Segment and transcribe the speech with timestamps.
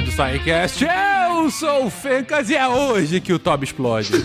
[0.00, 1.19] episódio do SciCast.
[1.50, 4.12] Eu sou o Fencas e é hoje que o Tob explode.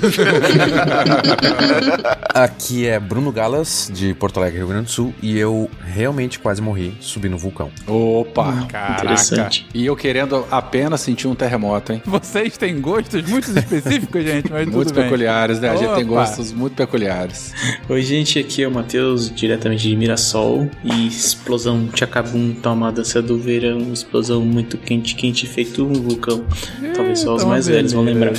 [2.31, 6.62] Aqui é Bruno Galas, de Porto Alegre, Rio Grande do Sul, e eu realmente quase
[6.62, 7.72] morri subindo um vulcão.
[7.87, 9.01] Opa, Caraca.
[9.03, 9.65] interessante.
[9.73, 12.03] E eu querendo apenas sentir um terremoto, hein?
[12.05, 15.05] Vocês têm gostos muito específicos, gente, mas Muito tudo bem.
[15.05, 15.69] peculiares, né?
[15.69, 16.16] A gente tem Opa.
[16.16, 17.53] gostos muito peculiares.
[17.89, 20.70] Oi, gente, aqui é o Matheus, diretamente de Mirassol.
[20.84, 23.80] E explosão Tchacabum, toma dança do verão.
[23.92, 26.45] Explosão muito quente, quente, feito um vulcão.
[26.94, 28.34] Talvez só os Eita, mais velhos vão lembrar.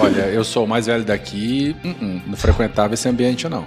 [0.00, 3.64] Olha, eu sou o mais velho daqui, uh-uh, não frequentava esse ambiente, não.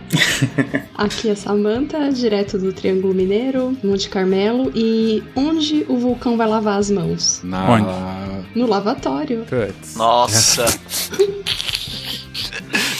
[0.95, 4.71] Aqui é Samantha, direto do Triângulo Mineiro, Monte Carmelo.
[4.75, 7.41] E onde o vulcão vai lavar as mãos?
[7.43, 8.41] Na...
[8.55, 9.45] No lavatório.
[9.45, 9.95] Puts.
[9.95, 10.65] Nossa.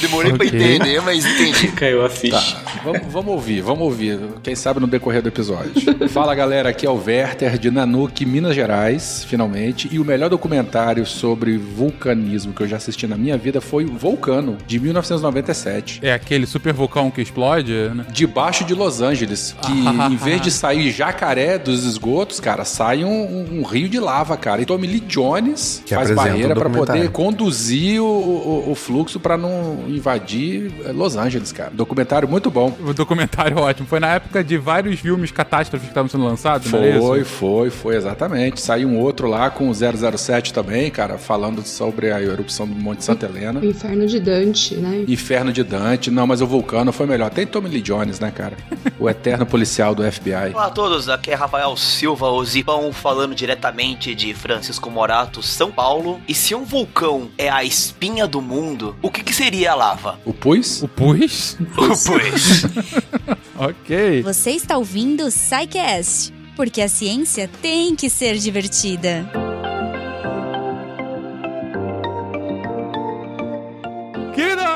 [0.02, 0.60] Demorei pra Ok.
[0.60, 1.68] entender, mas entendi.
[1.76, 2.38] Caiu a ficha.
[2.40, 4.20] Tá, vamos, vamos ouvir, vamos ouvir.
[4.42, 5.72] Quem sabe no decorrer do episódio.
[6.10, 9.90] Fala galera, aqui é o Werther de Nanuque, Minas Gerais, finalmente.
[9.92, 14.58] E o melhor documentário sobre vulcanismo que eu já assisti na minha vida foi Vulcano,
[14.66, 16.00] de 1997.
[16.02, 18.06] É aquele super vulcão que explode, né?
[18.12, 23.60] Debaixo de Los Angeles, que em vez de sair jacaré dos esgotos, cara, sai um,
[23.60, 24.62] um- rio de lava, cara.
[24.62, 27.02] E Tommy Lee Jones Que faz barreira o pra documentário.
[27.04, 31.72] poder conduzir o, o- o fluxo pra não invadir eh, Los Angeles, cara.
[31.74, 32.76] Documentário muito bom.
[32.86, 33.88] O documentário é ótimo.
[33.88, 37.30] Foi na época de vários filmes catástrofes que estavam sendo lançados, não é Foi, isso?
[37.30, 38.62] foi, foi, exatamente.
[38.62, 43.04] Saiu um outro lá com o 007 também, cara, falando sobre a erupção do Monte
[43.04, 43.64] Santa Helena.
[43.66, 45.06] Inferno de Dante, né?
[45.08, 46.12] Inferno de Dante.
[46.12, 47.30] Não, mas o Vulcano foi melhor.
[47.30, 48.58] Tem Tommy Lee Jones, né, cara?
[49.00, 50.54] O eterno policial do FBI.
[50.54, 55.72] Olá a todos, aqui é Rafael Silva, o Zipão, falando diretamente de Francisco Morato, São
[55.72, 56.20] Paulo.
[56.28, 60.20] E se um vulcão é a espinha do mundo, o que, que seria a lava?
[60.26, 60.84] O Pus?
[60.84, 61.58] O Pus?
[61.76, 62.64] Pois.
[63.58, 64.22] ok.
[64.24, 69.30] Você está ouvindo o SciCast, porque a ciência tem que ser divertida.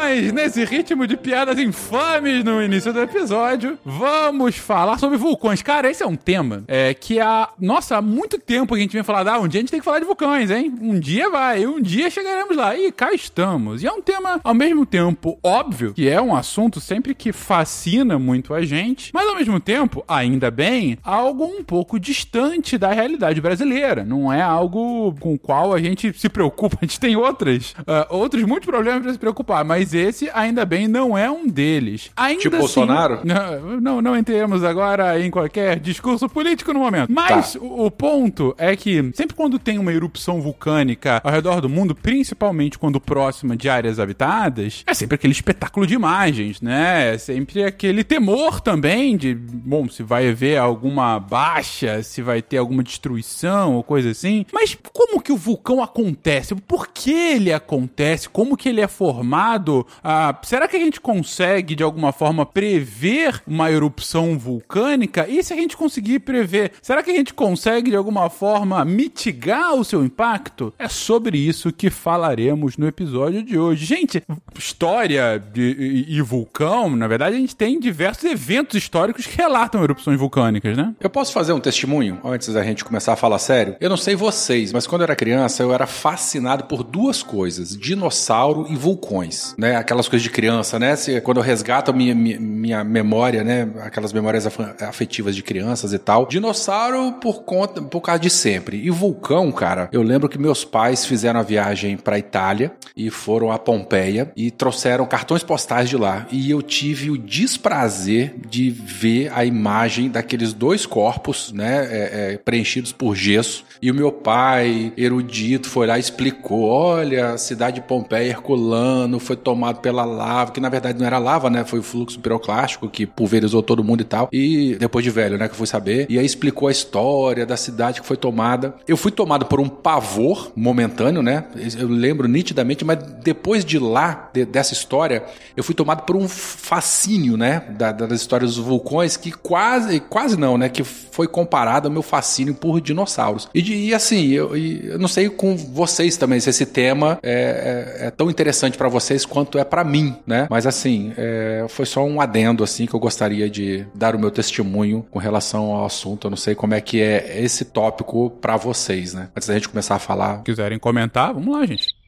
[0.04, 5.62] Nós, nesse ritmo de piadas infames no início do episódio, vamos falar sobre vulcões.
[5.62, 8.92] Cara, esse é um tema é, que há, nossa, há muito tempo que a gente
[8.92, 10.74] vem falar, ah, um dia a gente tem que falar de vulcões, hein?
[10.82, 12.78] Um dia vai, um dia chegaremos lá.
[12.78, 13.82] E cá estamos.
[13.82, 18.20] E é um tema, ao mesmo tempo, óbvio, que é um assunto sempre que fascina
[18.20, 23.40] muito a gente, mas ao mesmo tempo, ainda bem, algo um pouco distante da realidade
[23.40, 24.04] brasileira.
[24.04, 26.78] Não é algo com o qual a gente se preocupa.
[26.82, 30.88] A gente tem outras, ah, outros muitos problemas para se preocupar, mas esse, ainda bem,
[30.88, 32.10] não é um deles.
[32.16, 33.20] Ainda Tipo assim- Bolsonaro?
[33.34, 37.12] Não, não, não entremos agora em qualquer discurso político no momento.
[37.12, 37.60] Mas Tá.
[37.60, 41.96] o, o ponto é que sempre quando tem uma erupção vulcânica ao redor do mundo,
[41.96, 47.14] principalmente quando próxima de áreas habitadas, é sempre aquele espetáculo de imagens, né?
[47.14, 52.58] É sempre aquele temor também de, bom, se vai haver alguma baixa, se vai ter
[52.58, 54.46] alguma destruição ou coisa assim.
[54.54, 56.56] Mas como que o vulcão acontece?
[56.56, 58.30] Por que ele acontece?
[58.30, 59.83] Como que ele é formado?
[60.04, 65.28] Ah, será que a gente consegue, de alguma forma, prever uma erupção vulcânica?
[65.28, 69.76] E se a gente conseguir prever, será que a gente consegue, de alguma forma, mitigar
[69.76, 70.74] o seu impacto?
[70.78, 73.86] É sobre isso que falaremos no episódio de hoje.
[73.86, 74.24] Gente,
[74.58, 79.84] história de, e, e vulcão, na verdade, a gente tem diversos eventos históricos que relatam
[79.84, 80.94] erupções vulcânicas, né?
[81.00, 83.76] Eu posso fazer um testemunho antes da gente começar a falar sério?
[83.80, 87.76] Eu não sei vocês, mas quando eu era criança eu era fascinado por duas coisas:
[87.78, 89.73] dinossauro e vulcões, né?
[89.76, 90.96] Aquelas coisas de criança, né?
[90.96, 93.68] Se- quando eu resgato a minha, minha, minha memória, né?
[93.82, 94.48] Aquelas memórias
[94.82, 96.26] afetivas de crianças e tal.
[96.28, 98.78] Dinossauro por conta, por causa de sempre.
[98.78, 103.52] E vulcão, cara, eu lembro que meus pais fizeram a viagem pra Itália e foram
[103.52, 106.28] a Pompeia e trouxeram cartões postais de lá.
[106.32, 112.38] E eu tive o desprazer de ver a imagem daqueles dois corpos, né, é, é,
[112.38, 113.64] preenchidos por gesso.
[113.82, 119.20] E o meu pai, erudito, foi lá e explicou: olha, a cidade de Pompeia, Herculano,
[119.20, 121.64] foi tomado pela lava, que na verdade não era lava, né?
[121.64, 124.28] Foi o fluxo piroclástico que pulverizou todo mundo e tal.
[124.32, 126.06] E depois de velho, né, que eu fui saber.
[126.10, 128.76] E aí explicou a história da cidade que foi tomada.
[128.88, 131.46] Eu fui tomado por um pavor momentâneo, né?
[131.80, 135.24] Eu lembro nitidamente, mas depois de lá, de- dessa história,
[135.56, 137.64] eu fui tomado por um fascínio, né?
[137.78, 140.68] Da- das histórias dos vulcões, que quase, quase não, né?
[140.68, 143.48] Que foi comparado ao meu fascínio por dinossauros.
[143.54, 147.98] E, de- e assim, eu, eu não sei com vocês também se esse tema é,
[148.02, 150.48] é- é tão interessante pra vocês quanto é pra mim, né?
[150.50, 154.32] Mas assim, é, foi só um adendo, assim, que eu gostaria de dar o meu
[154.32, 156.28] testemunho com relação ao assunto.
[156.28, 159.30] Eu não sei como é que é esse tópico pra vocês, né?
[159.36, 160.44] Antes da gente começar a falar.
[160.44, 162.03] quiserem comentar, vamos lá, gente.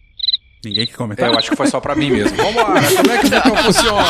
[0.66, 1.32] Ninguém que É, comentar.
[1.32, 2.36] eu acho que foi só pra mim mesmo.
[2.38, 4.04] Vambora, como é que o vulcão funciona?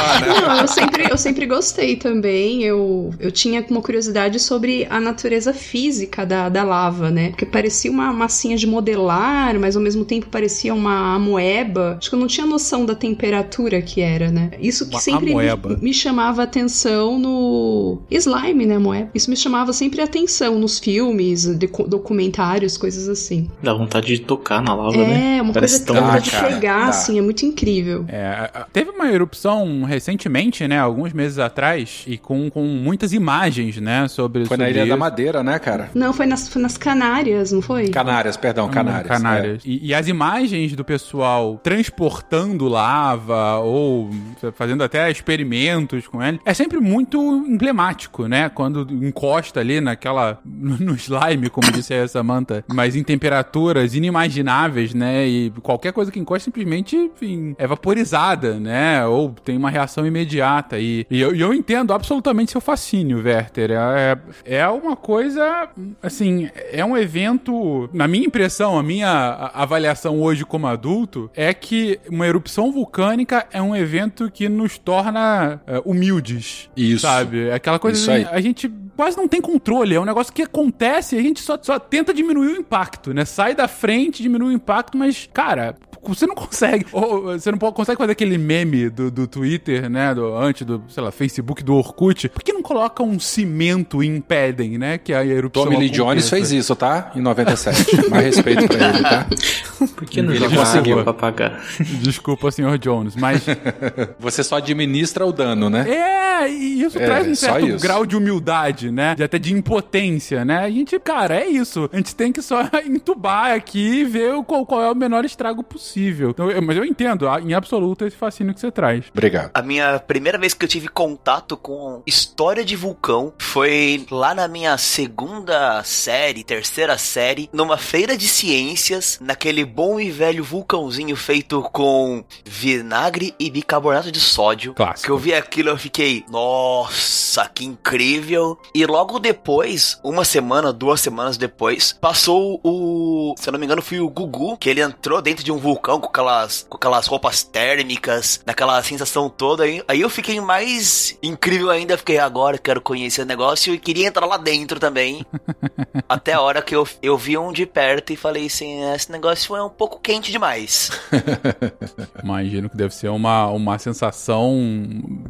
[0.48, 2.64] Não, eu sempre, eu sempre gostei também.
[2.64, 7.30] Eu, eu tinha uma curiosidade sobre a natureza física da, da lava, né?
[7.30, 11.98] Porque parecia uma massinha de modelar, mas ao mesmo tempo parecia uma amoeba.
[12.00, 14.52] Acho que eu não tinha noção da temperatura que era, né?
[14.60, 15.44] Isso que Uma sempre me,
[15.82, 19.10] me chamava atenção no slime, né, amoeba?
[19.14, 23.50] Isso me chamava sempre atenção nos filmes, de- documentários, coisas assim.
[23.62, 25.38] Dá vontade de tocar na lava, né?
[25.38, 26.14] É, uma Parece coisa tão dá
[26.50, 26.88] Dá, pegar, dá.
[26.90, 28.06] assim, é muito incrível.
[28.08, 34.08] É, teve uma erupção recentemente, né, alguns meses atrás, e com, com muitas imagens, né,
[34.08, 34.98] sobre Foi na Ilha da isso.
[34.98, 35.90] Madeira, né, cara?
[35.94, 37.90] Não, foi nas, foi nas Canárias, não foi?
[37.90, 39.08] Canárias, perdão, Canárias.
[39.08, 39.64] Canárias.
[39.66, 44.10] E, e as imagens do pessoal transportando lava ou
[44.56, 47.18] fazendo até experimentos com ele é sempre muito
[47.48, 48.50] emblemático, né?
[48.50, 50.40] Quando encosta ali naquela.
[50.46, 55.28] no slime, como disse a Samantha, mas em temperaturas inimagináveis, né?
[55.28, 59.06] E qualquer coisa que encosta simplesmente, enfim, é vaporizada, né?
[59.06, 60.80] Ou tem uma reação imediata.
[60.80, 63.72] E, e eu, e eu entendo absolutamente seu fascínio, Werther.
[63.72, 65.70] É, é uma coisa,
[66.02, 72.00] assim, é um evento, na minha impressão, a minha avaliação hoje como adulto, é que
[72.10, 76.70] uma erupção vulcânica é um evento que nos torna é, humildes.
[76.76, 77.02] Isso.
[77.02, 77.50] Sabe?
[77.50, 78.28] É Aquela coisa Isso aí.
[78.30, 81.58] a gente quase não tem controle, é um negócio que acontece e a gente só,
[81.62, 83.26] só tenta diminuir o impacto, né?
[83.26, 85.76] Sai da frente, diminui o impacto, mas, cara,
[86.14, 86.86] você não consegue.
[86.92, 90.14] Ou, você não consegue fazer aquele meme do, do Twitter, né?
[90.14, 92.30] Do, antes do, sei lá, Facebook do Orkut.
[92.30, 94.98] Por que não coloca um cimento e impedem, né?
[94.98, 95.64] Que a erupção.
[95.66, 97.12] Tommy Lee Jones fez isso, tá?
[97.16, 98.10] Em 97.
[98.10, 99.28] Mais respeito pra ele, tá?
[99.96, 101.02] Por que não Ele conseguiu.
[101.04, 101.62] pra apagar?
[102.02, 103.44] Desculpa, senhor Jones, mas.
[104.20, 105.86] Você só administra o dano, né?
[105.90, 107.80] É, e isso É, traz um certo isso.
[107.84, 109.16] grau de humildade, né?
[109.16, 110.60] De até de impotência, né?
[110.60, 111.90] A gente, cara, é isso.
[111.92, 115.62] A gente tem que só entubar aqui e ver qual, qual é o menor estrago
[115.64, 115.95] possível.
[116.00, 119.06] Então, eu- mas eu entendo, a- em absoluto, esse fascínio que você traz.
[119.12, 119.52] Obrigado.
[119.54, 124.48] A minha primeira vez que eu tive contato com história de vulcão foi lá na
[124.48, 131.62] minha segunda série, terceira série, numa feira de ciências, naquele bom e velho vulcãozinho feito
[131.72, 134.74] com vinagre e bicarbonato de sódio.
[134.74, 135.06] Clássico.
[135.06, 138.58] Que eu vi aquilo eu fiquei, nossa, que incrível.
[138.74, 143.82] E logo depois, uma semana, duas semanas depois, passou o, se eu não me engano,
[143.82, 147.44] foi o Gugu, que ele entrou dentro de um vulcão com aquelas, com aquelas roupas
[147.44, 149.64] térmicas, naquela sensação toda.
[149.64, 154.08] Aí, aí eu fiquei mais incrível ainda, fiquei agora quero conhecer o negócio e queria
[154.08, 155.26] entrar lá dentro também.
[156.10, 159.56] Até a hora que eu, eu vi um de perto e falei assim, esse negócio
[159.56, 160.90] é um pouco quente demais.
[162.24, 164.54] Imagino que deve ser uma, uma sensação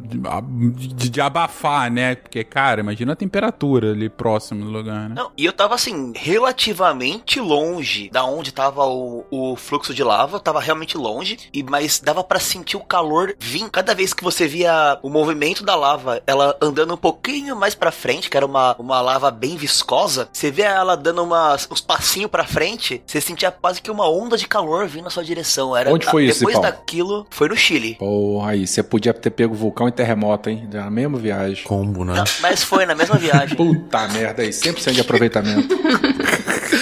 [0.02, 2.14] de, de- de abafar, né?
[2.14, 5.14] Porque, cara, imagina a temperatura ali próximo do lugar, né?
[5.16, 10.35] Não, e eu tava assim, relativamente longe da onde tava o, o fluxo de lava,
[10.40, 13.68] tava realmente longe, e mas dava pra sentir o calor vir.
[13.70, 17.90] Cada vez que você via o movimento da lava, ela andando um pouquinho mais pra
[17.90, 22.30] frente, que era uma, uma lava bem viscosa, você via ela dando umas, uns passinhos
[22.30, 25.76] pra frente, você sentia quase que uma onda de calor vindo na sua direção.
[25.76, 26.70] Era, Onde foi isso, Depois Paulo?
[26.70, 27.96] daquilo, foi no Chile.
[27.98, 30.68] Porra, aí você podia ter pego vulcão e terremoto, hein?
[30.72, 31.64] Na mesma viagem.
[31.64, 32.14] Combo, né?
[32.14, 33.56] Não, mas foi na mesma viagem.
[33.56, 35.76] Puta merda aí, 100% de aproveitamento.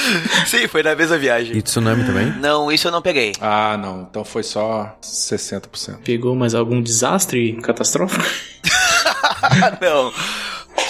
[0.47, 1.57] Sim, foi na mesma viagem.
[1.57, 2.27] E tsunami também?
[2.39, 3.33] Não, isso eu não peguei.
[3.41, 4.03] Ah, não.
[4.03, 5.99] Então foi só 60%.
[6.05, 8.25] Pegou mais algum desastre catastrófico?
[9.81, 10.13] não.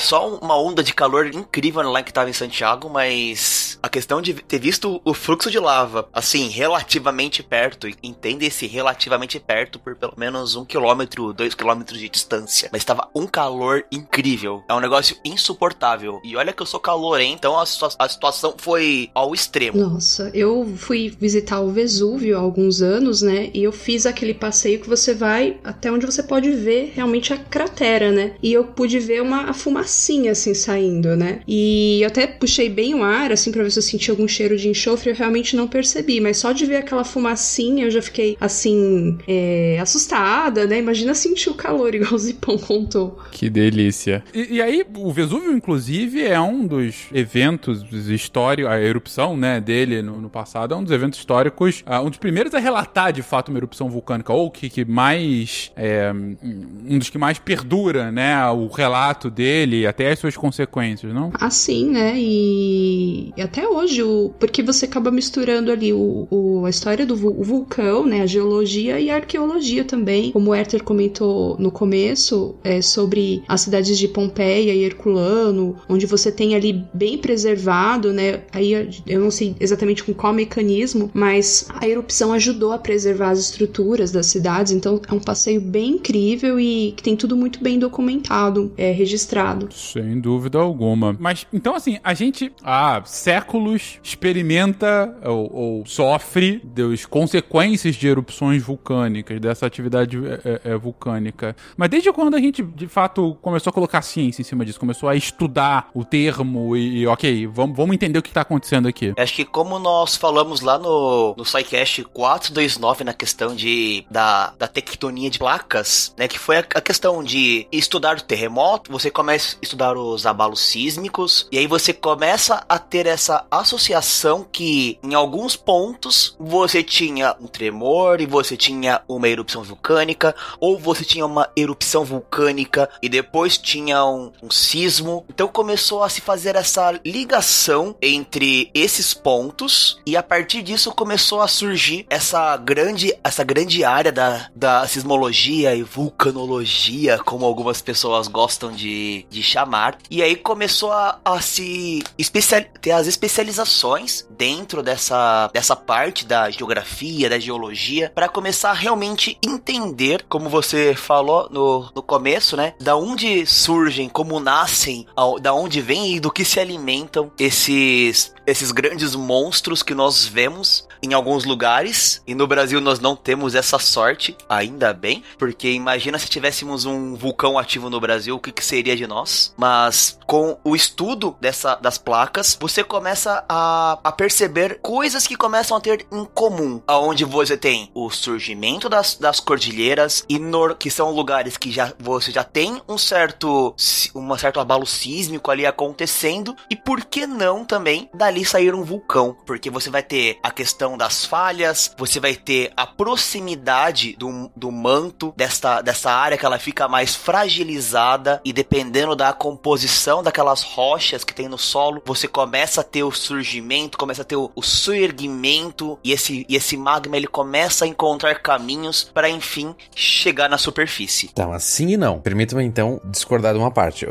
[0.01, 4.33] Só uma onda de calor incrível lá que tava em Santiago, mas a questão de
[4.33, 10.15] ter visto o fluxo de lava, assim, relativamente perto, entende esse relativamente perto por pelo
[10.17, 14.63] menos um quilômetro, dois quilômetros de distância, mas tava um calor incrível.
[14.71, 16.19] É um negócio insuportável.
[16.25, 17.65] E olha que eu sou calorento, então a,
[17.99, 19.77] a situação foi ao extremo.
[19.77, 23.51] Nossa, eu fui visitar o Vesúvio há alguns anos, né?
[23.53, 27.37] E eu fiz aquele passeio que você vai até onde você pode ver realmente a
[27.37, 28.37] cratera, né?
[28.43, 31.43] E eu pude ver uma fumacinha assim saindo, né?
[31.47, 34.57] E eu até puxei bem o ar assim pra ver se eu sentia algum cheiro
[34.57, 38.37] de enxofre, eu realmente não percebi, mas só de ver aquela fumacinha eu já fiquei
[38.41, 40.79] assim é, assustada, né?
[40.79, 43.19] Imagina sentir o calor igual o Zipão contou.
[43.31, 44.23] Que delícia.
[44.33, 50.03] E, e aí, o Vesúvio, inclusive, é um dos eventos históricos, a erupção, né, dele
[50.03, 53.23] no, no passado, é um dos eventos históricos, ah, um dos primeiros a relatar, de
[53.23, 58.49] fato, uma erupção vulcânica, ou que, que mais, é, um dos que mais perdura, né,
[58.51, 61.33] o relato dele e até as suas consequências, não?
[61.35, 62.15] Assim, né?
[62.17, 67.15] E, e até hoje, o, porque você acaba misturando ali o, o a história do
[67.17, 72.83] vulcão, né, a geologia e a arqueologia também, como o Herter comentou no começo, é,
[72.83, 78.73] sobre as cidades de Pompeia e Herculano, onde você tem ali bem preservado, né, aí
[79.07, 84.11] eu não sei exatamente com qual mecanismo, mas a erupção ajudou a preservar as estruturas
[84.11, 88.73] das cidades, então é um passeio bem incrível e que tem tudo muito bem documentado,
[88.77, 89.69] é, registrado.
[89.73, 91.17] Sem dúvida alguma.
[91.21, 93.01] Mas, então assim, a gente há
[93.45, 100.77] séculos experimenta ou, ou sofre das consequências de erupções vulcânicas, dessa atividade é, é, é,
[100.77, 101.55] vulcânica.
[101.77, 105.09] Mas desde quando a gente, de fato, começou a colocar ciência em cima disso, começou
[105.09, 109.13] a estudar o termo e, e ok, vamos, vamos entender o que está acontecendo aqui?
[109.17, 114.67] Acho que como nós falamos lá no, no SciCast 429 na questão de, da, da
[114.67, 119.57] tectonia de placas, né, que foi a, a questão de estudar o terremoto, você começa
[119.57, 125.15] a estudar os abalos sísmicos, e aí você começa a ter essa associação que em
[125.15, 131.27] alguns pontos você tinha um tremor e você tinha uma erupção vulcânica, ou você tinha
[131.27, 135.25] uma erupção vulcânica e depois tinha um, um sismo.
[135.29, 141.41] Então começou a se fazer essa ligação entre esses pontos e a partir disso começou
[141.41, 148.29] a surgir essa grande, essa grande área da, da sismologia e vulcanologia, como algumas pessoas
[148.29, 149.99] gostam de, de chamar.
[150.11, 156.51] E aí começou a, a se especial, ter as especializações dentro dessa, dessa parte da
[156.51, 162.75] geografia, da geologia, para começar a realmente entender, como você falou no, no começo, né?
[162.81, 165.07] Da onde surgem, como nascem,
[165.41, 170.87] da onde vêm e do que se alimentam esses esses grandes monstros que nós vemos
[171.03, 176.19] em alguns lugares e no Brasil nós não temos essa sorte, ainda bem, porque imagina
[176.19, 179.53] se tivéssemos um vulcão ativo no Brasil, o que, que seria de nós?
[179.57, 185.77] Mas com o estudo dessa, das placas, você começa a, a perceber coisas que começam
[185.77, 190.91] a ter em comum, aonde você tem o surgimento das, das cordilheiras e nor, que
[190.91, 193.75] são lugares que já você já tem um certo
[194.15, 198.09] um certo abalo sísmico ali acontecendo e por que não também
[198.43, 202.73] sair um vulcão, porque você vai ter a questão questão das falhas, você vai ter
[202.75, 209.15] a proximidade do, do manto desta, dessa área que ela fica mais fragilizada e dependendo
[209.15, 214.23] da composição daquelas rochas que tem no solo, você começa a ter o surgimento, começa
[214.23, 219.05] a ter o, o surgimento e esse, e esse magma ele começa a encontrar caminhos
[219.05, 221.31] para enfim chegar na superfície.
[221.33, 222.19] Então, assim e não.
[222.19, 224.07] Permita-me então discordar de uma parte.
[224.07, 224.09] Uh,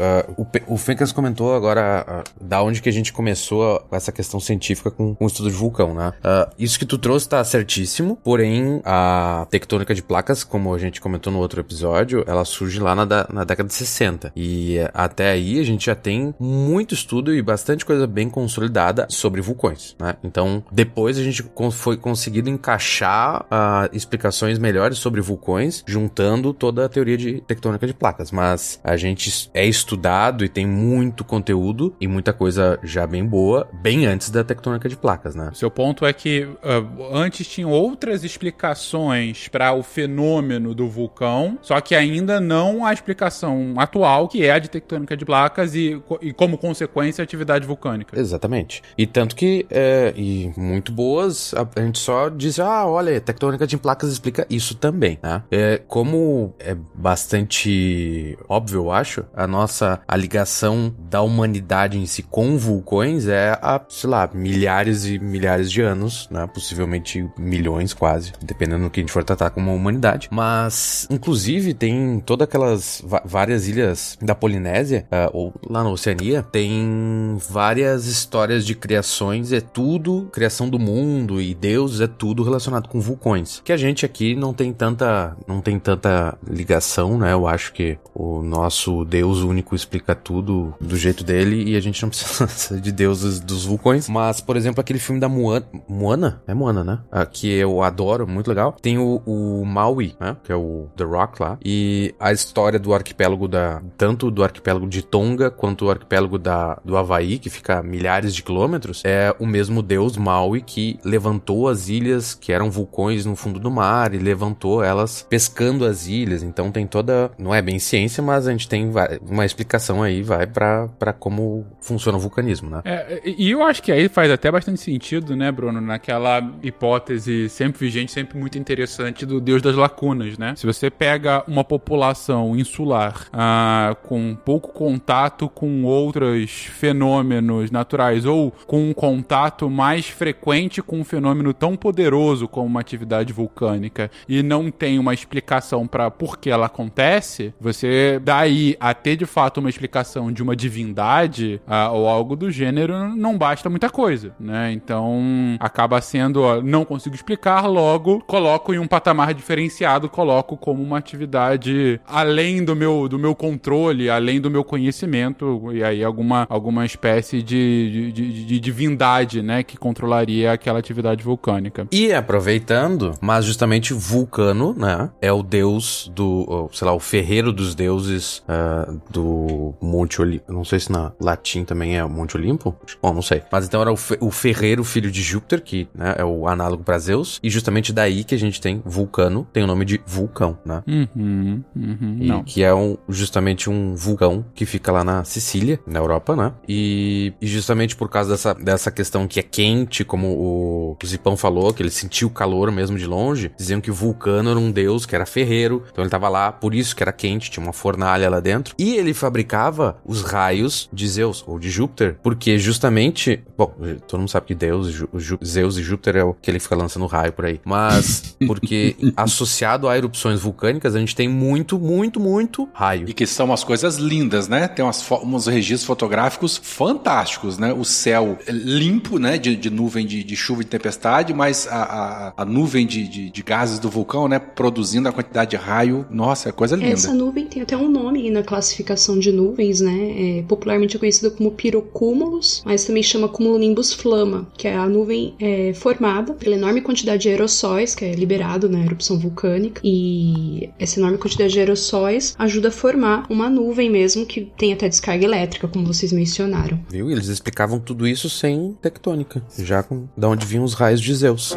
[0.68, 4.90] o, o Fencas comentou agora uh, da onde que a gente começou essa questão científica
[4.90, 6.14] com, o estudo de vulcão, né?
[6.20, 11.02] Uh, isso que tu trouxe tá certíssimo, porém a tectônica de placas, como a gente
[11.02, 14.32] comentou no outro episódio, ela surge lá na, na década de 60.
[14.36, 19.42] E até aí a gente já tem muito estudo e bastante coisa bem consolidada sobre
[19.42, 20.16] vulcões, né?
[20.24, 26.90] Então, depois a gente foi conseguido encaixar uh, explicações melhores sobre vulcões, juntando toda a
[26.90, 28.32] teoria de tectônica de placas.
[28.32, 33.68] Mas a gente é estudado e tem muito conteúdo e muita coisa já bem boa,
[33.74, 35.52] bem antes da tectônica de placas, né?
[35.54, 41.80] Seu ponto é que uh, antes tinham outras explicações para o fenômeno do vulcão, só
[41.82, 46.34] que ainda não a explicação atual, que é a de tectônica de placas e, e
[46.34, 48.20] como consequência a atividade vulcânica.
[48.20, 48.82] Exatamente.
[48.98, 53.66] E tanto que, é, e muito boas, a, a, gente só diz, ah, olha, tectônica
[53.68, 55.44] de placas explica isso também, né?
[55.52, 62.24] É, como é bastante óbvio, eu acho, a nossa, a ligação da humanidade em si
[62.24, 66.48] com vulcões é há, sei lá, milhares e milhares de anos, né?
[66.48, 70.30] Possivelmente milhões quase, dependendo do que a gente for tratar como humanidade.
[70.32, 77.38] Mas, inclusive, tem todas aquelas várias ilhas da Polinésia, uh, ou lá na Oceania, tem
[77.50, 83.00] várias histórias de criações, é tudo criação do mundo e Deus é tudo relacionado com
[83.00, 83.62] vulcões.
[83.64, 87.32] Que a gente aqui não tem tanta, não tem tanta ligação, né?
[87.32, 92.02] Eu acho que o nosso Deus único explica tudo do jeito dele e a gente
[92.02, 93.83] não precisa de deuses dos vulcões.
[94.10, 97.00] Mas, por exemplo, aquele filme da Moana, Moana é Moana, né?
[97.12, 98.76] Ah, que eu adoro, muito legal.
[98.82, 100.38] Tem o, o, Maui, né?
[100.44, 101.58] Que é o The Rock lá.
[101.64, 103.82] E a história do arquipélago da.
[103.98, 108.34] Tanto do arquipélago de Tonga quanto o arquipélago da, do Havaí, que fica a milhares
[108.34, 113.36] de quilômetros, é o mesmo deus Maui que levantou as ilhas que eram vulcões no
[113.36, 116.44] fundo do mar e levantou elas pescando as ilhas.
[116.44, 117.32] Então tem toda.
[117.38, 122.18] Não é bem ciência, mas a gente tem uma explicação aí, vai para como funciona
[122.18, 122.82] o vulcanismo, né?
[122.86, 127.80] É, e eu acho que aí faz até bastante sentido, né, Bruno, naquela hipótese sempre
[127.80, 130.54] vigente, sempre muito interessante do Deus das Lacunas, né?
[130.56, 138.52] Se você pega uma população insular ah, com pouco contato com outros fenômenos naturais, ou
[138.68, 144.44] com um contato mais frequente com um fenômeno tão poderoso como uma atividade vulcânica e
[144.44, 149.60] não tem uma explicação para por que ela acontece, você daí a ter de fato
[149.60, 154.72] uma explicação de uma divindade ah, ou algo do gênero não basta muita coisa, né?
[154.72, 160.82] Então acaba sendo, ó, não consigo explicar, logo coloco em um patamar diferenciado, coloco como
[160.82, 166.46] uma atividade além do meu, do meu controle, além do meu conhecimento, e aí alguma,
[166.50, 171.88] alguma espécie de, de, de, de divindade, né, que controlaria aquela atividade vulcânica.
[171.92, 177.76] E aproveitando, mas justamente Vulcano, né, é o deus do, sei lá, o ferreiro dos
[177.76, 180.52] deuses uh, do Monte Olimpo.
[180.52, 182.76] Não sei se na latim também é Monte Olimpo.
[183.02, 183.43] Bom, não sei.
[183.52, 186.84] Mas então era o, fe o ferreiro, filho de Júpiter, que né, é o análogo
[186.84, 190.58] para Zeus, e justamente daí que a gente tem Vulcano, tem o nome de vulcão,
[190.66, 190.84] né?
[190.88, 192.44] Uhum, uhum, e não.
[192.44, 196.54] que é um, justamente um vulcão que fica lá na Sicília, na Europa, né?
[196.68, 201.38] E, e justamente por causa dessa, dessa questão que é quente, como o, o Zipão
[201.38, 205.06] falou, que ele sentiu o calor mesmo de longe, diziam que Vulcano era um deus
[205.06, 208.30] que era ferreiro, então ele tava lá, por isso que era quente, tinha uma fornalha
[208.30, 213.74] lá dentro, e ele fabricava os raios de Zeus, ou de Júpiter, porque justamente, bom,
[214.08, 215.04] todo mundo sabe que Deus,
[215.44, 219.88] Zeus e Júpiter é o que ele fica lançando raio por aí, mas porque associado
[219.88, 223.08] a erupções vulcânicas, a gente tem muito, muito, muito raio.
[223.08, 224.68] E que são umas coisas lindas, né?
[224.68, 227.74] Tem umas, uns registros fotográficos fantásticos, né?
[227.74, 229.38] O céu limpo, né?
[229.38, 233.30] De, de nuvem de, de, chuva e tempestade, mas a, a, a nuvem de, de,
[233.30, 234.40] de, gases do vulcão, né?
[234.40, 236.06] Produzindo a quantidade de raio.
[236.10, 236.92] Nossa, é coisa linda.
[236.92, 240.40] Essa nuvem tem até um nome na classificação de nuvens, né?
[240.40, 245.74] É popularmente conhecida como pirocúmulos, mas também chama cumulonimbus flama, que é a nuvem é,
[245.74, 251.18] formada pela enorme quantidade de aerossóis, que é liberado na erupção vulcânica, e essa enorme
[251.18, 255.86] quantidade de aerossóis ajuda a formar uma nuvem mesmo que tem até descarga elétrica, como
[255.86, 256.80] vocês mencionaram.
[256.90, 257.10] Viu?
[257.10, 261.56] Eles explicavam tudo isso sem tectônica, já com da onde vinham os raios de Zeus.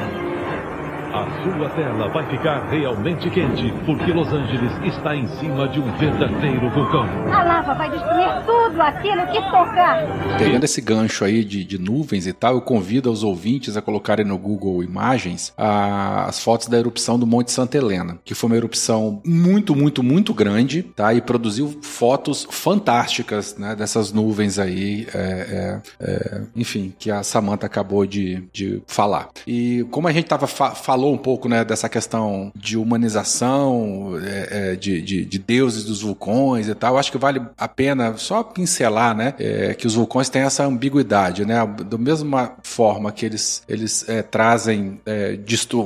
[1.17, 5.91] A sua tela vai ficar realmente quente, porque Los Angeles está em cima de um
[5.97, 7.07] verdadeiro vulcão.
[7.33, 10.05] A lava vai destruir tudo aquilo que tocar.
[10.37, 14.27] Pegando esse gancho aí de, de nuvens e tal, eu convido os ouvintes a colocarem
[14.27, 18.57] no Google Imagens a, as fotos da erupção do Monte Santa Helena, que foi uma
[18.57, 21.15] erupção muito, muito, muito grande, tá?
[21.15, 23.75] E produziu fotos fantásticas, né?
[23.75, 29.31] Dessas nuvens aí, é, é, é, enfim, que a Samantha acabou de, de falar.
[29.47, 34.73] E como a gente tava fa falou um pouco né, dessa questão de humanização, é,
[34.73, 36.99] é, de, de, de, deuses dos vulcões e tal.
[36.99, 41.45] Acho que vale a pena só pincelar né, é, que os vulcões têm essa ambiguidade.
[41.45, 41.57] Né?
[41.89, 45.39] Da mesma forma que eles, eles é, trazem, é,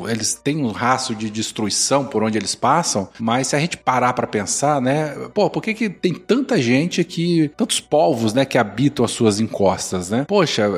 [0.09, 4.13] eles têm um rastro de destruição por onde eles passam, mas se a gente parar
[4.13, 8.59] para pensar, né, pô, por que, que tem tanta gente aqui, tantos povos né, que
[8.59, 10.11] habitam as suas encostas?
[10.11, 10.25] Né?
[10.27, 10.69] Poxa,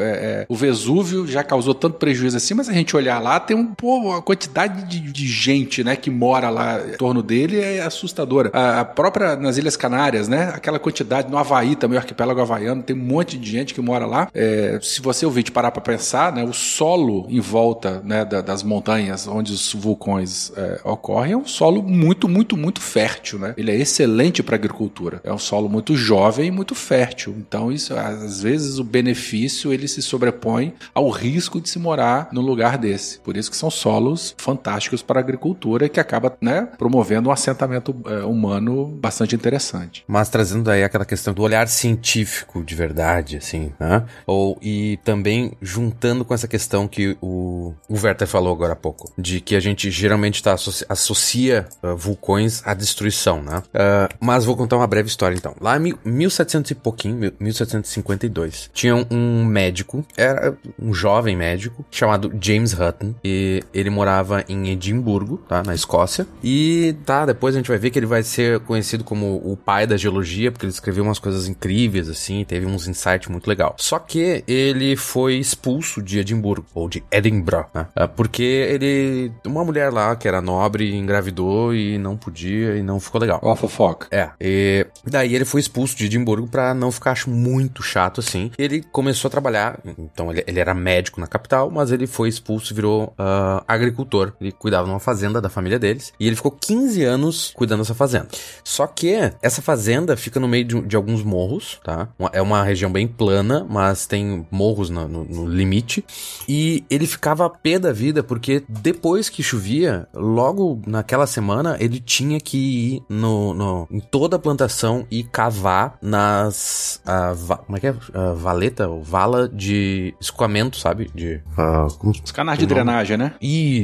[0.49, 4.23] o Vesúvio já causou tanto prejuízo assim, mas a gente olhar lá, tem um povo
[4.33, 8.51] quantidade de, de, gente, né, que mora lá em torno dele é assustadora.
[8.55, 12.83] A, a, própria nas Ilhas Canárias, né, aquela quantidade, no Havaí também, o arquipélago havaiano,
[12.83, 14.29] tem um monte de gente que mora lá.
[14.35, 18.41] É, se você ouvir de parar para pensar, né, o solo em volta, né, da,
[18.41, 23.53] das montanhas onde os vulcões é, ocorrem é um solo muito, muito, muito fértil, né.
[23.59, 25.21] Ele é excelente para agricultura.
[25.25, 27.35] É um solo muito jovem e muito fértil.
[27.37, 32.41] Então, isso, às vezes, o benefício ele se sobrepõe ao risco de se morar num
[32.41, 33.19] lugar desse.
[33.19, 37.95] Por isso que são solos fantásticos para a agricultura que acaba né, promovendo um assentamento
[38.07, 40.05] é, humano bastante interessante.
[40.07, 44.05] Mas trazendo aí aquela questão do olhar científico de verdade, assim, né?
[44.27, 49.13] Ou, e também juntando com essa questão que o, o Werther falou agora há pouco,
[49.17, 53.59] de que a gente geralmente tá, associa, associa uh, vulcões à destruição, né?
[53.59, 55.55] Uh, mas vou contar uma breve história então.
[55.61, 62.73] Lá em 1700 e pouquinho, 1752, tinha um médico, era um jovem médico, chamado James
[62.73, 65.63] Hutton, e ele morava morava em Edimburgo, tá?
[65.63, 66.27] Na Escócia.
[66.43, 69.87] E tá, depois a gente vai ver que ele vai ser conhecido como o pai
[69.87, 73.77] da geologia, porque ele escreveu umas coisas incríveis, assim, teve uns insights muito legal.
[73.79, 77.87] Só que ele foi expulso de Edimburgo, ou de Edinburgh, né?
[77.95, 79.31] É, porque ele.
[79.47, 83.39] Uma mulher lá que era nobre engravidou e não podia e não ficou legal.
[83.41, 84.09] Ó, fofoca.
[84.11, 84.31] É.
[84.41, 88.51] E daí ele foi expulso de Edimburgo pra não ficar muito chato assim.
[88.59, 92.73] Ele começou a trabalhar, então ele, ele era médico na capital, mas ele foi expulso
[92.73, 94.33] e virou uh, agricultor agricultor.
[94.41, 96.13] Ele cuidava de uma fazenda da família deles.
[96.19, 98.29] E ele ficou 15 anos cuidando dessa fazenda.
[98.65, 102.09] Só que essa fazenda fica no meio de, de alguns morros, tá?
[102.33, 106.05] É uma região bem plana, mas tem morros no, no- no limite.
[106.49, 112.01] E ele ficava a pé da vida porque depois que chovia, logo naquela semana, ele
[112.01, 112.57] tinha que
[112.97, 117.01] ir no, no- em toda a plantação e cavar nas.
[117.05, 117.95] ah, va- como é que é?
[118.15, 121.11] Ah, valeta ou vala de escoamento, sabe?
[121.15, 121.41] De.
[121.57, 122.75] ah, como- Os canais de nome?
[122.75, 123.35] drenagem, né?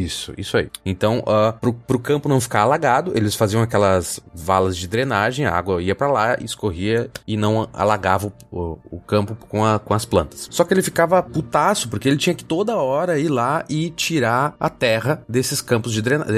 [0.05, 0.69] Isso, isso aí.
[0.85, 5.53] Então, ah, pro, pro campo não ficar alagado, eles faziam aquelas valas de drenagem, a
[5.55, 9.95] água ia pra lá, escorria e não alagava o, o- o campo com, a- com
[9.95, 10.47] as plantas.
[10.51, 14.55] Só que ele ficava putaço, porque ele tinha que toda hora ir lá e tirar
[14.61, 16.35] a terra desses campos de drenagem,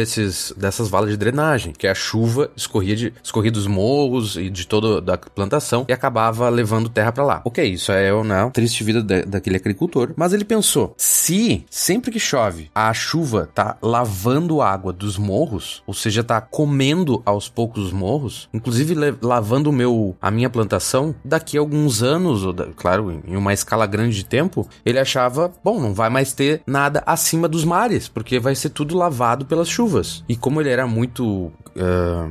[0.57, 5.01] dessas valas de drenagem, que a chuva escorria, de, escorria dos morros e de toda
[5.01, 7.43] da plantação e acabava levando terra pra lá.
[7.45, 10.13] Ok, isso é né, a triste vida da- daquele agricultor.
[10.17, 15.95] Mas ele pensou, se sempre que chove a chuva tá lavando água dos morros, ou
[15.95, 21.61] seja, tá comendo aos poucos os morros, inclusive lavando meu, a minha plantação, daqui a
[21.61, 25.93] alguns anos, ou da- claro, em- uma escala grande de tempo, ele achava, bom, não
[25.95, 30.25] vai mais ter nada acima dos mares, porque vai ser tudo lavado pelas chuvas.
[30.29, 31.53] E como ele era muito.
[31.75, 32.31] cat-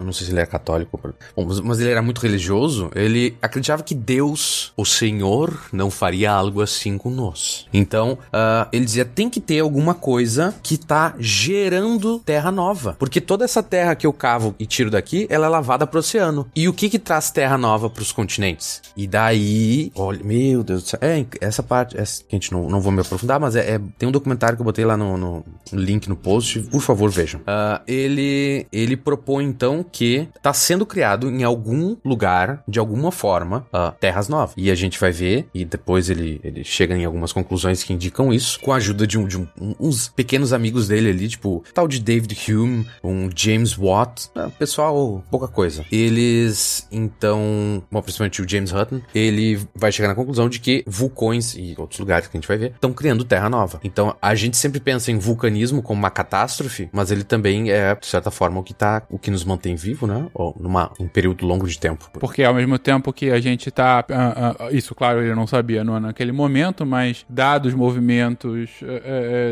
[0.00, 0.98] não sei se ele era católico,
[1.36, 6.30] bom, mas, mas ele era muito religioso, ele acreditava que Deus, o Senhor, não faria
[6.32, 7.68] algo assim conosco.
[7.72, 12.96] Então, ah, ele dizia, tem que ter alguma coisa que tá gerando terra nova.
[12.98, 16.46] Porque toda essa terra que eu cavo e tiro daqui, ela é lavada pro oceano.
[16.54, 18.82] E o que que traz terra nova pros continentes?
[18.96, 22.80] E daí, olha, meu Deus do céu, é, essa parte, essa, a gente não, não
[22.80, 25.44] vou me aprofundar, mas é, é- tem um documentário que eu botei lá no, no-
[25.72, 27.40] link no post, por favor, vejam.
[27.46, 33.66] Ah, ele, ele propõe então que tá sendo criado em algum lugar, de alguma forma,
[33.72, 34.54] ah, terras novas.
[34.56, 38.32] E a gente vai ver, e depois ele, ele chega em algumas conclusões que indicam
[38.32, 39.46] isso, com a ajuda de, um, de um-
[39.78, 45.22] uns pequenos amigos dele ali, tipo, tal de David Hume, um James Watt, ah, pessoal,
[45.30, 45.84] pouca coisa.
[45.90, 51.54] Eles, então, bom, principalmente o James Hutton, ele vai chegar na conclusão de que vulcões
[51.54, 53.80] e outros lugares que a gente vai ver estão criando terra nova.
[53.84, 58.06] Então, a gente sempre pensa em vulcanismo como uma catástrofe, mas ele também é, de
[58.06, 60.26] certa forma, o que tá, o que nos mantém vivo, né?
[60.34, 62.08] Ou numa, um período longo de tempo.
[62.14, 64.04] Porque ao mesmo tempo que a gente tá.
[64.10, 68.70] ah, ah, isso, claro, ele não sabia no, naquele momento, mas dados os movimentos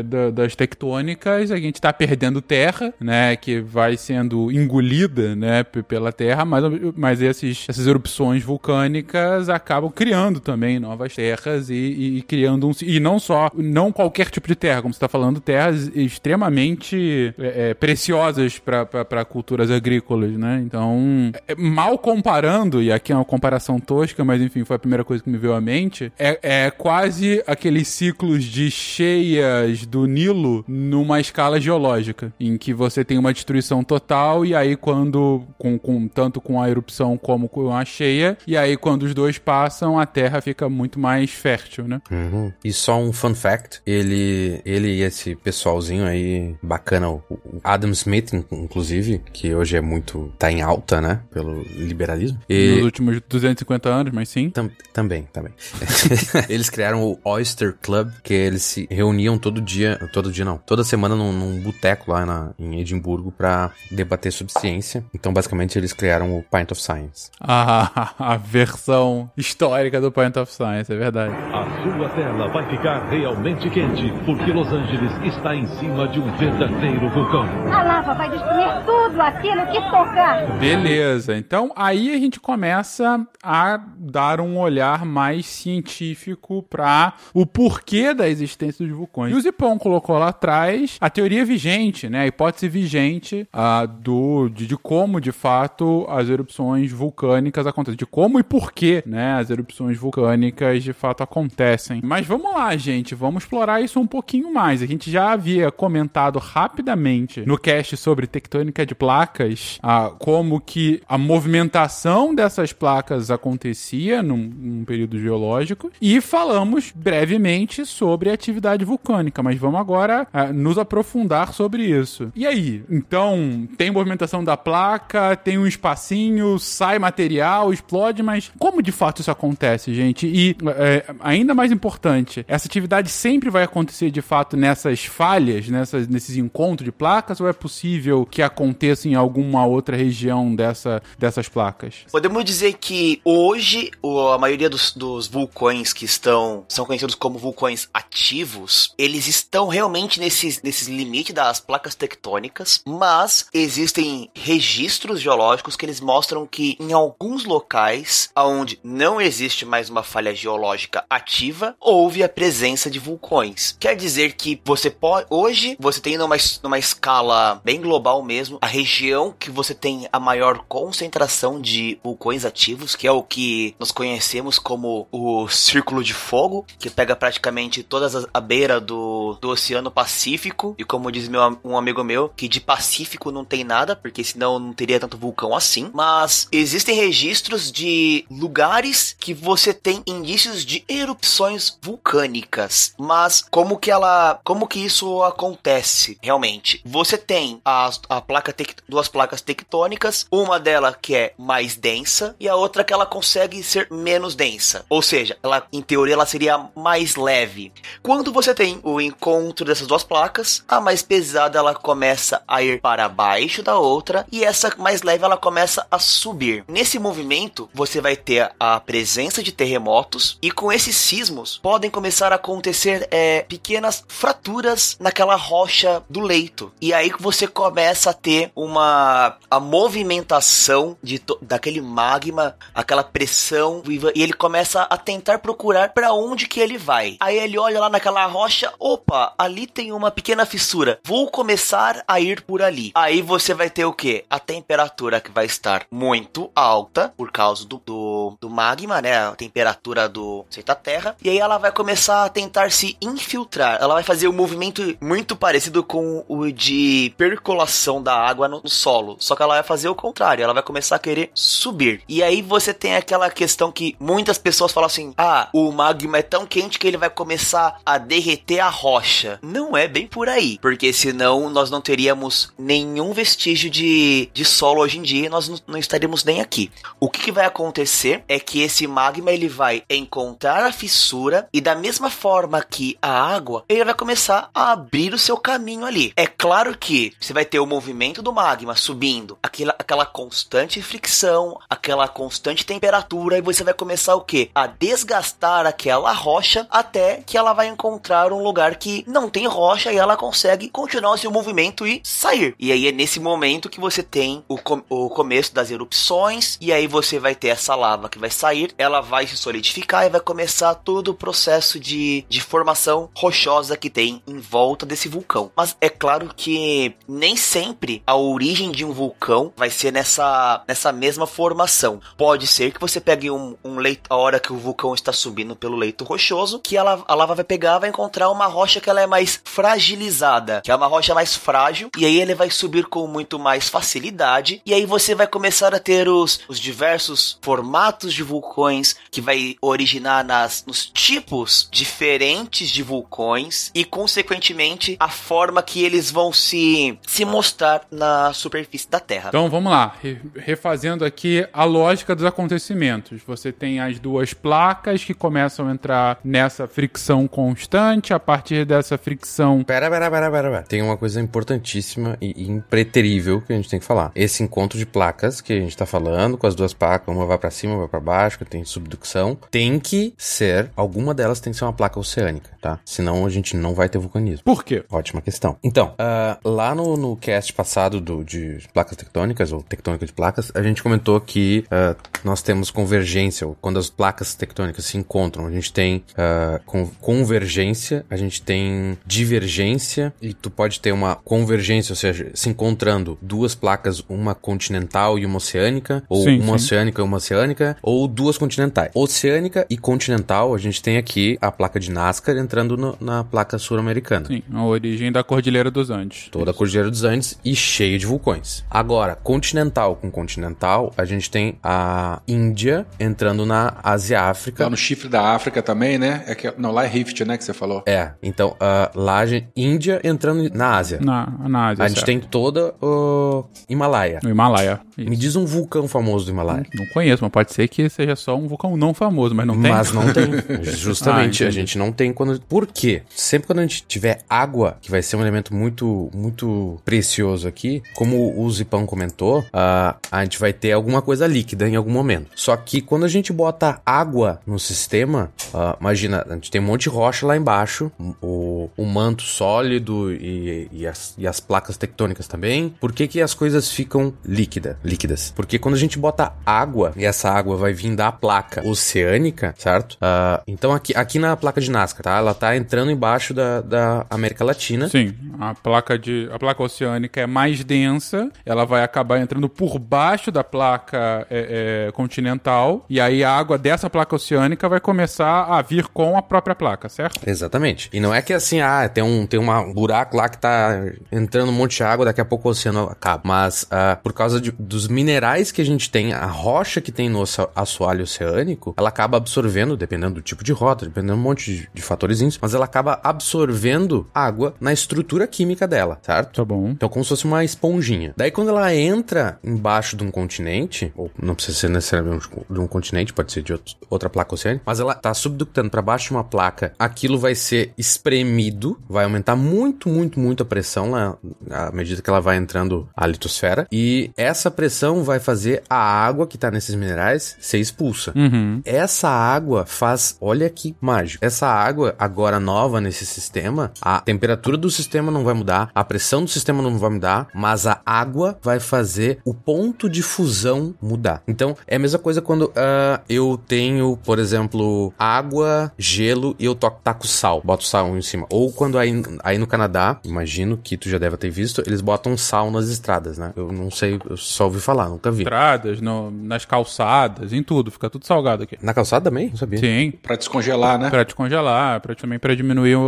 [0.05, 3.35] da- das tectônicas, a gente tá perdendo terra, né?
[3.35, 5.63] Que vai sendo engolida, né?
[5.63, 6.63] Pela terra, mas,
[6.95, 12.71] mas esses, essas erupções vulcânicas acabam criando também novas terras e, e- e criando um.
[12.81, 17.69] E não só, não qualquer tipo de terra, como você tá falando, terras extremamente eh,
[17.69, 19.98] eh, preciosas para culturas agrícolas,
[20.37, 20.61] né?
[20.65, 25.03] Então, é, mal comparando, e aqui é uma comparação tosca, mas enfim, foi a primeira
[25.03, 30.63] coisa que me veio à mente, é, é quase aqueles ciclos de cheias do Nilo
[30.67, 36.07] numa escala geológica, em que você tem uma destruição total, e aí quando, com, com-
[36.07, 40.05] tanto com a erupção como com a cheia, e aí quando os dois passam, a
[40.05, 42.01] Terra fica muito mais fértil, né?
[42.11, 42.51] Uhum.
[42.63, 47.21] E só um fun fact, ele, ele e esse pessoalzinho aí, bacana, o,
[47.63, 52.39] Adam Smith, in- inclusive, que hoje é muito, tá em alta, né, pelo liberalismo.
[52.49, 54.49] E- Nos últimos 250 anos, mas sim.
[54.49, 55.53] Tam- também, também.
[56.49, 60.83] eles criaram o Oyster Club, que eles se reuniam todo dia, todo dia não, toda
[60.83, 65.03] semana num, num boteco lá na, em Edimburgo pra debater sobre ciência.
[65.13, 67.29] Então, basicamente, eles criaram o Pint of Science.
[67.39, 71.33] A, a versão histórica do Point of Science, é verdade.
[71.53, 76.31] A sua tela vai ficar realmente quente, porque Los Angeles está em cima de um
[76.37, 77.43] verdadeiro vulcão.
[77.71, 80.47] A lava vai destruir tudo aquilo que tocar.
[80.59, 88.13] Beleza, então aí a gente começa a dar um olhar mais científico para o porquê
[88.13, 89.33] da existência dos vulcões.
[89.33, 94.49] E o Zipon colocou lá atrás a teoria vigente, né, a hipótese vigente ah, do,
[94.49, 99.49] de, de como de fato as erupções vulcânicas acontecem, de como e porquê, né, as
[99.49, 102.01] erupções vulcânicas de fato acontecem.
[102.03, 104.81] Mas vamos lá, gente, vamos explorar isso um pouquinho mais.
[104.81, 111.01] A gente já havia comentado rapidamente no cast sobre tectônica de placas, ah, como que
[111.07, 118.85] a movimentação dessas placas acontecia num, num período geológico e falamos brevemente sobre a atividade
[118.85, 122.31] vulcânica, mas vamos agora ah, nos aprofundar sobre isso.
[122.35, 122.83] E aí?
[122.89, 129.21] Então, tem movimentação da placa, tem um espacinho, sai material, explode, mas como de fato
[129.21, 130.27] isso acontece, gente?
[130.27, 136.07] E é, ainda mais importante, essa atividade sempre vai acontecer de fato nessas falhas, nessas,
[136.07, 139.15] nesses encontros de placas, ou é possível que aconteça em
[139.49, 142.05] alguma outra região dessa, dessas placas?
[142.11, 143.91] Podemos dizer que hoje
[144.33, 150.19] a maioria dos, dos vulcões que estão são conhecidos como vulcões ativos, eles estão realmente
[150.19, 156.93] nesses, nesses limites das placas tectônicas, mas existem registros geológicos que eles mostram que em
[156.93, 163.75] alguns locais onde não existe mais uma falha geológica ativa, houve a presença de vulcões.
[163.79, 168.67] Quer dizer que você pode hoje você tem numa, numa escala bem global mesmo a
[168.67, 173.91] região que você tem a maior concentração de vulcões ativos, que é o que nós
[173.91, 179.49] conhecemos como o Círculo de Fogo, que pega praticamente todas as, a beira do, do
[179.49, 180.75] Oceano Pacífico.
[180.77, 184.59] E como diz meu, um amigo meu, que de Pacífico não tem nada, porque senão
[184.59, 185.89] não teria tanto vulcão assim.
[185.93, 192.93] Mas existem registros de lugares que você tem indícios de erupções vulcânicas.
[192.97, 194.39] Mas como que ela.
[194.43, 196.81] Como que isso acontece realmente?
[196.85, 198.53] Você tem a placa
[198.87, 203.61] duas placas tectônicas, uma dela que é mais densa e a outra que ela consegue
[203.63, 204.85] ser menos densa.
[204.89, 207.71] Ou seja, ela em teoria ela seria mais leve.
[208.01, 212.81] Quando você tem o encontro dessas duas placas, a mais pesada ela começa a ir
[212.81, 216.63] para baixo da outra e essa mais leve ela começa a subir.
[216.67, 222.31] Nesse movimento, você vai ter a presença de terremotos e com esses sismos podem começar
[222.31, 226.71] a acontecer é, pequenas fraturas naquela rocha do leito.
[226.81, 229.18] E aí você começa a ter uma
[229.49, 236.47] a movimentação de daquele magma, aquela pressão e ele começa a tentar procurar para onde
[236.47, 237.17] que ele vai.
[237.19, 240.99] Aí ele olha lá naquela rocha, opa, ali tem uma pequena fissura.
[241.03, 242.91] Vou começar a ir por ali.
[242.95, 244.25] Aí você vai ter o que?
[244.29, 249.27] A temperatura que vai estar muito alta por causa do, do, do magma, né?
[249.27, 251.15] A temperatura do da terra.
[251.23, 253.77] E aí ela vai começar a tentar se infiltrar.
[253.81, 258.69] Ela vai fazer um movimento muito parecido com o de percolação da água no, no
[258.69, 259.08] solo.
[259.19, 260.43] Só que ela vai fazer o contrário.
[260.43, 262.01] Ela vai começar a querer subir.
[262.07, 266.21] E aí você tem aquela questão que muitas pessoas falam assim: ah, o magma é
[266.21, 269.39] tão quente que ele vai começar a derreter a rocha.
[269.41, 270.57] Não é bem por aí.
[270.61, 275.47] Porque senão nós não teríamos nenhum vestígio de, de solo hoje em dia e nós
[275.47, 276.71] não, não estaríamos nem aqui.
[276.99, 281.61] O que, que vai acontecer é que esse magma ele vai encontrar a fissura e
[281.61, 286.13] da mesma forma que a água, ele vai começar a abrir o seu caminho ali.
[286.15, 291.59] É claro que você vai ter o movimento do magma subindo, aquela, aquela constante fricção,
[291.69, 294.49] aquela constante temperatura e você vai começar o que?
[294.55, 299.93] A desgastar aquela rocha até que ela vai encontrar um lugar que não tem rocha
[299.93, 302.55] e ela consegue continuar o seu movimento e sair.
[302.57, 306.73] E aí é nesse momento que você tem o, com- o começo das erupções e
[306.73, 310.19] aí você vai ter essa lava que vai sair, ela vai se solidificar e vai
[310.21, 315.51] começar todo o processo de, de formação rochosa que tem em volta desse vulcão.
[315.55, 320.93] Mas é claro que nem sempre a origem de um vulcão vai ser nessa, nessa
[320.93, 321.99] mesma formação.
[322.17, 325.53] Pode ser que você pegue um, um leito, a hora que o vulcão está subindo
[325.53, 329.07] pelo leito rochoso, que a lava vai pegar, vai encontrar uma rocha que ela é
[329.07, 333.37] mais fragilizada, que é uma rocha mais frágil, e aí ele vai subir com muito
[333.37, 338.95] mais facilidade, e aí você vai começar a ter os, os diversos formatos de vulcões
[339.11, 346.09] que vai originar nas, nos tipos diferentes de vulcões e, consequentemente, a forma que eles
[346.09, 349.29] vão se, se mostrar na superfície da Terra.
[349.29, 353.21] Então vamos lá, re- refazendo aqui a lógica dos acontecimentos.
[353.25, 358.97] Você tem as duas placas que começam a entrar nessa fricção constante, a partir dessa
[358.97, 359.63] fricção.
[359.63, 360.63] Pera, pera, pera, pera, pera.
[360.63, 364.11] Tem uma coisa importantíssima e impreterível que a gente tem que falar.
[364.15, 367.37] Esse encontro de placas que a gente tá falando, com as duas placas, uma vai
[367.37, 371.51] pra cima, uma vai pra baixo, que tem subducção, tem que ser, alguma delas tem
[371.51, 372.79] que ser uma placa oceânica, tá?
[372.85, 374.43] Senão a gente não vai ter vulcanismo.
[374.43, 374.83] Por quê?
[374.89, 375.57] Ótima questão.
[375.63, 380.51] Então, ah, lá no, no cast passado do, de placas tectônicas, ou tectônica de placas,
[380.55, 385.45] a gente comentou que ah, nós temos convergência, ou quando as placas tectônicas se encontram,
[385.47, 391.15] a gente tem ah, con- convergência, a gente tem divergência, e tu pode ter uma
[391.15, 396.57] convergência, ou seja, se encontrando duas placas, uma continental e uma oceânica, ou Sim, uma
[396.57, 396.65] sim.
[396.65, 398.91] oceânica e uma oceânica, ou duas continentais.
[398.93, 403.57] Oceânica e continental, a gente tem aqui a placa de Nazca entrando no- na placa
[403.57, 404.25] sul-americana.
[404.27, 406.27] Sim, a origem da Cordilheira dos Andes.
[406.31, 408.48] Toda a Cordilheira dos Andes e cheio de vulcões.
[408.69, 414.63] Agora, continental com continental, a gente tem a Índia entrando na Ásia-África.
[414.63, 416.23] Lá no chifre da África também, né?
[416.27, 417.37] É que, não, lá é Rift, né?
[417.37, 417.83] Que você falou.
[417.85, 420.99] É, então, ah, lá a gente, Índia entrando na Ásia.
[421.01, 421.85] Na, na Ásia.
[421.85, 422.05] a gente certo.
[422.07, 424.19] tem toda o Himalaia.
[424.23, 424.79] No Himalaia.
[424.97, 425.09] Isso.
[425.09, 426.65] Me diz um vulcão famoso do Himalaia.
[426.73, 429.71] Não conheço, mas pode ser que seja só um vulcão não famoso, mas não tem.
[429.71, 430.29] Mas não tem.
[430.63, 432.39] Justamente, Ah, a gente não tem quando.
[432.41, 433.03] Por quê?
[433.09, 437.81] Sempre quando a gente tiver água, que vai ser um elemento muito, muito precioso aqui,
[437.95, 442.27] como o Zipão comentou, ah, a gente vai ter alguma coisa líquida em algum momento.
[442.35, 445.31] Só que quando a gente bota água no sistema,
[445.79, 450.67] imagina, a gente tem um monte de rocha lá embaixo, o, o manto sólido e,
[450.71, 452.69] e as, e as placas tectônicas também.
[452.79, 455.33] Por que, que as coisas ficam líquida, líquidas?
[455.35, 459.97] Porque quando a gente bota água, e essa água vai vir da placa oceânica, certo?
[460.01, 462.17] Ah, então aqui, aqui na placa de Nazca, tá?
[462.17, 464.89] Ela tá entrando embaixo da, da América Latina.
[464.89, 469.77] Sim, a placa de a placa oceânica é mais densa, ela vai acabar entrando por
[469.79, 475.43] baixo da placa é, é, continental e aí a água dessa placa oceânica vai começar
[475.45, 477.19] a vir com a própria placa, certo?
[477.27, 477.89] Exatamente.
[477.93, 480.81] E não é que assim, ah, tem um, tem uma, um buraco lá que tá
[481.11, 483.21] entrando um monte de água, daqui a pouco o oceano acaba.
[483.25, 487.09] Mas ah, por causa de- dos minerais que a gente tem, a rocha que tem
[487.09, 487.23] no
[487.55, 491.69] assoalho oceânico, ela acaba absorvendo, dependendo do tipo de rota, dependendo de um monte de,
[491.73, 496.35] de fatorzinhos, mas ela acaba absorvendo água na estrutura química dela, certo?
[496.35, 496.69] Tá bom.
[496.69, 498.13] Então, como se fosse uma esponjinha.
[498.19, 502.67] Daí, quando ela entra embaixo de um continente, ou não precisa ser necessariamente de um
[502.67, 506.15] continente, pode ser de outro- outra placa oceânica, mas ela tá subductando para baixo de
[506.15, 511.15] uma placa, aquilo vai ser espremido, vai aumentar muito, muito, muito a pressão lá,
[511.49, 516.27] à medida que ela vai entrando a litosfera, e essa pressão vai fazer a água
[516.27, 518.11] que tá nesses minerais ser expulsa.
[518.17, 518.61] Uhum.
[518.65, 521.23] Essa água faz, olha que mágico.
[521.23, 526.25] Essa água agora nova nesse sistema, a temperatura do sistema não vai mudar, a pressão
[526.25, 528.08] do sistema não vai mudar, mas a água
[528.41, 531.21] vai fazer o ponto de fusão mudar.
[531.27, 536.55] Então é a mesma coisa quando ah, eu tenho, por exemplo, água, gelo e eu
[536.55, 538.25] toco, taco sal, boto sal em cima.
[538.29, 538.91] Ou quando aí,
[539.23, 543.17] aí no Canadá, imagino que tu já deve ter visto, eles botam sal nas estradas,
[543.17, 543.33] né?
[543.35, 545.23] Eu não sei, eu só ouvi falar, nunca vi.
[545.23, 548.57] Estradas, no- nas calçadas, em tudo, fica tudo salgado aqui.
[548.61, 549.29] Na calçada também?
[549.29, 549.59] Não sabia.
[549.59, 550.89] Sim, Pra descongelar, né?
[550.89, 552.81] pra descongelar, pra, também pra diminuir o,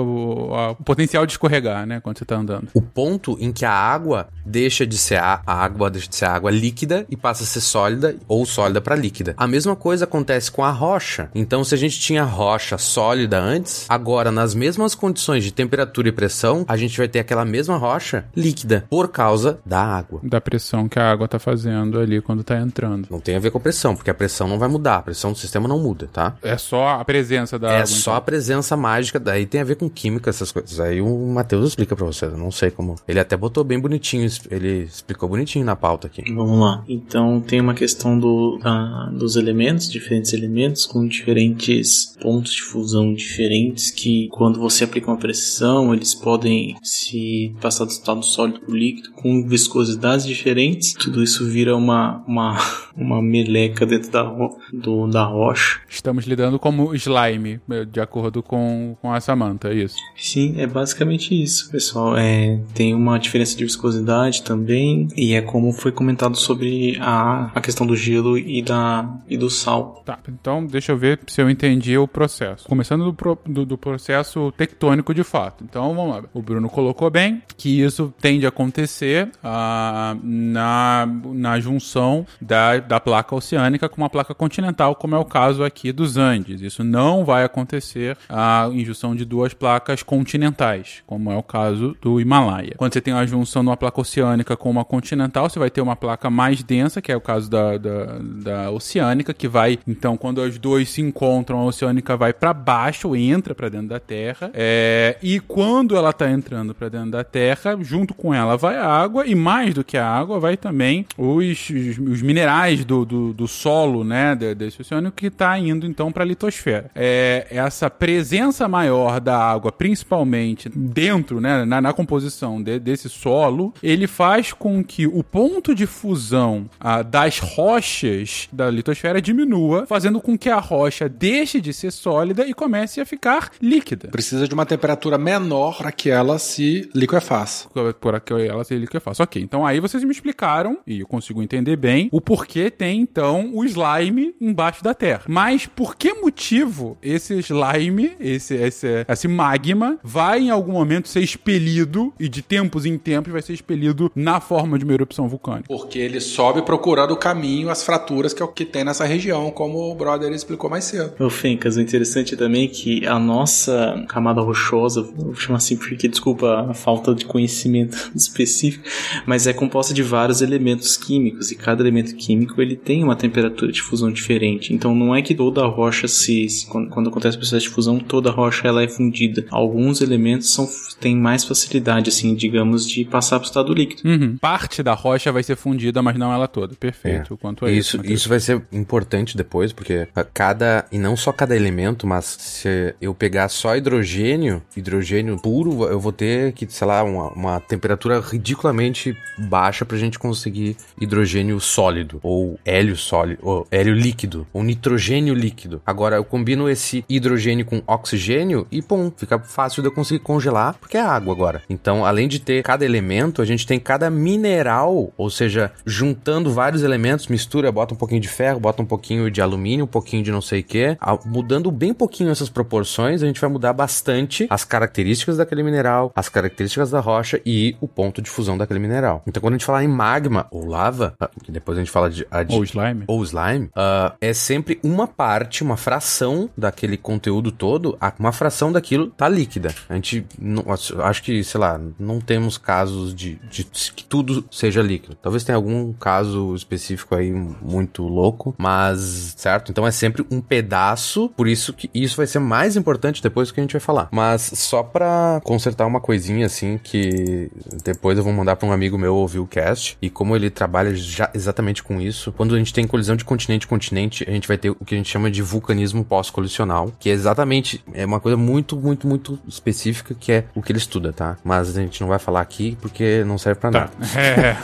[0.51, 2.67] o- o potencial de escorregar, né, quando você tá andando.
[2.73, 6.51] o ponto em que a água deixa de ser a, água deixa de ser água
[6.51, 9.33] líquida e passa a ser sólida ou sólida para líquida.
[9.37, 11.29] A mesma coisa acontece com a rocha.
[11.33, 16.11] Então, se a gente tinha rocha sólida antes, agora nas mesmas condições de temperatura e
[16.11, 20.19] pressão, a gente vai ter aquela mesma rocha líquida por causa da água.
[20.23, 23.07] Da pressão que a água tá fazendo ali quando tá entrando.
[23.09, 25.31] Não tem a ver com a pressão, porque a pressão não vai mudar, a pressão
[25.31, 26.35] do sistema não muda, tá?
[26.41, 27.87] É só a presença da é água.
[27.87, 28.15] só então.
[28.15, 30.79] a presença mágica, daí tem a ver com química, essas coisas.
[30.79, 32.95] Aí o Matheus explica pra você, eu não sei como.
[33.07, 36.23] Ele até botou bem bonitinho, ele explicou bonitinho na pauta aqui.
[36.34, 36.84] Vamos lá.
[36.88, 43.13] Então tem uma questão do, da- dos elementos, diferentes elementos com diferentes pontos de fusão
[43.13, 48.71] diferentes que quando você aplica uma pressão eles podem se passar do estado sólido para
[48.71, 50.93] o líquido com viscosidades diferentes.
[50.93, 52.58] Tudo isso vira uma uma,
[52.95, 55.80] uma meleca dentro da, ro- do, da rocha.
[55.89, 57.60] Estamos lidando como slime,
[57.91, 59.95] de acordo com, com a Samantha, é isso.
[60.15, 62.15] Sim, é basicamente isso, pessoal.
[62.17, 64.81] É, tem uma diferença de viscosidade também,
[65.15, 69.50] e é como foi comentado sobre a, a questão do gelo e, da, e do
[69.50, 70.02] sal.
[70.06, 72.67] Tá, então deixa eu ver se eu entendi o processo.
[72.67, 75.63] Começando do, pro- do- do processo tectônico de fato.
[75.63, 76.24] Então vamos lá.
[76.34, 83.00] O Bruno colocou bem que isso tende a acontecer ah, na, na junção da, da
[83.00, 86.62] placa oceânica com uma placa continental, como é o caso aqui dos Andes.
[86.62, 91.96] Isso não vai acontecer ah, em junção de duas placas continentais, como é o caso
[92.02, 92.74] do Himalaia.
[92.78, 95.95] Quando você tem uma junção numa placa oceânica com uma continental, você vai ter uma
[95.95, 100.41] placa mais densa, que é o caso da, da, da oceânica, que vai, então, quando
[100.41, 105.17] as duas se encontram, a oceânica vai para baixo, entra para dentro da Terra, é,
[105.21, 109.25] e quando ela tá entrando para dentro da Terra, junto com ela vai a água,
[109.27, 113.47] e mais do que a água, vai também os, os, os minerais do, do, do
[113.47, 116.89] solo, né, de- desse oceânico, que tá indo, então, para a litosfera.
[116.95, 123.73] É, essa presença maior da água, principalmente dentro, né, na, na composição de- desse solo,
[123.81, 130.21] ele faz com que o ponto de fusão ah, das rochas da litosfera diminua, fazendo
[130.21, 134.10] com que a rocha deixe de ser sólida e comece a ficar líquida.
[134.10, 137.67] Precisa de uma temperatura menor para que ela se liquefaça.
[138.00, 139.24] Por aqui ela se liquefaça.
[139.24, 143.50] Ok, então aí vocês me explicaram, e eu consigo entender bem, o porquê tem então
[143.56, 145.24] o slime embaixo da Terra.
[145.28, 151.21] Mas por que motivo esse slime, esse, esse, esse magma, vai em algum momento ser
[151.21, 155.65] expelido, e de tempos em tempos vai ser expelido na forma de uma erupção vulcânica?
[155.69, 159.49] Porque ele sobe procurando o caminho, as fraturas que é o que tem nessa região,
[159.49, 161.13] como o brother explicou mais cedo.
[161.23, 166.07] Ô Fencas, o interessante também é que a nossa camada rochosa, vou chamar assim porque,
[166.09, 168.83] desculpa a falta de conhecimento específico,
[169.25, 173.71] mas é composta de vários elementos químicos e cada elemento químico ele tem uma temperatura
[173.71, 174.73] de fusão diferente.
[174.73, 177.73] Então não é que toda a rocha se, se- quando, quando acontece o processo de
[177.73, 179.45] fusão, toda a rocha ela é fundida.
[179.49, 180.67] Alguns elementos são
[180.99, 184.07] têm mais facilidade, assim, digamos, de passar para o estado líquido.
[184.07, 184.37] Uhum.
[184.41, 186.73] Parte da rocha vai ser fundida, mas não ela toda.
[186.73, 187.38] Perfeito.
[187.38, 187.97] Quanto a isso.
[187.97, 190.86] Isso, isso vai ser importante depois, porque cada.
[190.91, 196.12] E não só cada elemento, mas se eu pegar só hidrogênio, hidrogênio puro, eu vou
[196.12, 202.60] ter que, sei lá, uma, uma temperatura ridiculamente baixa pra gente conseguir hidrogênio sólido, ou
[202.65, 205.81] hélio sólido, ou hélio líquido, ou nitrogênio líquido.
[205.85, 210.75] Agora eu combino esse hidrogênio com oxigênio e, pum, fica fácil de eu conseguir congelar,
[210.79, 211.62] porque é água agora.
[211.69, 216.84] Então, além de ter cada elemento, a gente tem cada mineral, ou seja, juntando vários
[216.84, 220.32] elementos, mistura, bota um pouquinho de ferro, bota um pouquinho de alumínio, um pouquinho de
[220.32, 224.63] não sei o que, mudando bem pouquinho essas proporções, a gente vai mudar bastante as
[224.63, 229.21] características daquele mineral, as características da rocha e o ponto de fusão daquele mineral.
[229.27, 232.10] Então, quando a gente fala em magma ou lava, ah, que depois a gente fala
[232.10, 233.04] de, a de Ou slime.
[233.08, 239.08] ou slime, ah, é sempre uma parte, uma fração daquele conteúdo todo, uma fração daquilo
[239.08, 239.73] tá líquida.
[239.90, 240.65] A gente, não-
[241.04, 243.63] acho que, sei lá, não temos casos de, de
[244.12, 245.15] tudo seja líquido.
[245.15, 249.71] Talvez tenha algum caso específico aí muito louco, mas, certo?
[249.71, 253.53] Então é sempre um pedaço, por isso que isso vai ser mais importante depois do
[253.53, 254.09] que a gente vai falar.
[254.12, 257.49] Mas só pra consertar uma coisinha assim que
[257.85, 260.93] depois eu vou mandar pra um amigo meu ouvir o cast e como ele trabalha
[260.93, 264.57] já exatamente com isso, quando a gente tem colisão de continente continente, a gente vai
[264.57, 268.35] ter o que a gente chama de vulcanismo pós-colisional, que é exatamente é uma coisa
[268.35, 271.37] muito, muito, muito específica que é o que ele estuda, tá?
[271.45, 274.00] Mas a gente não vai falar aqui porque não serve pra nada.
[274.15, 274.56] É.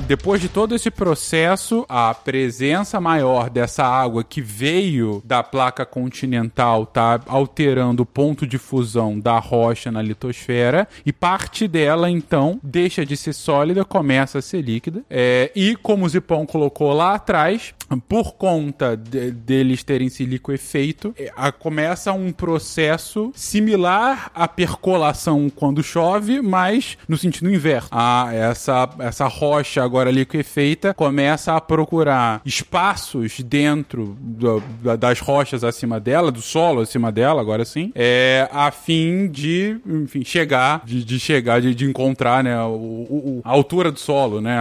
[0.00, 6.86] depois de todo esse processo, a presença maior dessa água que veio da placa continental
[6.86, 13.04] tá alterando o ponto de fusão da rocha na litosfera e parte dela então deixa
[13.04, 15.02] de ser sólida, começa a ser líquida.
[15.10, 17.74] É, e como o Zipão colocou lá atrás,
[18.08, 25.48] por conta de- deles terem esse liquefeito, é, a- começa um processo similar à percolação
[25.54, 27.88] quando chove, mas no sentido inverso.
[27.90, 35.62] Ah, essa, essa rocha agora liquefeita começa a procurar espaços dentro do- da- das rochas
[35.64, 41.04] acima dela, do solo acima dela, agora sim, é, a fim de, enfim, chegar, de,
[41.04, 44.56] de chegar, de, de encontrar, né, o, o- a altura do solo, né,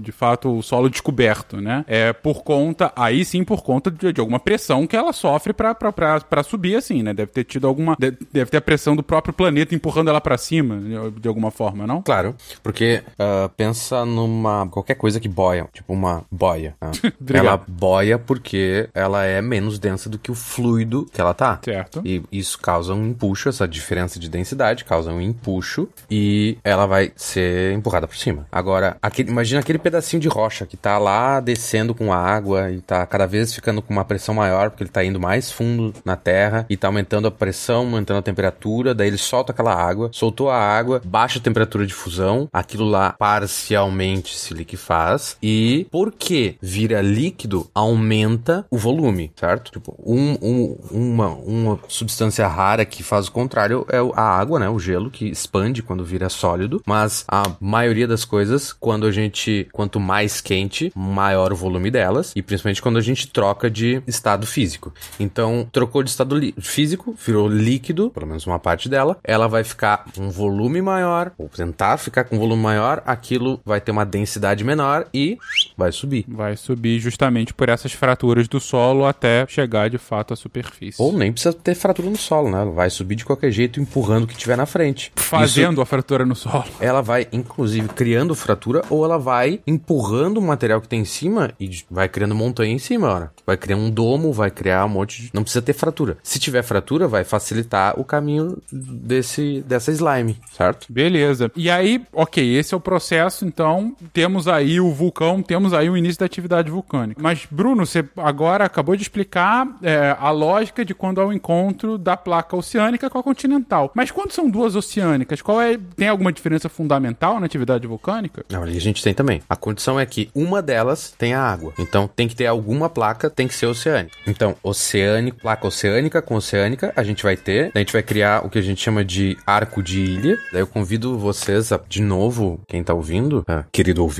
[0.00, 4.20] de fato, o solo descoberto, né, é por conta, aí sim, por conta de, de
[4.20, 8.50] alguma pressão que ela sofre pra subir, assim, né, deve ter tido alguma, de- deve
[8.50, 12.02] ter a pressão do próprio planeta empurrando ela pra cima, de, alguma forma, não?
[12.02, 16.74] Claro, porque ah, pensa numa qualquer coisa que boia, tipo uma boia.
[17.20, 17.46] Obrigado.
[17.46, 21.58] ela boia porque ela é menos densa do que o fluido que ela tá.
[21.64, 22.00] Certo.
[22.04, 27.12] E isso causa um empuxo, essa diferença de densidade causa um empuxo e ela vai
[27.16, 28.46] ser empurrada por cima.
[28.50, 32.80] Agora, aquele, imagina aquele pedacinho de rocha que tá lá descendo com a água e
[32.80, 36.16] tá cada vez ficando com uma pressão maior porque ele tá indo mais fundo na
[36.16, 40.50] terra e tá aumentando a pressão, aumentando a temperatura, daí ele solta aquela água, soltou
[40.50, 47.00] a água, baixa a temperatura de fusão, aquilo lá parcialmente se liquefaz e porque vira
[47.02, 49.72] líquido, aumenta o volume, certo?
[49.72, 54.68] Tipo, um, um- uma, uma substância rara que faz o contrário é a água, né?
[54.68, 59.66] O gelo, que expande quando vira sólido, mas a maioria das coisas, quando a gente,
[59.72, 64.46] quanto mais quente, maior o volume delas, e principalmente quando a gente troca de estado
[64.46, 64.92] físico.
[65.18, 70.04] Então, trocou de estado físico, virou líquido, pelo menos uma parte dela, ela vai ficar
[70.14, 74.04] com um volume maior, ou tentar ficar com um volume maior, aquilo vai ter uma
[74.04, 75.38] densidade menor e
[75.76, 76.24] vai subir.
[76.28, 81.00] Vai subir justamente por essas fraturas do solo até chegar de fato à superfície.
[81.00, 82.60] Ou nem precisa ter fratura no solo, né?
[82.60, 85.12] Ela vai subir de qualquer jeito, empurrando o que tiver na frente.
[85.16, 86.64] Fazendo a fratura no solo.
[86.80, 91.52] ela vai, inclusive, criando fratura ou ela vai empurrando o material que tem em cima
[91.58, 93.32] e vai criando montanha em cima, ora.
[93.46, 95.30] Vai criar um domo, vai criar um monte de...
[95.32, 96.18] Não precisa ter fratura.
[96.22, 100.86] Se tiver fratura, vai facilitar o caminho desse, dessa slime, certo?
[100.90, 101.50] Beleza.
[101.54, 105.96] E aí, ok, esse é o processo, então temos aí o vulcão, temos aí o
[105.96, 107.20] início da atividade vulcânica.
[107.22, 111.98] Mas, Bruno, você agora acabou de explicar é, a lógica de quando há o encontro
[111.98, 113.90] da placa oceânica com a continental.
[113.94, 115.78] Mas quando são duas oceânicas, qual é.
[115.96, 118.44] Tem alguma diferença fundamental na atividade vulcânica?
[118.50, 119.42] Não, a gente tem também.
[119.48, 121.72] A condição é que uma delas tem a água.
[121.78, 124.16] Então tem que ter alguma placa, tem que ser oceânica.
[124.26, 127.70] Então, oceânico, placa oceânica com oceânica, a gente vai ter.
[127.74, 130.38] A gente vai criar o que a gente chama de arco de ilha.
[130.52, 134.15] Daí eu convido vocês a, de novo, quem tá ouvindo, ah, querido ouvinte,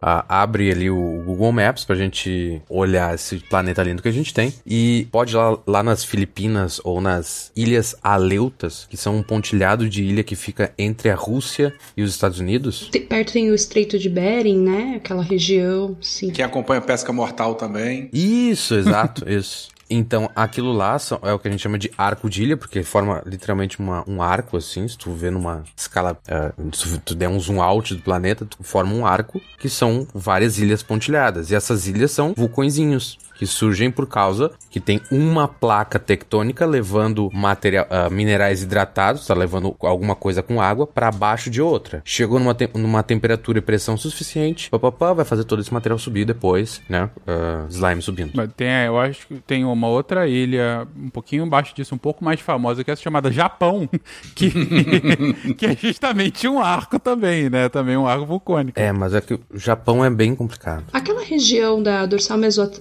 [0.00, 4.32] a abre ali o Google Maps pra gente olhar esse planeta lindo que a gente
[4.32, 4.52] tem.
[4.66, 9.88] E pode ir lá, lá nas Filipinas ou nas Ilhas Aleutas, que são um pontilhado
[9.88, 12.88] de ilha que fica entre a Rússia e os Estados Unidos.
[12.90, 14.94] Te- Perto tem o Estreito de Bering, né?
[14.96, 16.30] Aquela região, sim.
[16.30, 18.08] Quem acompanha pesca mortal também.
[18.12, 19.68] Isso, exato, isso.
[19.94, 23.22] Então, aquilo lá é o que a gente chama de arco de ilha, porque forma
[23.26, 24.88] literalmente uma- um arco, assim.
[24.88, 28.56] Se tu vê numa escala, eh, se tu der um zoom out do planeta, tu
[28.62, 31.50] forma um arco, que são várias ilhas pontilhadas.
[31.50, 37.28] E essas ilhas são vulcõezinhos, que surgem por causa que tem uma placa tectônica levando
[37.32, 42.00] material, ah, minerais hidratados, tá levando alguma coisa com água para baixo de outra.
[42.04, 46.24] Chegou numa, tem- numa temperatura e pressão suficiente, papapá, vai fazer todo esse material subir
[46.24, 47.10] depois, né?
[47.26, 48.30] Ah, slime subindo.
[48.32, 52.24] Mas tem, eu acho que tem uma outra ilha um pouquinho abaixo disso, um pouco
[52.24, 53.88] mais famosa, que é essa chamada Japão,
[54.36, 54.52] que,
[55.58, 57.68] que é justamente um arco também, né?
[57.68, 58.78] Também um arco vulcânico.
[58.78, 60.84] É, mas é que o Japão é bem complicado.
[60.92, 62.80] Aquela região da dorsal mesoat-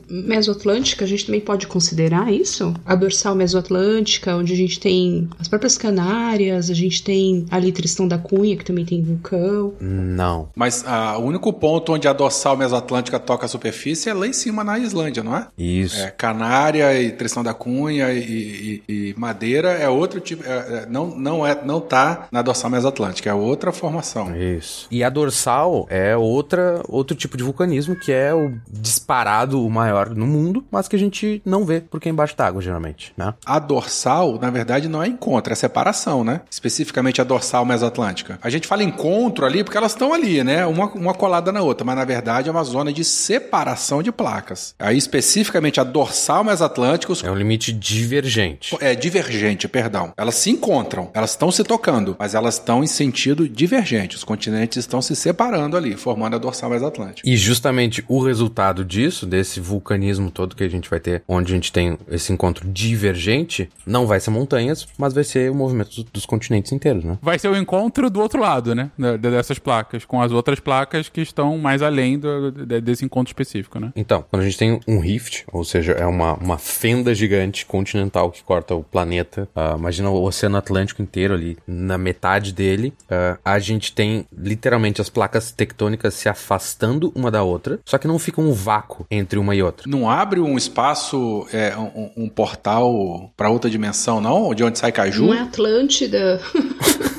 [0.51, 2.73] mesoatlântica, a gente também pode considerar isso?
[2.85, 8.07] A dorsal mesoatlântica, onde a gente tem as próprias Canárias, a gente tem ali Tristão
[8.07, 9.73] da Cunha, que também tem vulcão.
[9.79, 10.49] Não.
[10.55, 14.33] Mas ah, o único ponto onde a dorsal mesoatlântica toca a superfície é lá em
[14.33, 15.47] cima na Islândia, não é?
[15.57, 15.99] Isso.
[15.99, 20.43] É, Canária e Tristão da Cunha e, e- e Madeira é outro tipo.
[20.45, 24.35] é, é, não, não, é, não tá na dorsal mesoatlântica, é outra formação.
[24.35, 24.87] Isso.
[24.91, 30.09] E a dorsal é outra, outro tipo de vulcanismo que é o disparado o maior
[30.09, 30.40] no mundo,
[30.71, 33.33] mas que a gente não vê porque é embaixo d'água, geralmente, né?
[33.45, 36.41] A dorsal, na verdade, não é encontro, é separação, né?
[36.49, 38.39] Especificamente a dorsal mesoatlântica.
[38.41, 40.65] A gente fala encontro ali porque elas estão ali, né?
[40.65, 44.75] Uma, uma colada na outra, mas na verdade é uma zona de separação de placas.
[44.79, 48.75] Aí, especificamente a dorsal mesoatlântica, os É um limite divergente.
[48.79, 50.13] É, divergente, perdão.
[50.17, 54.15] Elas se encontram, elas estão se tocando, mas elas estão em sentido divergente.
[54.15, 57.27] Os continentes estão se separando ali, formando a dorsal mais atlântica.
[57.27, 61.55] E justamente o resultado disso, desse vulcanismo todo que a gente vai ter, onde a
[61.55, 66.25] gente tem esse encontro divergente, não vai ser montanhas, mas vai ser o movimento dos,
[66.25, 67.17] continentes inteiros, né?
[67.21, 68.91] Vai ser o encontro do outro lado, né?
[69.19, 73.79] Dessas placas, com as outras placas que estão mais além do- de- desse encontro específico,
[73.79, 73.91] né?
[73.95, 78.31] Então, quando a gente tem um rift, ou seja, é uma, uma fenda gigante continental
[78.31, 83.37] que corta o planeta, ah, imagina o Oceano Atlântico inteiro ali, na metade dele, ah,
[83.43, 88.19] a gente tem literalmente as placas tectônicas se afastando uma da outra, só que não
[88.19, 89.89] fica um vácuo entre uma e outra.
[89.89, 94.53] Não abre um espaço, é, um, um portal para outra dimensão, não?
[94.53, 95.27] De onde sai Caju?
[95.27, 96.41] Não é Atlântida.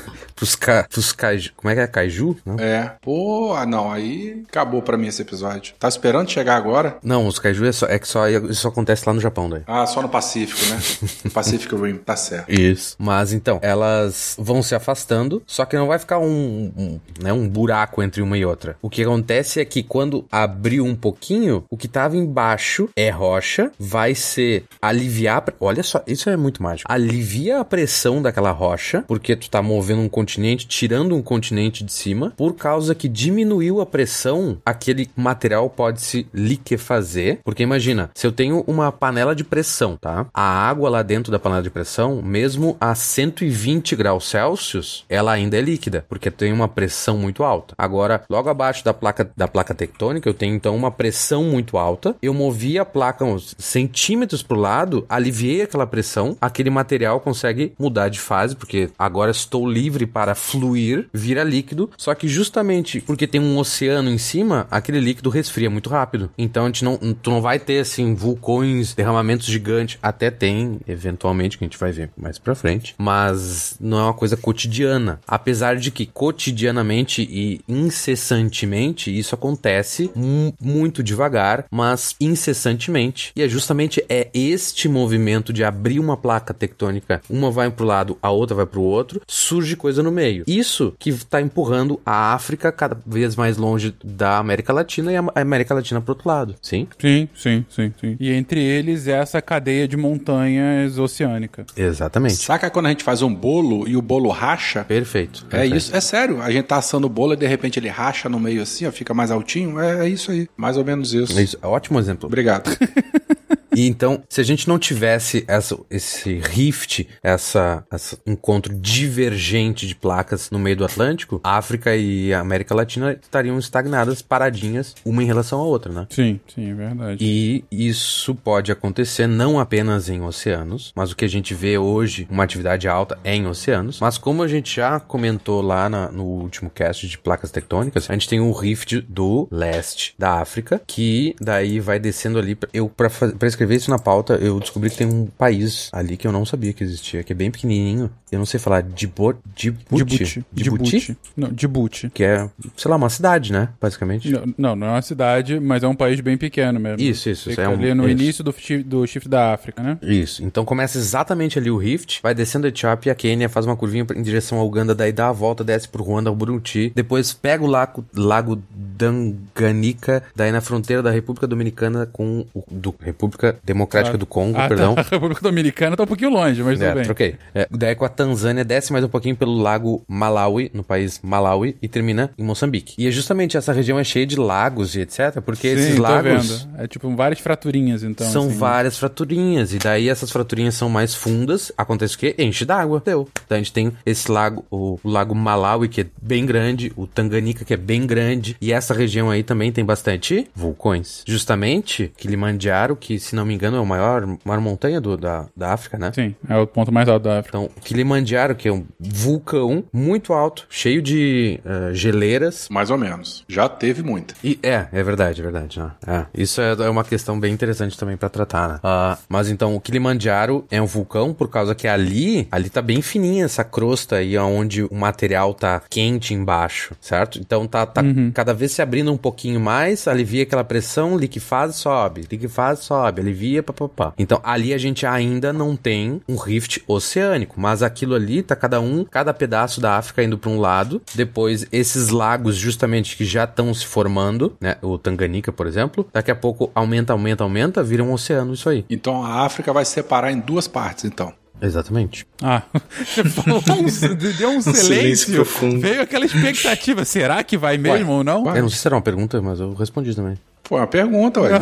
[0.43, 1.86] Pros, ca, pros kaiju, como é que é?
[1.86, 2.36] Kaiju?
[2.45, 2.57] Não?
[2.59, 2.97] É.
[3.01, 5.72] Pô, ah, não, aí acabou pra mim esse episódio.
[5.78, 6.99] Tá esperando chegar agora?
[7.01, 9.62] Não, os kaiju é, só, é que só, isso só acontece lá no Japão, daí.
[9.68, 10.80] Ah, só no Pacífico, né?
[11.22, 12.51] No Pacific Rim, tá certo.
[12.51, 12.97] Isso.
[12.99, 17.49] Mas então, elas vão se afastando, só que não vai ficar um, um, né, um
[17.49, 18.76] buraco entre uma e outra.
[18.82, 23.70] O que acontece é que quando abriu um pouquinho, o que tava embaixo é rocha,
[23.78, 25.45] vai ser aliviar.
[25.61, 26.90] Olha só, isso é muito mágico.
[26.93, 30.32] Alivia a pressão daquela rocha, porque tu tá movendo um continente,
[30.66, 36.26] tirando um continente de cima, por causa que diminuiu a pressão, aquele material pode se
[36.33, 37.41] liquefazer.
[37.45, 40.26] Porque imagina, se eu tenho uma panela de pressão, tá?
[40.33, 45.57] A água lá dentro da panela de pressão, mesmo a 120 graus Celsius, ela ainda
[45.57, 47.74] é líquida, porque tem uma pressão muito alta.
[47.76, 52.14] Agora, logo abaixo da placa da placa tectônica, eu tenho então uma pressão muito alta.
[52.22, 58.09] Eu movi a placa uns centímetros pro lado, aliviei aquela pressão, aquele material consegue mudar
[58.09, 63.41] de fase, porque agora estou livre para fluir, vira líquido, só que justamente porque tem
[63.41, 66.31] um oceano em cima, aquele líquido resfria muito rápido.
[66.39, 71.59] Então a gente não, tu não vai ter assim vulcões, derramamentos gigantes, até tem eventualmente
[71.59, 75.20] que a gente vai ver mais pra frente, mas não é uma coisa cotidiana.
[75.27, 83.33] Apesar de que cotidianamente e incessantemente isso acontece mu- muito devagar, mas incessantemente.
[83.35, 88.18] E é justamente é este movimento de abrir uma placa tectônica, uma vai pro lado,
[88.23, 90.45] a outra vai pro outro, surge coisa no meio.
[90.47, 95.25] Isso que tá empurrando a África cada vez mais longe da América Latina e a
[95.35, 96.55] América Latina pro outro lado.
[96.63, 96.87] Sim?
[96.99, 98.17] Sim, sim, sim, sim.
[98.21, 101.67] E entre eles essa cadeia de montanhas oceânica.
[101.77, 102.37] Exatamente.
[102.37, 104.85] Saca quando a gente faz um bolo e o bolo racha?
[104.85, 105.45] Perfeito.
[105.49, 105.77] É perfeito.
[105.77, 106.41] isso, é sério.
[106.41, 108.93] A gente tá assando o bolo e de repente ele racha no meio assim, ó,
[108.93, 109.81] fica mais altinho.
[109.81, 111.39] É, é isso aí, mais ou menos isso.
[111.39, 111.59] É isso.
[111.63, 112.27] Ótimo exemplo.
[112.27, 112.71] Obrigado.
[113.75, 119.95] E então, se a gente não tivesse essa, esse rift, essa, esse encontro divergente de
[119.95, 125.23] placas no meio do Atlântico, a África e a América Latina estariam estagnadas, paradinhas, uma
[125.23, 126.07] em relação à outra, né?
[126.11, 127.18] Sim, sim, é verdade.
[127.25, 132.27] E isso pode acontecer não apenas em oceanos, mas o que a gente vê hoje,
[132.31, 134.01] uma atividade alta, é em oceanos.
[134.01, 138.12] Mas como a gente já comentou lá na- no último cast de placas tectônicas, a
[138.12, 142.57] gente tem o rift do leste da África, que daí vai descendo ali.
[142.73, 146.17] Eu, pra, faz- pra escrever isso na pauta, eu descobri que tem um país ali
[146.17, 148.11] que eu não sabia que existia, que é bem pequenininho.
[148.33, 149.39] Eu não sei falar, Djibouti?
[149.55, 150.45] Djibouti.
[150.53, 151.16] Djibouti.
[151.37, 152.11] Não, Djibouti.
[152.11, 153.68] Que é, sei lá, uma cidade, né?
[153.80, 154.30] Basicamente.
[154.33, 157.01] Não, Não, não é uma cidade, mas é um país bem pequeno mesmo.
[157.01, 158.11] Isso, isso, Fica é um- ali no isso.
[158.22, 158.55] início do,
[158.87, 159.99] do chifre da África, né?
[160.03, 160.43] Isso.
[160.43, 164.07] Então começa exatamente ali o Rift, vai descendo a Etiópia, a Quênia, faz uma curvinha
[164.16, 167.62] em direção à Uganda, daí dá a volta, desce pro Ruanda, ao Burundi, depois pega
[167.62, 174.16] o lago, lago Danganica, daí na fronteira da República Dominicana com o do República Democrática
[174.16, 174.95] do Congo, Ah, perdão.
[174.95, 175.03] Tá.
[175.12, 177.05] A República Dominicana tá um pouquinho longe, mas É, tudo bem.
[177.05, 177.35] troquei.
[177.55, 181.77] É, daí com a Tanzânia, desce mais um pouquinho pelo lago Malawi, no país Malawi,
[181.83, 182.95] e termina em Moçambique.
[182.97, 186.03] E é justamente essa região é cheia de lagos e etc, porque esses Sim, tô
[186.03, 186.62] lagos...
[186.62, 186.79] vendo.
[186.79, 188.25] É tipo várias fraturinhas, então.
[188.31, 188.57] são assim.
[188.57, 192.33] várias fraturinhas, e daí essas fraturinhas são mais fundas, acontece o quê?
[192.39, 193.29] Enche d'água, deu.
[193.45, 197.09] Então a gente tem esse lago, o, o lago Malawi, que é bem grande, o
[197.09, 201.25] Tanganica, que é bem grande, e essa região aí também tem bastante vulcões.
[201.27, 205.73] Justamente, Kilimanjaro, que se não me engano é o maior, maior montanha do, da, da
[205.73, 206.12] África, né?
[206.14, 207.59] Sim, é o ponto mais alto da África.
[207.59, 208.12] Então, Kilimanjaro,
[208.57, 213.45] que é um vulcão muito alto, cheio de eh, geleiras, Mais ou menos.
[213.49, 214.35] Já teve muita.
[214.43, 215.79] e é, é verdade, é verdade.
[215.79, 215.91] né?
[216.07, 218.81] É, isso é, é uma questão bem interessante também pra tratar, né?
[218.83, 223.01] Ah, mas então, o Kilimanjaro é um vulcão por causa que ali, ali tá bem
[223.03, 227.39] fininha essa crosta aí, onde o material tá quente embaixo, certo?
[227.39, 228.03] Então tá, tá
[228.35, 233.63] cada vez se abrindo um pouquinho mais, alivia aquela pressão, liquefaz, sobe, liquefaz, sobe, alivia,
[233.63, 234.13] papapá.
[234.19, 238.80] Então ali a gente ainda não tem um rift oceânico, mas aquilo ali tá cada
[238.80, 243.44] um, cada pedaço da África indo pra um lado, depois esses lagos justamente que já
[243.44, 248.03] estão se formando, né, o Tanganica, por exemplo, daqui a pouco aumenta, aumenta, aumenta, vira
[248.03, 248.84] um oceano isso aí.
[248.90, 251.32] Então a África vai se separar em duas partes, então.
[251.61, 252.26] Exatamente.
[252.42, 252.62] Ah,
[252.98, 255.34] você falou um, deu um silêncio silêncio.
[255.34, 255.80] profundo.
[255.80, 257.05] Veio aquela expectativa.
[257.05, 258.42] Será que vai mesmo ou não?
[258.44, 258.59] Ué.
[258.59, 260.36] Eu não sei se era uma pergunta, mas eu respondi também.
[260.65, 261.61] Foi uma pergunta, ué.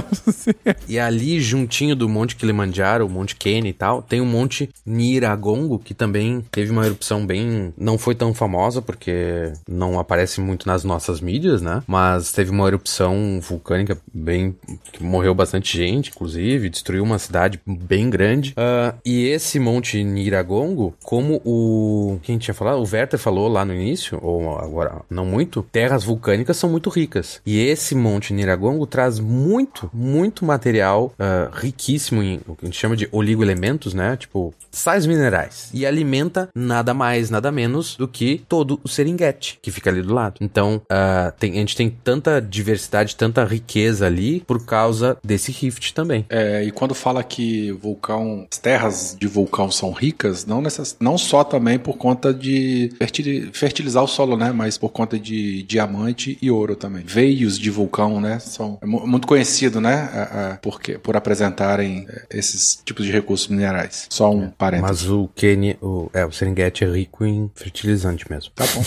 [0.89, 5.79] E ali, juntinho do Monte Kilimanjaro, o Monte Kenya e tal, tem o Monte Nyiragongo,
[5.79, 7.73] que também teve uma erupção bem...
[7.77, 11.83] Não foi tão famosa, porque não aparece muito nas nossas mídias, né?
[11.87, 14.55] Mas teve uma erupção vulcânica bem...
[14.93, 18.53] que morreu bastante gente, inclusive, destruiu uma cidade bem grande.
[18.57, 22.19] Ah, e esse Monte Nyiragongo, como o...
[22.23, 22.79] Quem tinha falado?
[22.79, 27.41] O Werther falou lá no início, ou agora não muito, terras vulcânicas são muito ricas.
[27.45, 32.79] E esse Monte Nyiragongo traz muito, muito material ah, riquíssimo em o que a gente
[32.79, 34.17] chama de oligoelementos, né?
[34.17, 35.71] Tipo, sais minerais.
[35.73, 40.13] E alimenta nada mais, nada menos do que todo o Serengeti, que fica ali do
[40.15, 40.35] lado.
[40.41, 45.95] Então, ah, tem- a gente tem tanta diversidade, tanta riqueza ali por causa desse rift
[45.95, 46.27] também.
[46.29, 51.17] É, e quando fala que vulcão, as terras de vulcão são ricas, não, necess, não
[51.17, 54.53] só também por conta de fertili- fertilizar o solo, né?
[54.53, 57.05] Mas por conta de diamante e ouro também.
[57.07, 58.39] Veios de vulcão, né?
[58.39, 60.59] São muito conhecido, né?
[60.63, 64.07] porque, por apresentarem é, esses tipos de recursos minerais.
[64.11, 65.03] Só um parênteses.
[65.03, 68.53] Mas o Kenya, o, é, o Serengeti é rico em fertilizante mesmo.
[68.55, 68.83] Tá bom.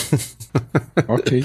[1.13, 1.43] ok.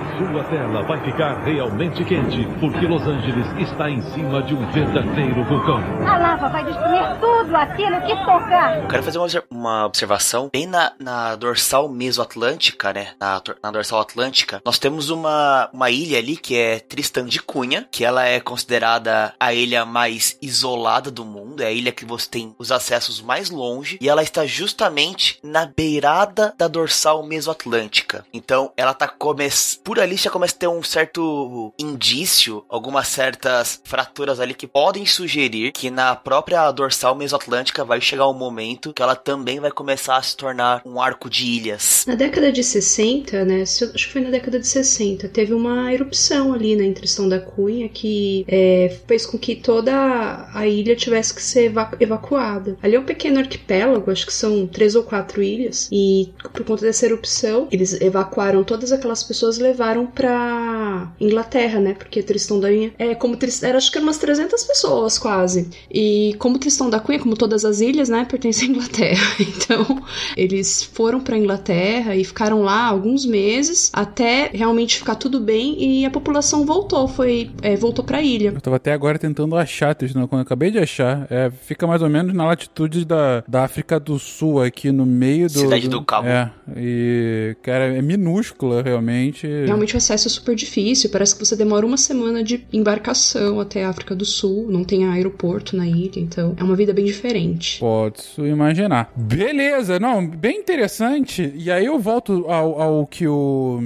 [0.00, 4.70] A sua tela vai ficar realmente quente, porque Los Angeles está em cima de um
[4.70, 5.78] verdadeiro vulcão.
[6.06, 8.78] A lava vai destruir tudo aquilo que tocar.
[8.78, 10.48] Eu quero fazer uma, uma observação.
[10.50, 13.08] Bem na, na dorsal mesoatlântica, né?
[13.20, 17.86] Na, na dorsal atlântica, nós temos uma, uma ilha ali que é Tristan de Cunha,
[17.90, 21.62] que ela é considerada a ilha mais isolada do mundo.
[21.62, 23.98] É a ilha que você tem os acessos mais longe.
[24.00, 28.24] E ela está justamente na beirada da dorsal mesoatlântica.
[28.32, 29.89] Então, ela tá começando.
[29.90, 35.04] Por ali já começa a ter um certo indício, algumas certas fraturas ali que podem
[35.04, 40.16] sugerir que na própria dorsal mesoatlântica vai chegar um momento que ela também vai começar
[40.16, 42.04] a se tornar um arco de ilhas.
[42.06, 43.62] Na década de 60, né?
[43.62, 47.88] Acho que foi na década de 60, teve uma erupção ali na Entrestão da Cunha
[47.88, 52.78] que é, fez com que toda a ilha tivesse que ser eva- evacuada.
[52.80, 56.82] Ali é um pequeno arquipélago, acho que são três ou quatro ilhas, e por conta
[56.82, 61.94] dessa erupção, eles evacuaram todas aquelas pessoas, levaram levaram pra Inglaterra, né?
[61.94, 65.70] Porque Tristão da Cunha é como Tristão, era acho que eram umas 300 pessoas quase.
[65.90, 69.20] E como Tristão da Cunha, como todas as ilhas, né, pertence à Inglaterra.
[69.40, 70.02] Então,
[70.36, 76.04] eles foram pra Inglaterra e ficaram lá alguns meses até realmente ficar tudo bem e
[76.04, 78.52] a população voltou, foi é, voltou pra ilha.
[78.54, 82.02] Eu tava até agora tentando achar, Tristão, quando eu acabei de achar, é, fica mais
[82.02, 85.58] ou menos na latitude da, da África do Sul, aqui no meio do...
[85.58, 86.26] Cidade do Cabo.
[86.26, 89.46] É, e, cara, é minúscula, realmente.
[89.70, 93.84] Realmente o acesso é super difícil, parece que você demora uma semana de embarcação até
[93.84, 97.78] a África do Sul, não tem aeroporto na ilha, então é uma vida bem diferente.
[97.78, 99.12] Posso imaginar.
[99.14, 101.52] Beleza, não, bem interessante.
[101.54, 103.80] E aí eu volto ao, ao que o,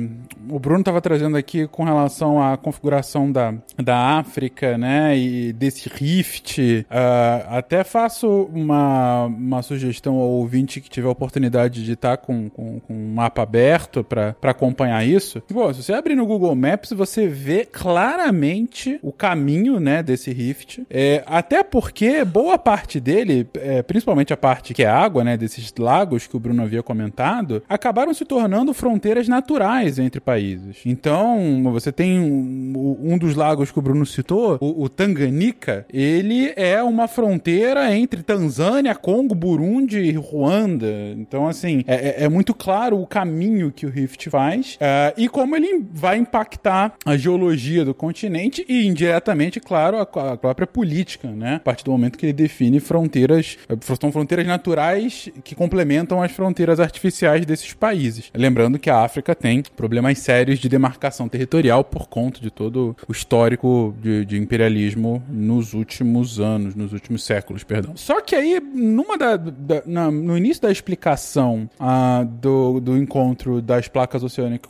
[0.48, 5.90] o Bruno estava trazendo aqui com relação à configuração da, da África, né, e desse
[5.92, 6.86] rift.
[6.88, 12.22] Uh, até faço uma, uma sugestão ao ouvinte que tiver a oportunidade de estar tá
[12.26, 15.42] com, com, com um mapa aberto para acompanhar isso.
[15.52, 20.86] Bom, se você abrir no Google Maps, você vê claramente o caminho, né, desse rift.
[20.88, 25.72] É, até porque boa parte dele, é, principalmente a parte que é água, né, desses
[25.78, 30.78] lagos que o Bruno havia comentado, acabaram se tornando fronteiras naturais entre países.
[30.86, 36.52] Então, você tem um, um dos lagos que o Bruno citou, o, o Tanganica, ele
[36.56, 41.14] é uma fronteira entre Tanzânia, Congo, Burundi e Ruanda.
[41.16, 45.28] Então, assim, é, é, é muito claro o caminho que o Rift faz uh, e
[45.28, 51.56] como ele vai impactar a geologia do continente e indiretamente, claro, a, própria política, né?
[51.56, 56.32] A partir do momento que ele define fronteiras, eh, são fronteiras naturais que complementam as
[56.32, 58.30] fronteiras artificiais desses países.
[58.34, 63.12] Lembrando que a África tem problemas sérios de demarcação territorial por conta de todo o
[63.12, 67.96] histórico de, de imperialismo nos últimos anos, nos últimos séculos, perdão.
[67.96, 73.60] Só que aí, numa da, da na, no início da explicação uh, do, do encontro
[73.60, 74.68] das placas oceânica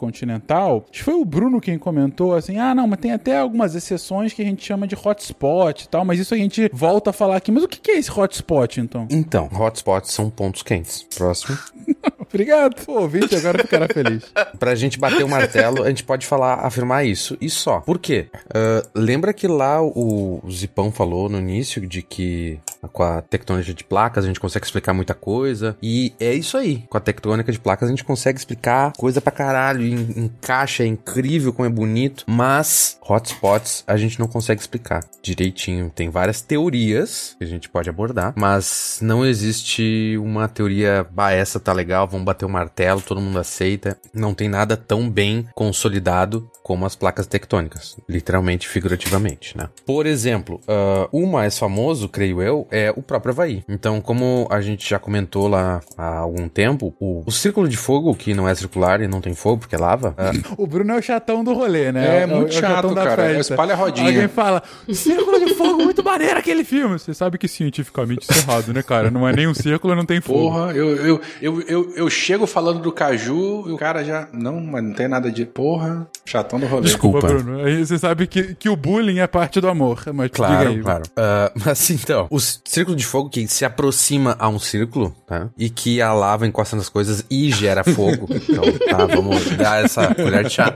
[0.75, 3.75] continental, acho que foi o Bruno quem comentou assim: ah, não, mas tem até algumas
[3.75, 7.13] exceções que a gente chama de hotspot e tal, mas isso a gente volta a
[7.13, 7.53] falar aqui.
[7.53, 9.07] Mas o que é esse hotspot, então?
[9.11, 11.07] Então, hotspots são pontos quentes.
[11.15, 11.57] Próximo.
[12.21, 12.85] Obrigado.
[12.85, 14.25] Pô, ouvinte, agora ficará feliz.
[14.59, 17.37] pra gente bater o martelo, a gente pode falar, afirmar isso.
[17.41, 17.81] E só.
[17.81, 18.27] Por quê?
[18.47, 22.59] Uh, lembra que lá o, o Zipão falou no início de que
[22.93, 25.77] com a tectônica de placas a gente consegue explicar muita coisa.
[25.83, 26.85] E é isso aí.
[26.89, 29.85] Com a tectônica de placas a gente consegue explicar coisa pra caralho.
[29.85, 32.25] Encaixa, é incrível como é bonito.
[32.27, 35.91] Mas hotspots a gente não consegue explicar direitinho.
[35.91, 41.61] Tem várias teorias que a gente pode abordar, mas não existe uma teoria, bah, essa
[41.61, 43.99] tá legal, vamos bater o martelo, todo mundo aceita.
[44.13, 49.69] Não tem nada tão bem consolidado como as placas tectônicas, literalmente, figurativamente, né?
[49.85, 53.63] Por exemplo, uh, o mais famoso, creio eu, é o próprio Havaí.
[53.69, 58.13] Então, como a gente já comentou lá há algum tempo, o, o círculo de fogo,
[58.17, 60.15] que não é circular e não tem fogo porque é lava.
[60.19, 60.55] Uh...
[60.63, 62.19] o Bruno é o chatão do rolê, né?
[62.19, 63.33] É, é muito é chato, cara.
[63.33, 64.09] É espalha a rodinha.
[64.09, 64.61] Alguém fala,
[64.93, 66.99] círculo de fogo, muito maneiro aquele filme.
[66.99, 69.09] Você sabe que cientificamente isso é errado, né, cara?
[69.09, 70.41] Não é nem um círculo, não tem fogo.
[70.41, 74.29] Porra, eu, eu, eu, eu, eu chego falando do caju e o cara já.
[74.33, 75.45] Não, mas não tem nada de.
[75.45, 76.83] Porra, chatão do rolê.
[76.83, 77.65] Desculpa, Bruno.
[77.65, 80.03] Aí você sabe que, que o bullying é parte do amor.
[80.13, 81.03] Mas claro, aí, claro.
[81.11, 85.51] Uh, mas então, o círculo de fogo que se aproxima a um círculo, tá?
[85.57, 88.27] E que a lava encosta nas coisas e gera fogo.
[88.33, 90.75] então, tá, vamos dar essa colher de chá.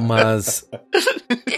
[0.00, 0.66] Mas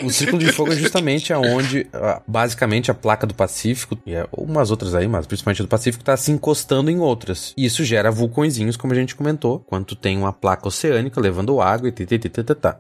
[0.03, 1.87] o círculo de fogo é justamente aonde,
[2.27, 6.17] basicamente, a placa do Pacífico, e umas outras aí, mas principalmente a do Pacífico, está
[6.17, 7.53] se encostando em outras.
[7.57, 11.89] E isso gera vulcõezinhos, como a gente comentou, quando tem uma placa oceânica levando água
[11.89, 12.31] e ttt,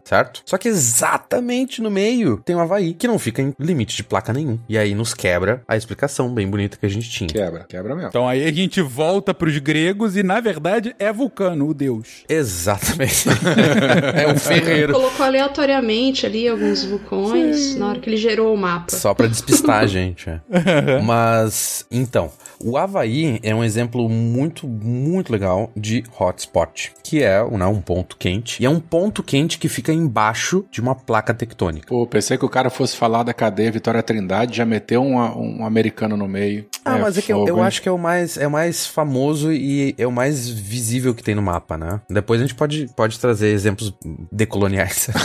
[0.04, 0.42] certo?
[0.44, 4.32] Só que exatamente no meio tem o Havaí, que não fica em limite de placa
[4.32, 4.58] nenhum.
[4.68, 7.28] E aí nos quebra a explicação bem bonita que a gente tinha.
[7.28, 8.08] Quebra, quebra mesmo.
[8.08, 12.24] Então aí a gente volta pros gregos e, na verdade, é Vulcano, o deus.
[12.28, 13.28] Exatamente.
[14.14, 14.87] é um ferreiro.
[14.92, 17.78] Colocou aleatoriamente ali alguns vulcões Sim.
[17.78, 18.94] na hora que ele gerou o mapa.
[18.94, 20.28] Só pra despistar a gente.
[20.28, 21.00] É.
[21.02, 22.30] Mas, então,
[22.62, 28.16] o Havaí é um exemplo muito, muito legal de hotspot, que é né, um ponto
[28.16, 28.62] quente.
[28.62, 31.86] E é um ponto quente que fica embaixo de uma placa tectônica.
[31.88, 35.64] Pô, pensei que o cara fosse falar da cadeia Vitória Trindade, já meteu um, um
[35.64, 36.66] americano no meio.
[36.84, 38.86] Ah, é mas é que eu, eu acho que é o mais é o mais
[38.86, 42.00] famoso e é o mais visível que tem no mapa, né?
[42.08, 43.94] Depois a gente pode, pode trazer exemplos
[44.32, 45.10] decoloniais aliás.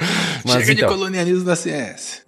[0.44, 2.22] Mas, Chega então, de colonialismo da ciência.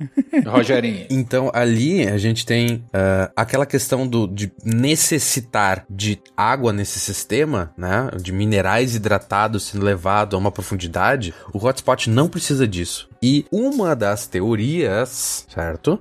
[0.47, 1.07] Rogerinho.
[1.11, 7.73] Então, ali a gente tem uh, aquela questão do, de necessitar de água nesse sistema,
[7.77, 8.11] né?
[8.21, 11.35] De minerais hidratados sendo levado a uma profundidade.
[11.53, 13.09] O hotspot não precisa disso.
[13.23, 16.01] E uma das teorias, certo?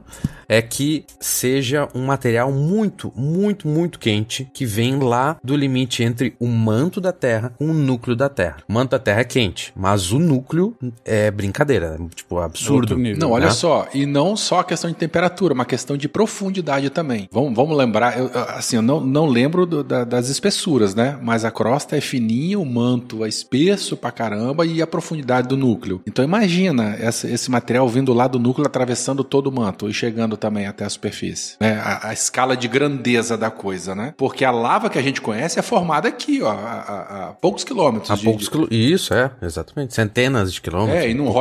[0.49, 6.35] É que seja um material muito, muito, muito quente que vem lá do limite entre
[6.39, 8.57] o manto da Terra com o núcleo da Terra.
[8.67, 12.97] O manto da Terra é quente, mas o núcleo é brincadeira, é, tipo absurdo.
[13.17, 13.51] Não, olha né?
[13.51, 17.27] só, e não só a questão de temperatura, uma questão de profundidade também.
[17.31, 21.17] Vamos, vamos lembrar, eu, assim, eu não, não lembro do- da- das espessuras, né?
[21.21, 25.57] Mas a crosta é fininha, o manto é espesso pra caramba e a profundidade do
[25.57, 26.01] núcleo.
[26.07, 30.35] Então imagina essa- esse material vindo lá do núcleo, atravessando todo o manto e chegando
[30.37, 31.55] também até a superfície.
[31.59, 31.81] né?
[31.83, 34.13] A, a escala de grandeza da coisa, né?
[34.17, 37.63] Porque a lava que a gente conhece é formada aqui, ó, a, a- a poucos
[37.63, 38.09] quilômetros.
[38.11, 39.93] A de- poucos de- Isso, é, exatamente.
[39.93, 41.03] Centenas de quilômetros.
[41.03, 41.39] É, e num pouca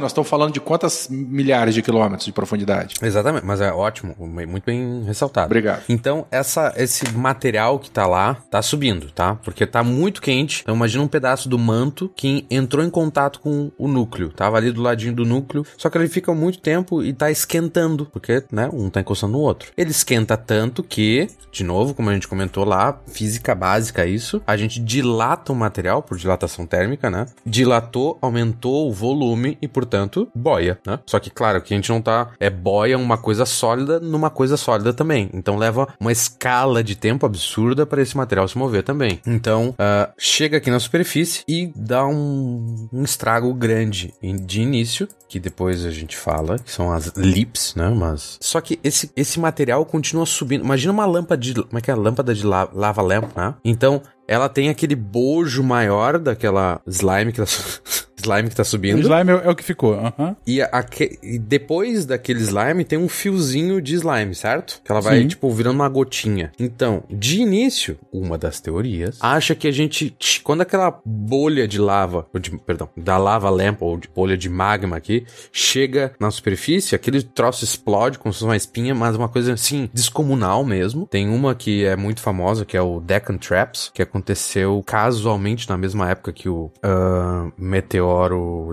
[0.00, 2.94] nós estamos falando de quantas milhares de quilômetros de profundidade?
[3.02, 5.46] Exatamente, mas é ótimo, muito bem ressaltado.
[5.46, 5.82] Obrigado.
[5.88, 9.36] Então, essa, esse material que tá lá, tá subindo, tá?
[9.36, 10.62] Porque tá muito quente.
[10.62, 14.30] Então, imagina um pedaço do manto que entrou em contato com o núcleo.
[14.30, 18.06] Tava ali do ladinho do núcleo, só que ele fica muito tempo e tá esquentando,
[18.06, 19.70] porque, né, um tá encostando no outro.
[19.76, 24.56] Ele esquenta tanto que, de novo, como a gente comentou lá, física básica isso, a
[24.56, 27.26] gente dilata o material por dilatação térmica, né?
[27.44, 30.98] Dilatou, aumentou o volume e, portanto, boia, né?
[31.06, 32.30] Só que, claro, que a gente não tá.
[32.40, 35.30] É boia uma coisa sólida numa coisa sólida também.
[35.32, 39.20] Então leva uma escala de tempo absurda para esse material se mover também.
[39.26, 44.12] Então, ah, chega aqui na superfície e dá um, um estrago grande
[44.44, 47.88] de início, que depois a gente fala, que são as lips, né?
[47.90, 48.38] Mas.
[48.40, 50.64] Só que esse, esse material continua subindo.
[50.64, 51.54] Imagina uma lâmpada de.
[51.54, 51.94] Como é que é?
[51.94, 53.54] Lâmpada de la- lava lamp, né?
[53.64, 57.48] Então, ela tem aquele bojo maior daquela slime que ela.
[58.26, 59.00] slime que tá O subindo.
[59.00, 59.94] slime é, é o que ficou.
[59.94, 60.36] aham.
[60.46, 64.80] E, aque- e depois daquele slime tem um fiozinho de slime, certo?
[64.84, 65.28] Que ela vai, Sim.
[65.28, 66.52] tipo, virando uma gotinha.
[66.58, 70.14] Então, de início, uma das teorias acha que a gente.
[70.42, 74.48] Quando aquela bolha de lava, ou de- perdão, da lava lamp ou de bolha de
[74.48, 79.28] magma aqui, chega na superfície, aquele troço explode como se fosse uma espinha, mas uma
[79.28, 81.06] coisa assim, descomunal mesmo.
[81.06, 85.76] Tem uma que é muito famosa, que é o Deccan Traps, que aconteceu casualmente na
[85.76, 88.15] mesma época que o ah, meteoro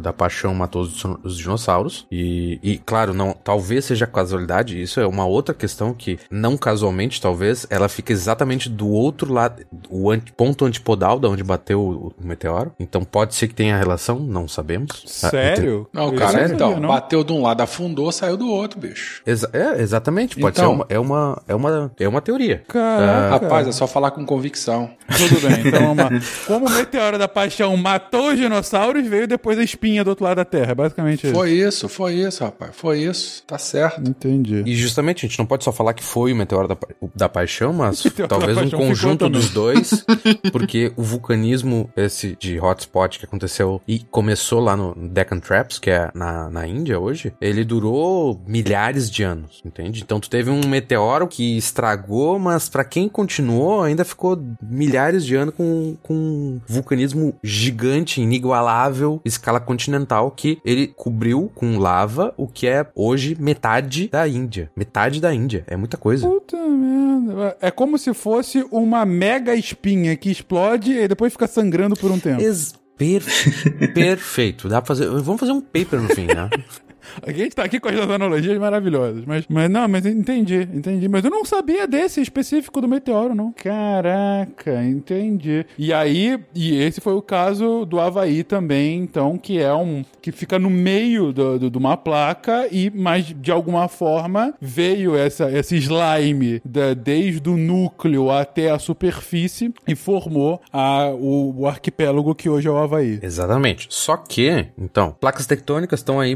[0.02, 2.06] da paixão matou os, os dinossauros.
[2.12, 7.22] E, e, claro, não, talvez seja casualidade, isso é uma outra questão que, não casualmente,
[7.22, 12.08] talvez, ela fica exatamente do outro lado, o anti- ponto antipodal da onde bateu o,
[12.22, 12.72] o meteoro.
[12.80, 15.04] Então pode ser que tenha relação, não sabemos.
[15.24, 15.88] Ah, Sério?
[15.94, 16.89] Não, Eu cara, não então, sabia, não.
[16.89, 19.22] bateu de um lado, afundou, saiu do outro, bicho.
[19.26, 20.70] Exa- é, exatamente, pode Então.
[20.72, 22.64] ser uma, é uma, é uma, é uma teoria.
[22.68, 23.30] Caraca.
[23.30, 24.91] Rapaz, é só falar com convicção.
[25.18, 26.10] Tudo bem, então vamos lá.
[26.48, 30.38] Como o meteoro da paixão matou os dinossauros, veio depois a espinha do outro lado
[30.38, 30.71] da Terra.
[30.71, 31.36] É basicamente isso.
[31.36, 32.71] Foi isso, foi isso, rapaz.
[32.75, 33.43] Foi isso.
[33.45, 34.07] Tá certo.
[34.07, 34.63] Entendi.
[34.65, 36.77] E justamente, a gente não pode só falar que foi o meteoro da,
[37.15, 40.05] da paixão, mas talvez da um Paixão conjunto dos dois,
[40.51, 45.89] porque o vulcanismo, esse de hotspot que aconteceu e começou lá no Deccan Traps, que
[45.89, 50.01] é na, na Índia hoje, ele durou milhares de anos, entende?
[50.01, 55.36] Então tu teve um meteoro que estragou, mas pra quem continuou, ainda ficou milhares de
[55.36, 62.47] anos com, com um vulcanismo gigante, inigualável, escala continental, que ele cobriu com lava o
[62.47, 64.72] que é hoje metade da Índia.
[64.76, 65.64] Metade da Índia.
[65.68, 66.28] É muita coisa.
[66.28, 67.57] Puta merda.
[67.61, 72.20] É como se fosse uma mega espinha que explode e depois fica sangrando por um
[72.20, 72.41] tempo.
[72.41, 73.24] Ex- per-
[73.93, 74.70] Perfeito.
[74.70, 75.07] Dá pra fazer.
[75.09, 76.49] Vamos fazer um paper no fim, né?
[77.26, 79.24] A gente tá aqui com as analogias maravilhosas.
[79.26, 81.08] Mas, mas não, mas entendi, entendi.
[81.08, 83.51] Mas eu não sabia desse específico do meteoro, não.
[83.54, 85.66] Caraca, entendi.
[85.78, 90.04] E aí, e esse foi o caso do Havaí também, então, que é um.
[90.22, 95.16] que fica no meio do, do- de uma placa e, mas de alguma forma, veio
[95.16, 101.68] essa, esse slime da- desde o núcleo até a superfície e formou a, o, o
[101.68, 103.20] arquipélago que hoje é o Havaí.
[103.22, 103.88] Exatamente.
[103.89, 106.36] Só que, então, placas tectônicas estão aí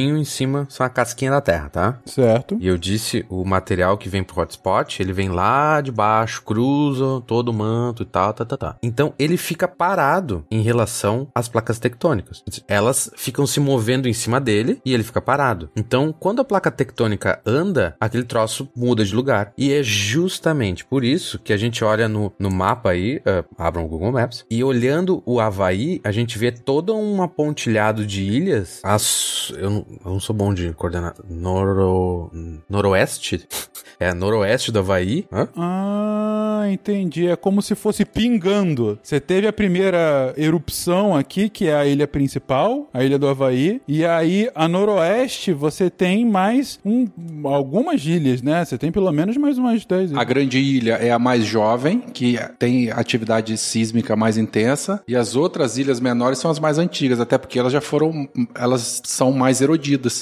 [0.00, 1.98] em cima, são a casquinha da Terra, tá?
[2.04, 2.56] Certo?
[2.60, 7.22] E eu disse, o material que vem pro hotspot, ele vem lá de baixo, cruza
[7.26, 8.76] todo o manto e tal, tá, tá, tá.
[8.82, 12.42] Então, ele fica parado em relação às placas tectônicas.
[12.68, 15.70] Elas ficam se movendo em cima dele e ele fica parado.
[15.76, 19.52] Então, quando a placa tectônica anda, aquele troço muda de lugar.
[19.56, 23.84] E é justamente por isso que a gente olha no, no mapa aí, uh, abram
[23.84, 28.80] o Google Maps, e olhando o Havaí, a gente vê todo um apontilhado de ilhas.
[28.82, 31.14] As, eu eu não sou bom de coordenar.
[31.28, 32.30] Noro,
[32.68, 33.46] noroeste?
[34.00, 35.24] É, noroeste do Havaí.
[35.32, 35.48] Hã?
[35.56, 37.28] Ah, entendi.
[37.28, 38.98] É como se fosse pingando.
[39.02, 43.80] Você teve a primeira erupção aqui, que é a ilha principal, a ilha do Havaí,
[43.86, 47.06] e aí a noroeste você tem mais um,
[47.44, 48.64] algumas ilhas, né?
[48.64, 50.20] Você tem pelo menos mais umas 10 ilhas.
[50.20, 55.36] A grande ilha é a mais jovem, que tem atividade sísmica mais intensa, e as
[55.36, 59.60] outras ilhas menores são as mais antigas, até porque elas já foram, elas são mais
[59.60, 59.73] erodidas.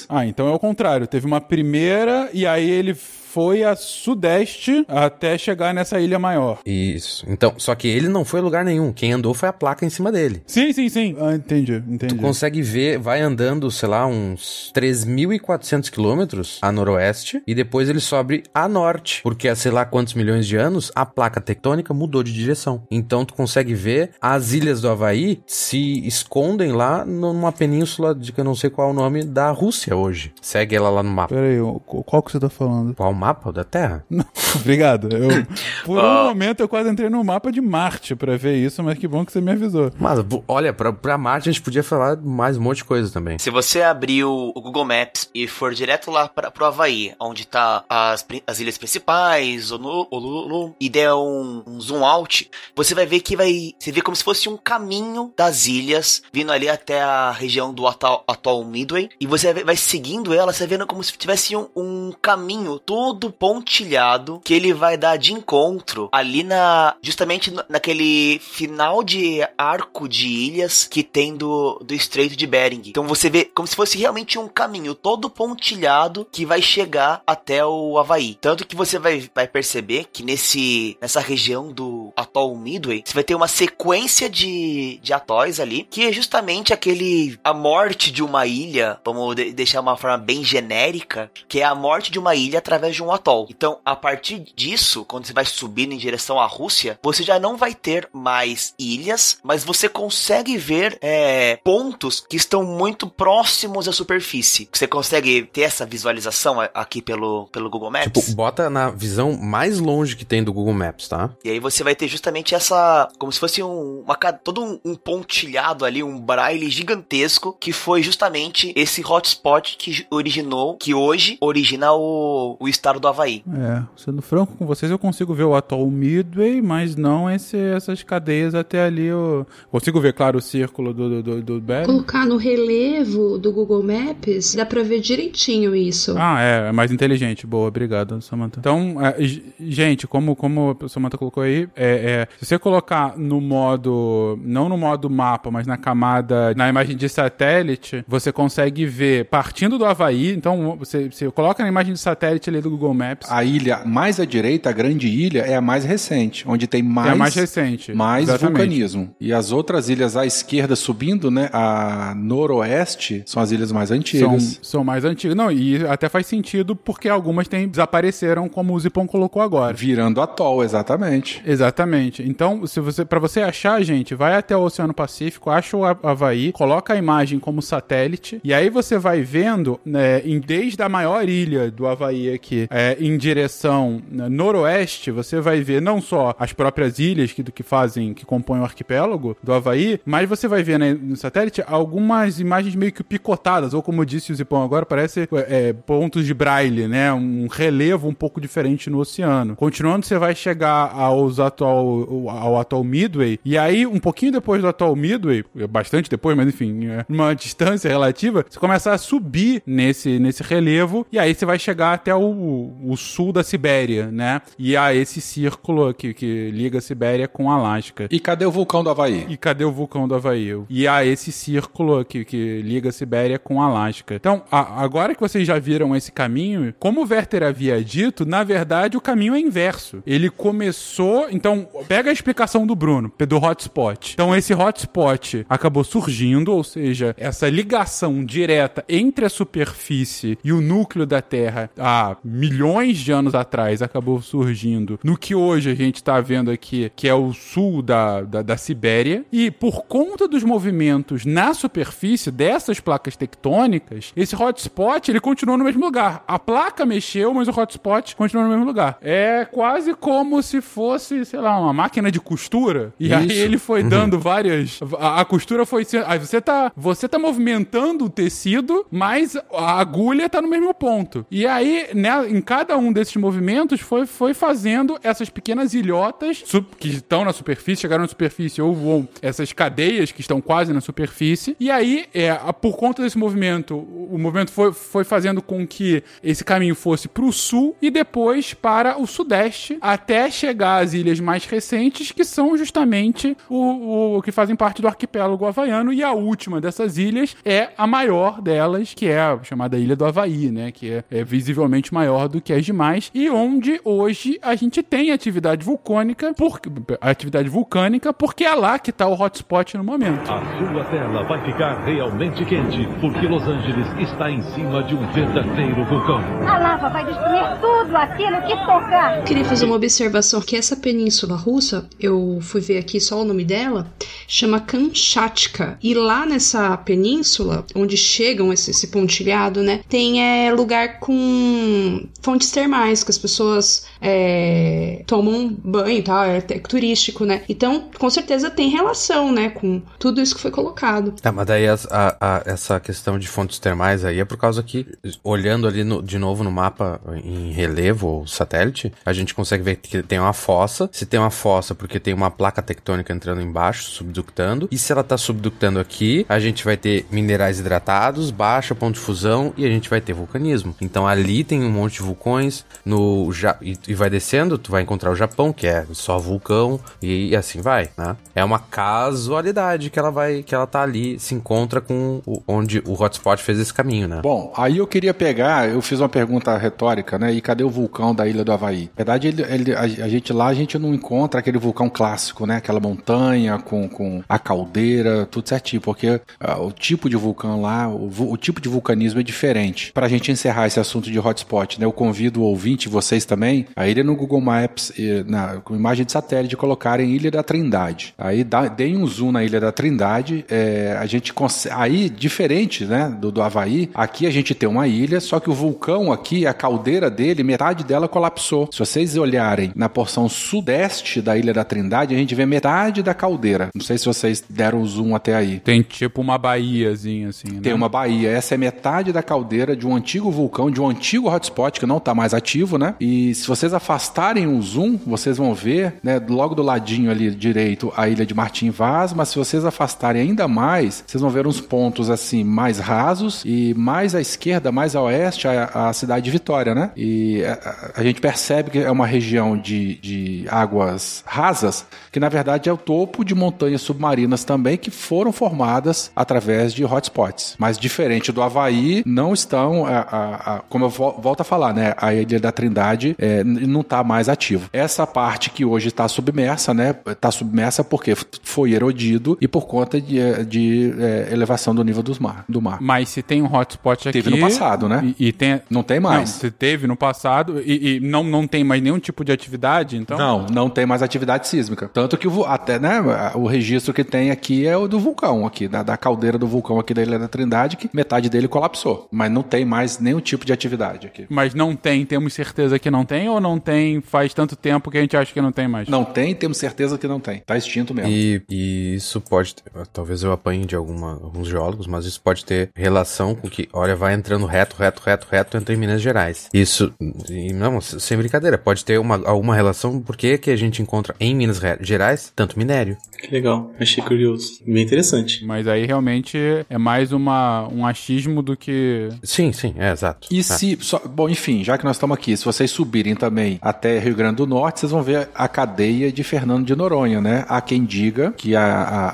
[0.09, 1.07] Ah, então é o contrário.
[1.07, 2.96] Teve uma primeira e aí ele
[3.33, 6.59] foi a sudeste até chegar nessa ilha maior.
[6.66, 7.24] Isso.
[7.26, 8.93] Então, só que ele não foi a lugar nenhum.
[8.93, 10.43] Quem andou foi a placa em cima dele.
[10.47, 11.16] Sim, sim, sim.
[11.18, 12.14] Ah, entendi, entendi.
[12.14, 18.01] Tu consegue ver, vai andando, sei lá, uns 3.400 quilômetros a noroeste e depois ele
[18.01, 22.22] sobe a norte, porque há sei lá quantos milhões de anos a placa tectônica mudou
[22.22, 22.83] de direção.
[22.91, 28.41] Então tu consegue ver as ilhas do Havaí se escondem lá numa península de que
[28.41, 30.35] eu não sei qual é o nome da Rússia hoje.
[30.43, 31.35] Segue ela lá no mapa.
[31.35, 32.95] Pera aí, qual que você tá falando?
[32.95, 34.05] Qual mapa da Terra?
[34.11, 34.25] Não,
[34.57, 35.09] obrigado.
[35.14, 35.29] Eu,
[35.87, 39.07] por um momento eu quase entrei no mapa de Marte pra ver isso, mas que
[39.07, 39.93] bom que você me avisou.
[39.99, 40.18] Mas,
[40.49, 43.39] olha, pra, pra Marte a gente podia falar mais um monte de coisa também.
[43.39, 47.47] Se você abrir o, o Google Maps e for direto lá pra, pro Havaí, onde
[47.47, 53.07] tá as, as ilhas principais, Honolulu, Honolulu, e der um, um zoom out, você vai
[53.07, 53.75] ver que vai.
[53.79, 57.87] Você vê como se fosse um caminho das ilhas, vindo ali até a região do
[57.87, 61.68] atual, atual Midway, e você vai, vai seguindo ela, você vendo como se tivesse um,
[61.77, 68.38] um caminho todo todo pontilhado que ele vai dar de encontro ali na justamente naquele
[68.40, 72.82] final de arco de ilhas que tem do, do Estreito de Bering.
[72.86, 77.64] Então você vê como se fosse realmente um caminho todo pontilhado que vai chegar até
[77.64, 78.36] o Havaí.
[78.40, 83.24] Tanto que você vai, vai perceber que nesse nessa região do atol Midway, você vai
[83.24, 88.46] ter uma sequência de, de atóis ali, que é justamente aquele a morte de uma
[88.46, 92.58] ilha, vamos de, deixar uma forma bem genérica, que é a morte de uma ilha
[92.58, 93.46] através de um atol.
[93.50, 97.57] Então, a partir disso, quando você vai subindo em direção à Rússia, você já não
[97.57, 103.92] vai ter mais ilhas, mas você consegue ver é, pontos que estão muito próximos à
[103.92, 104.68] superfície.
[104.72, 108.12] Você consegue ter essa visualização aqui pelo, pelo Google Maps?
[108.12, 111.30] Tipo, bota na visão mais longe que tem do Google Maps, tá?
[111.44, 114.94] E aí você vai ter justamente essa, como se fosse um, uma, todo um, um
[114.94, 121.92] pontilhado ali, um braille gigantesco, que foi justamente esse hotspot que originou, que hoje origina
[121.92, 123.43] o, o estado do Havaí.
[123.55, 128.03] É, sendo franco com vocês, eu consigo ver o atol Midway, mas não esse, essas
[128.03, 129.07] cadeias até ali.
[129.07, 131.86] Eu consigo ver, claro, o círculo do, do, do Bering.
[131.86, 136.14] Colocar no relevo do Google Maps, dá pra ver direitinho isso.
[136.16, 137.47] Ah, é, é mais inteligente.
[137.47, 138.61] Boa, obrigado, Samantha.
[138.61, 139.16] Então, é,
[139.61, 144.68] gente, como, como a Samantha colocou aí, é, é, se você colocar no modo, não
[144.68, 149.84] no modo mapa, mas na camada, na imagem de satélite, você consegue ver, partindo do
[149.84, 153.30] Havaí, então você, você coloca na imagem de satélite ali do Google Google Maps.
[153.30, 157.09] A ilha mais à direita, a grande ilha, é a mais recente, onde tem mais,
[157.09, 159.14] é a mais recente, mais vulcanismo.
[159.20, 164.43] E as outras ilhas à esquerda subindo, né, a noroeste, são as ilhas mais antigas.
[164.43, 165.37] São, são mais antigas.
[165.37, 169.74] Não, e até faz sentido porque algumas têm, desapareceram, como o Zipon colocou agora.
[169.74, 171.41] Virando atol, exatamente.
[171.47, 172.22] Exatamente.
[172.22, 176.53] Então, se você, para você achar, gente, vai até o Oceano Pacífico, acha o Havaí,
[176.53, 181.28] coloca a imagem como satélite, e aí você vai vendo, né, em, desde a maior
[181.28, 186.53] ilha do Havaí aqui, é, em direção né, noroeste, você vai ver não só as
[186.53, 190.79] próprias ilhas que, que fazem, que compõem o arquipélago do Havaí, mas você vai ver
[190.79, 195.29] né, no satélite algumas imagens meio que picotadas, ou como disse o Zipão agora, parece
[195.49, 197.12] é, pontos de braille, né?
[197.12, 199.55] Um relevo um pouco diferente no oceano.
[199.55, 204.68] Continuando, você vai chegar aos atual, ao atual Midway, e aí, um pouquinho depois do
[204.68, 210.18] atual Midway, bastante depois, mas enfim, é, uma distância relativa, você começa a subir nesse,
[210.18, 214.40] nesse relevo, e aí você vai chegar até o, o, sul da Sibéria, né?
[214.58, 218.08] E há esse círculo que, que liga a Sibéria com a Alasca.
[218.10, 219.26] E cadê o vulcão do Havaí?
[219.28, 220.42] E cadê o vulcão do Havaí?
[220.68, 224.14] E há esse círculo que, que liga a Sibéria com a Alasca.
[224.14, 228.42] Então, a, agora que vocês já viram esse caminho, como o Werther havia dito, na
[228.42, 230.02] verdade o caminho é inverso.
[230.06, 231.28] Ele começou.
[231.30, 234.12] Então, pega a explicação do Bruno, do hotspot.
[234.14, 240.60] Então, esse hotspot acabou surgindo, ou seja, essa ligação direta entre a superfície e o
[240.60, 245.97] núcleo da Terra há milhões de anos atrás acabou surgindo no que hoje a gente
[245.97, 250.43] está vendo aqui, que é o sul da, da, da Sibéria, e por conta dos
[250.43, 256.24] movimentos na superfície dessas placas tectônicas, esse hotspot ele continua no mesmo lugar.
[256.26, 258.99] A placa mexeu, mas o hotspot continua no mesmo lugar.
[259.01, 262.93] É quase como se fosse, sei lá, uma máquina de costura.
[262.99, 263.36] E aí Isso.
[263.36, 264.80] ele foi dando várias.
[264.99, 265.86] A, a costura foi.
[266.07, 271.24] Aí você tá, você tá movimentando o tecido, mas a agulha tá no mesmo ponto.
[271.30, 276.45] E aí, né, em cada um desses movimentos, foi, foi fazendo essas pequenas ilhotas
[276.78, 280.80] que estão na superfície, chegaram na superfície, ou voam essas cadeias que estão quase na
[280.80, 281.57] superfície.
[281.59, 286.05] E aí, é, por conta desse movimento, o o movimento foi, foi fazendo com que
[286.22, 291.47] esse caminho fosse pro sul e depois para o sudeste, até chegar às ilhas mais
[291.47, 295.93] recentes, que são justamente o, o que fazem parte do arquipélago havaiano.
[295.93, 300.05] E a última dessas ilhas é a maior delas, que é a chamada Ilha do
[300.05, 300.70] Havaí, né?
[300.70, 303.11] Que é, é visivelmente maior do que as demais.
[303.14, 306.61] E onde hoje a gente tem atividade vulcânica, por,
[307.01, 310.31] atividade vulcânica, porque é lá que tá o hotspot no momento.
[310.31, 315.07] A sua tela vai ficar realmente quente, porque Los Angeles está em cima de um
[315.12, 316.20] verdadeiro vulcão.
[316.47, 319.18] A lava vai destruir tudo aquilo que tocar.
[319.18, 323.25] Eu queria fazer uma observação que essa península russa, eu fui ver aqui só o
[323.25, 323.93] nome dela,
[324.27, 325.79] chama Kamchatka.
[325.83, 332.50] E lá nessa península, onde chegam esse, esse pontilhado, né, tem é, lugar com fontes
[332.50, 337.42] termais, que as pessoas é, tomam banho e tal, é turístico, né?
[337.48, 341.12] Então, com certeza tem relação, né, com tudo isso que foi colocado.
[341.20, 344.62] Tá, mas daí as- a- a- essa questão de fontes termais aí é por causa
[344.62, 344.86] que,
[345.24, 349.76] olhando ali no- de novo no mapa em relevo ou satélite, a gente consegue ver
[349.76, 350.88] que tem uma fossa.
[350.92, 354.68] Se tem uma fossa, porque tem uma placa tectônica entrando embaixo, subductando.
[354.70, 359.00] E se ela tá subductando aqui, a gente vai ter minerais hidratados, baixa ponto de
[359.00, 360.74] fusão e a gente vai ter vulcanismo.
[360.80, 364.82] Então ali tem um monte de vulcões no Ja- e, e vai descendo, tu vai
[364.82, 368.16] encontrar o Japão, que é só vulcão e, assim vai, né?
[368.34, 372.82] É uma casualidade que ela vai que ela tá ali, se encontra com o- onde
[372.86, 374.20] o hotspot fez esse caminho, né?
[374.22, 377.32] Bom, aí eu queria pegar, eu fiz uma pergunta retórica, né?
[377.32, 378.84] E cadê o vulcão da Ilha do Havaí?
[378.86, 382.46] Na verdade, ele, ele- a, a gente lá, a gente não encontra aquele vulcão clássico,
[382.46, 382.57] né?
[382.57, 387.88] Aquela montanha com, com a caldeira, tudo certinho, porque ah, o tipo de vulcão lá,
[387.88, 389.92] o, o tipo de vulcanismo é diferente.
[389.92, 391.86] Pra gente encerrar esse assunto de hotspot, né?
[391.93, 394.90] Eu convido o ouvinte, vocês também, a ir no Google Maps,
[395.26, 398.14] na, com imagem de satélite, colocarem Ilha da Trindade.
[398.16, 401.34] Aí dá, deem um zoom na Ilha da Trindade, é, a gente.
[401.70, 405.53] Aí, diferente, né, do, do Havaí, aqui a gente tem uma ilha, só que o
[405.53, 408.70] vulcão aqui, a caldeira dele, metade dela colapsou.
[408.72, 413.12] Se vocês olharem na porção sudeste da Ilha da Trindade, a gente vê metade da
[413.12, 413.68] caldeira.
[413.74, 415.61] Não sei se vocês deram o zoom até aí.
[415.61, 417.61] Tem tipo uma baíazinha assim, né?
[417.62, 418.30] Tem uma baía.
[418.30, 421.97] Essa é metade da caldeira de um antigo vulcão, de um antigo hotspot que não
[421.97, 422.95] está mais ativo, né?
[423.01, 427.93] E se vocês afastarem o zoom, vocês vão ver, né, logo do ladinho ali direito,
[427.97, 431.61] a ilha de Martim Vaz, mas se vocês afastarem ainda mais, vocês vão ver uns
[431.61, 436.30] pontos assim mais rasos e mais à esquerda, mais a oeste, a, a cidade de
[436.30, 436.91] Vitória, né?
[436.97, 442.28] E a, a gente percebe que é uma região de, de águas rasas, que na
[442.28, 447.57] verdade é o topo de montanhas submarinas também que foram formadas através de hotspots.
[447.59, 451.95] Mas diferente do Havaí, não estão, a- como eu vo- volto a falar, né?
[451.97, 454.68] A Ilha da Trindade é, não está mais ativo.
[454.73, 456.95] Essa parte que hoje está submersa, né?
[457.07, 462.03] Está submersa porque foi erodido e por conta de, eh, de, eh, elevação do nível
[462.03, 462.79] dos mar, do mar.
[462.81, 464.23] Mas se tem um hotspot aqui.
[464.23, 465.14] Teve no passado, né?
[465.18, 465.61] E, e tem.
[465.70, 466.18] Não tem mais.
[466.18, 469.97] Não, se teve no passado e, e não, não tem mais nenhum tipo de atividade,
[469.97, 470.18] então.
[470.18, 471.91] Não, não tem mais atividade sísmica.
[471.93, 473.01] Tanto que o, até, né,
[473.35, 476.79] o registro que tem aqui é o do vulcão aqui, da, da caldeira do vulcão
[476.79, 479.09] aqui da Ilha da Trindade, que metade dele colapsou.
[479.11, 481.27] Mas não tem mais nenhum tipo de atividade aqui.
[481.29, 484.98] Mas não tem, temos certeza que não tem, ou não tem faz tanto tempo que
[484.98, 485.88] a gente acha que não tem mais?
[485.88, 487.40] Não tem, temos certeza que não tem.
[487.46, 488.11] Tá extinto mesmo.
[488.11, 492.44] E, e isso pode, ter- talvez eu apanhe de alguma, alguns geólogos, mas isso pode
[492.44, 496.48] ter relação com que, olha, vai entrando reto, reto, reto, reto, entra em Minas Gerais.
[496.53, 496.92] Isso,
[497.28, 501.14] e não, sem brincadeira, pode ter uma, alguma relação, por que que a gente encontra
[501.20, 502.96] em Minas Gerais tanto minério?
[503.23, 504.59] Que legal, achei curioso.
[504.66, 505.45] Bem interessante.
[505.47, 506.37] Mas aí realmente
[506.68, 509.09] é mais uma, um achismo do que.
[509.23, 510.27] Sim, sim, é exato.
[510.31, 510.43] E É.
[510.43, 510.77] se.
[510.81, 514.37] só- bom, enfim, já que nós estamos aqui, se vocês subirem também até Rio Grande
[514.37, 517.45] do Norte, vocês vão ver a cadeia de Fernando de Noronha, né?
[517.49, 519.09] Há quem diga que a, a,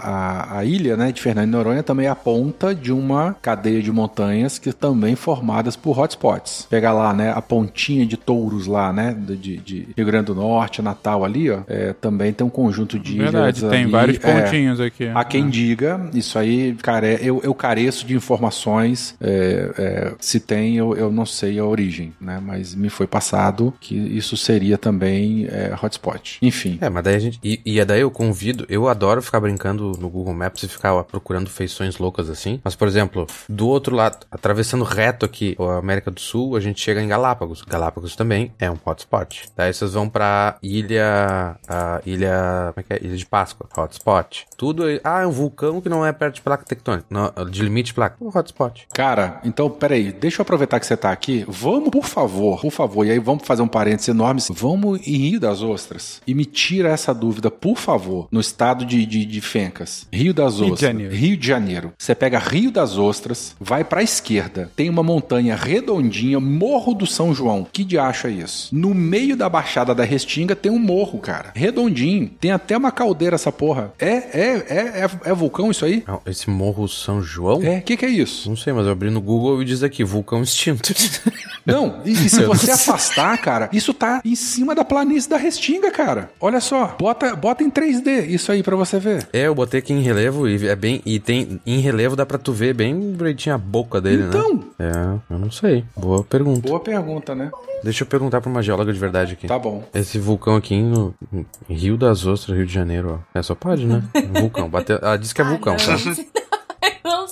[0.55, 3.83] a, a ilha né, de Fernando de Noronha também é a ponta de uma cadeia
[3.83, 6.67] de montanhas que também formadas por hotspots.
[6.71, 7.31] Pegar lá, né?
[7.35, 9.15] A pontinha de touros lá, né?
[9.19, 11.61] De, de- de Rio Grande do Norte, Natal ali, ó.
[11.69, 15.11] é, também tem um conjunto de Verdade, ilhas tem ali vários é, pontinhos aqui.
[15.15, 19.15] Há quem diga, isso aí, cara, é- eu, eu careço de informações.
[19.21, 22.41] é, é, se tem, eu, eu não sei a origem, né?
[22.45, 26.39] Mas me foi passado que isso seria também é, hotspot.
[26.43, 26.79] Enfim.
[26.81, 27.39] É, mas daí a gente.
[27.43, 28.65] E, e é daí eu convido.
[28.69, 32.61] Eu adoro ficar brincando no Google Maps e ficar procurando feições loucas assim.
[32.65, 36.81] Mas, por exemplo, do outro lado, atravessando reto aqui a América do Sul, a gente
[36.81, 37.63] chega em Galápagos.
[37.63, 39.45] Galápagos também é um hotspot.
[39.57, 41.57] Daí vocês vão pra ilha.
[41.69, 42.73] A ilha.
[42.75, 43.07] Como é que é?
[43.07, 43.69] Ilha de Páscoa.
[43.89, 44.47] Hotspot.
[44.57, 44.85] Tudo.
[44.85, 47.07] aí- Ah, é um vulcão que não é perto de placa tectônica.
[47.11, 48.17] Não, de limite de placa.
[48.21, 48.87] Um hotspot.
[48.93, 51.45] Cara, então, peraí, deixa eu aproveitar que você tá aqui.
[51.49, 54.41] Vamos, por favor, por favor, e aí vamos fazer um parênteses enorme.
[54.51, 59.05] Vamos em Rio das Ostras e me tira essa dúvida, por favor, no estado de,
[59.07, 60.07] de, de Fencas.
[60.13, 60.81] Rio das Rio de Ostras.
[60.93, 61.15] Janeiro.
[61.15, 61.93] Rio de Janeiro.
[61.99, 67.35] Você pega Rio das Ostras, vai pra esquerda, tem uma montanha redondinha, Morro do São
[67.35, 67.67] João.
[67.73, 68.75] Que diacho é isso?
[68.75, 71.53] No meio da Baixada da Restinga tem um morro, cara.
[71.55, 72.29] Redondinho.
[72.41, 73.78] Tem até uma caldeira essa porra.
[73.99, 76.03] É, é, é, é, é vulcão isso aí?
[76.07, 77.63] Não, Esse Morro São João?
[77.63, 78.49] É, o que, que é isso?
[78.49, 80.93] Não sei, mas eu abri no Google e diz aqui, vulcão extinto.
[81.65, 85.91] Não, e, e se você afastar, cara, isso tá em cima da planície da Restinga,
[85.91, 86.31] cara.
[86.41, 89.29] Olha só, bota, bota em 3D isso aí pra você ver.
[89.33, 91.03] É, eu botei aqui em relevo e é bem.
[91.05, 91.61] E tem.
[91.67, 94.55] Em relevo dá pra tu ver bem direitinho a boca dele, Então.
[94.79, 94.91] né?
[95.31, 95.85] É, eu não sei.
[95.97, 96.67] Boa pergunta.
[96.67, 97.51] Boa pergunta, né?
[97.85, 99.47] Deixa eu perguntar pra uma geóloga de verdade aqui.
[99.47, 99.85] Tá bom.
[99.95, 101.15] Esse vulcão aqui no
[101.69, 103.39] Rio das Ostras, Rio de Janeiro, ó.
[103.39, 104.03] É só pode, né?
[104.41, 104.69] Vulcão.
[104.69, 105.97] Bateu, ela disse que é vulcão, tá?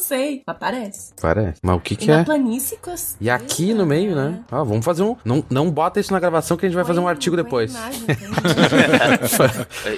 [0.09, 1.12] Não sei, mas parece.
[1.20, 1.59] Parece.
[1.61, 2.24] Mas o que E que na é?
[2.24, 4.39] planície costeira, E aqui no meio, né?
[4.51, 5.16] Ah, vamos fazer um.
[5.24, 7.74] Não, não bota isso na gravação que a gente vai fazer um artigo depois.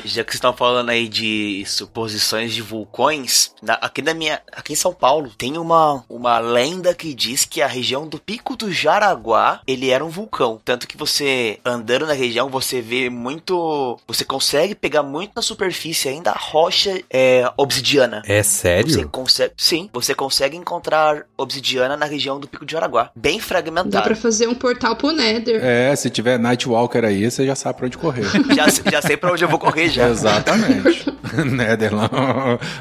[0.04, 4.72] Já que vocês estão falando aí de suposições de vulcões, na- aqui na minha, aqui
[4.72, 8.72] em São Paulo tem uma, uma lenda que diz que a região do Pico do
[8.72, 14.24] Jaraguá ele era um vulcão, tanto que você andando na região você vê muito, você
[14.24, 18.22] consegue pegar muito na superfície ainda a rocha é, obsidiana.
[18.26, 19.08] É Você sério?
[19.10, 24.02] consegue, sim, você consegue encontrar obsidiana na região do Pico do Jaraguá, bem Dá fragmentada.
[24.02, 25.62] pra fazer um portal pro Nether.
[25.64, 28.24] É, se tiver Nightwalker aí, você já sabe pra onde correr.
[28.54, 30.08] Já, já sei pra onde eu vou correr já.
[30.08, 31.06] Exatamente.
[31.52, 32.10] Netherland.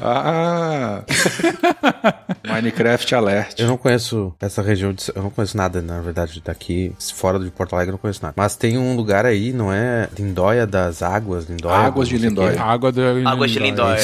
[0.02, 1.02] Ah.
[2.46, 3.54] Minecraft Alert.
[3.58, 7.50] Eu não conheço essa região, de, eu não conheço nada, na verdade, daqui, fora de
[7.50, 8.34] Porto Alegre, eu não conheço nada.
[8.36, 10.08] Mas tem um lugar aí, não é?
[10.18, 11.76] Lindóia das Águas, Lindóia.
[11.76, 12.18] Águas de.
[12.18, 12.60] Lindóia.
[12.60, 14.00] Água do Águas de Lindóia.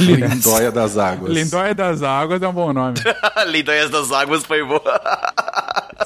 [0.00, 1.32] Lindóia das águas.
[1.32, 2.98] Lindóia das Águas é um bom nome.
[3.48, 5.00] Lindóias das Águas foi boa.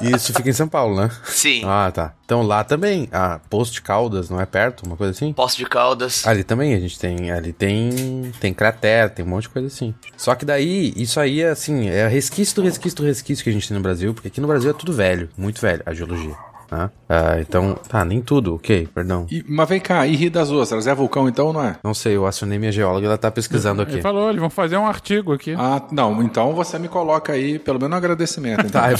[0.00, 1.10] Isso fica em São Paulo, né?
[1.24, 1.62] Sim.
[1.66, 2.12] Ah, tá.
[2.24, 4.86] Então lá também, a Posto de Caldas, não é perto?
[4.86, 5.32] Uma coisa assim?
[5.32, 6.26] Poço de Caldas.
[6.26, 9.94] Ali também a gente tem, ali tem, tem cratera, tem um monte de coisa assim.
[10.16, 13.52] Só que daí, isso aí é assim, é resquício do resquício do resquício que a
[13.52, 16.34] gente tem no Brasil, porque aqui no Brasil é tudo velho, muito velho, a geologia.
[16.70, 16.88] Tá?
[17.09, 19.26] Ah, então, tá, nem tudo, ok, perdão.
[19.28, 20.86] E- mas vem cá, e Rio das Ostras?
[20.86, 21.76] É vulcão então ou não é?
[21.82, 23.94] Não sei, eu acionei minha geóloga, ela tá pesquisando aqui.
[23.94, 25.52] Ele falou, eles vão fazer um artigo aqui.
[25.59, 28.64] Ah, não, então você me coloca aí, pelo menos um agradecimento.
[28.64, 28.80] Então.
[28.90, 28.98] Tá, eu-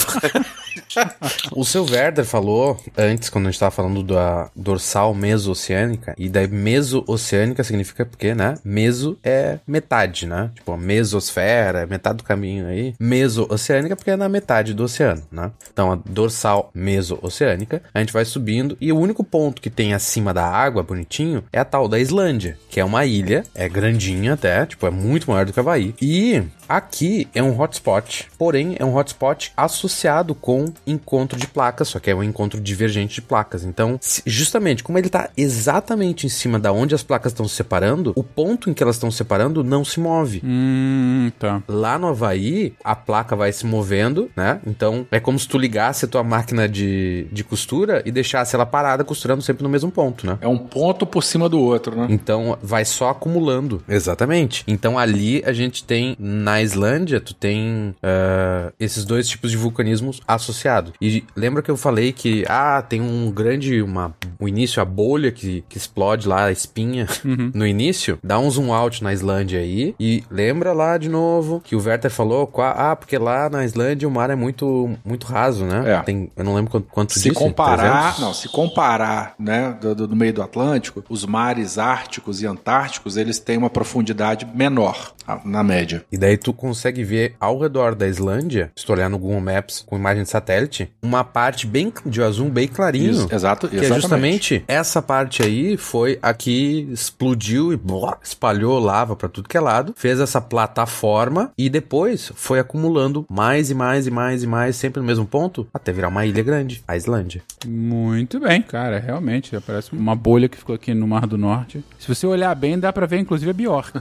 [1.53, 6.47] o seu Werder falou antes, quando a gente tava falando da dorsal meso-oceânica, e daí
[6.49, 8.55] meso-oceânica significa porque, né?
[8.65, 10.51] Meso é metade, né?
[10.55, 12.95] Tipo, a mesosfera, é metade do caminho aí.
[13.01, 15.51] Meso-oceânica porque é na metade do oceano, né?
[15.73, 17.60] Então, a dorsal meso-oceânica,
[17.93, 21.59] a gente vai subindo, e o único ponto que tem acima da água, bonitinho, é
[21.59, 25.45] a tal da Islândia, que é uma ilha, é grandinha até, tipo, é muito maior
[25.45, 25.95] do que Havaí.
[26.01, 26.43] E
[26.77, 32.11] aqui é um hotspot, porém é um hotspot associado com encontro de placas, só que
[32.11, 33.65] é um encontro divergente de placas.
[33.65, 37.55] Então, se- justamente como ele tá exatamente em cima da onde as placas estão se
[37.57, 40.41] separando, o ponto em que elas estão se separando não se move.
[40.45, 41.63] Hum, tá.
[41.69, 44.61] Lá no Havaí, a placa vai se movendo, né?
[44.67, 48.65] Então, é como se tu ligasse a tua máquina de, de costura e deixasse ela
[48.65, 50.39] parada costurando sempre no mesmo ponto, né?
[50.41, 52.07] É um ponto por cima do outro, né?
[52.11, 53.83] Então vai só acumulando.
[53.89, 54.65] Exatamente.
[54.67, 60.21] Então ali a gente tem, na Islândia, tu tem ah, esses dois tipos de vulcanismos
[60.27, 60.93] associados.
[61.01, 65.31] E lembra que eu falei que, ah, tem um grande, uma, o início, a bolha
[65.31, 67.07] que, que explode lá, a espinha
[67.55, 68.19] no início?
[68.23, 69.95] Dá um zoom out na Islândia aí.
[69.99, 74.11] E lembra lá de novo que o Werther falou, ah, porque lá na Islândia o
[74.11, 75.95] mar é muito, muito raso, né?
[75.95, 76.03] É.
[76.03, 77.35] Tem, eu não lembro quanto, quanto Se disse.
[77.35, 78.21] comparar, 300?
[78.21, 83.17] não, se comparar, né, do, do- do meio do Atlântico, os mares árticos e antárticos,
[83.17, 85.13] eles têm uma profundidade menor,
[85.45, 86.05] na média.
[86.11, 89.41] E daí tu tu consegue ver ao redor da Islândia, se tu olhar no Google
[89.41, 93.11] Maps com imagem de satélite, uma parte bem de azul bem clarinho.
[93.13, 94.01] Isso, exato, Que é exatamente.
[94.03, 99.57] justamente essa parte aí foi a que explodiu e blá, espalhou lava pra tudo que
[99.57, 104.47] é lado, fez essa plataforma e depois foi acumulando mais e mais e mais e
[104.47, 107.43] mais, sempre no mesmo ponto, até virar uma ilha grande, a Islândia.
[107.67, 109.57] Muito bem, cara, realmente.
[109.65, 111.85] Parece uma bolha que ficou aqui no Mar do Norte.
[111.99, 113.93] Se você olhar bem, dá pra ver inclusive a Bjork.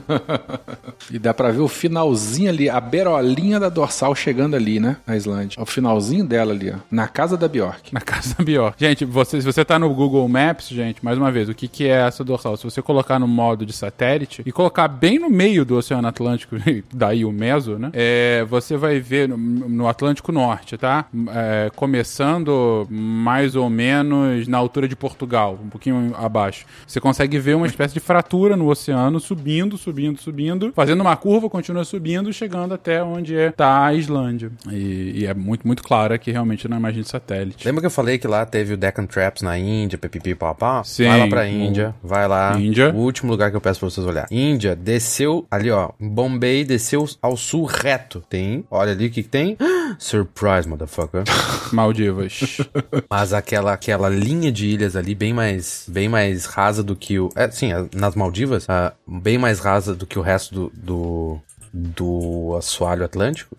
[1.11, 4.97] E dá pra ver o finalzinho ali, a berolinha da dorsal chegando ali, né?
[5.05, 5.61] Na Islândia.
[5.61, 6.75] O finalzinho dela ali, ó.
[6.89, 7.93] Na casa da Bjork.
[7.93, 8.75] Na casa da Bjork.
[8.79, 11.85] Gente, você, se você tá no Google Maps, gente, mais uma vez, o que, que
[11.85, 12.57] é essa dorsal?
[12.57, 16.55] Se você colocar no modo de satélite e colocar bem no meio do Oceano Atlântico,
[16.93, 17.89] daí o meso, né?
[17.93, 21.05] É, você vai ver no, no Atlântico Norte, tá?
[21.33, 26.65] É, começando mais ou menos na altura de Portugal, um pouquinho abaixo.
[26.85, 31.49] Você consegue ver uma espécie de fratura no oceano subindo, subindo, subindo, fazendo uma curva,
[31.49, 34.51] continua subindo, chegando até onde é, tá a Islândia.
[34.71, 37.65] E, e é muito, muito claro aqui realmente na imagem de satélite.
[37.65, 40.83] Lembra que eu falei que lá teve o Deccan Traps na Índia, pipipi, papá?
[40.83, 41.07] Sim.
[41.07, 42.59] Vai lá pra Índia, vai lá.
[42.59, 42.91] Índia.
[42.93, 44.27] O último lugar que eu peço pra vocês olhar.
[44.31, 45.91] Índia, desceu ali, ó.
[45.99, 48.23] Bombay, desceu ao sul reto.
[48.29, 49.57] Tem, olha ali o que, que tem.
[49.97, 51.23] Surprise, motherfucker.
[51.71, 52.57] Maldivas.
[53.09, 57.29] Mas aquela, aquela linha de ilhas ali, bem mais, bem mais rasa do que o.
[57.35, 60.71] É, sim, nas Maldivas, ah, bem mais rasa do que o resto do.
[60.73, 61.39] do
[61.73, 63.55] do assoalho atlântico,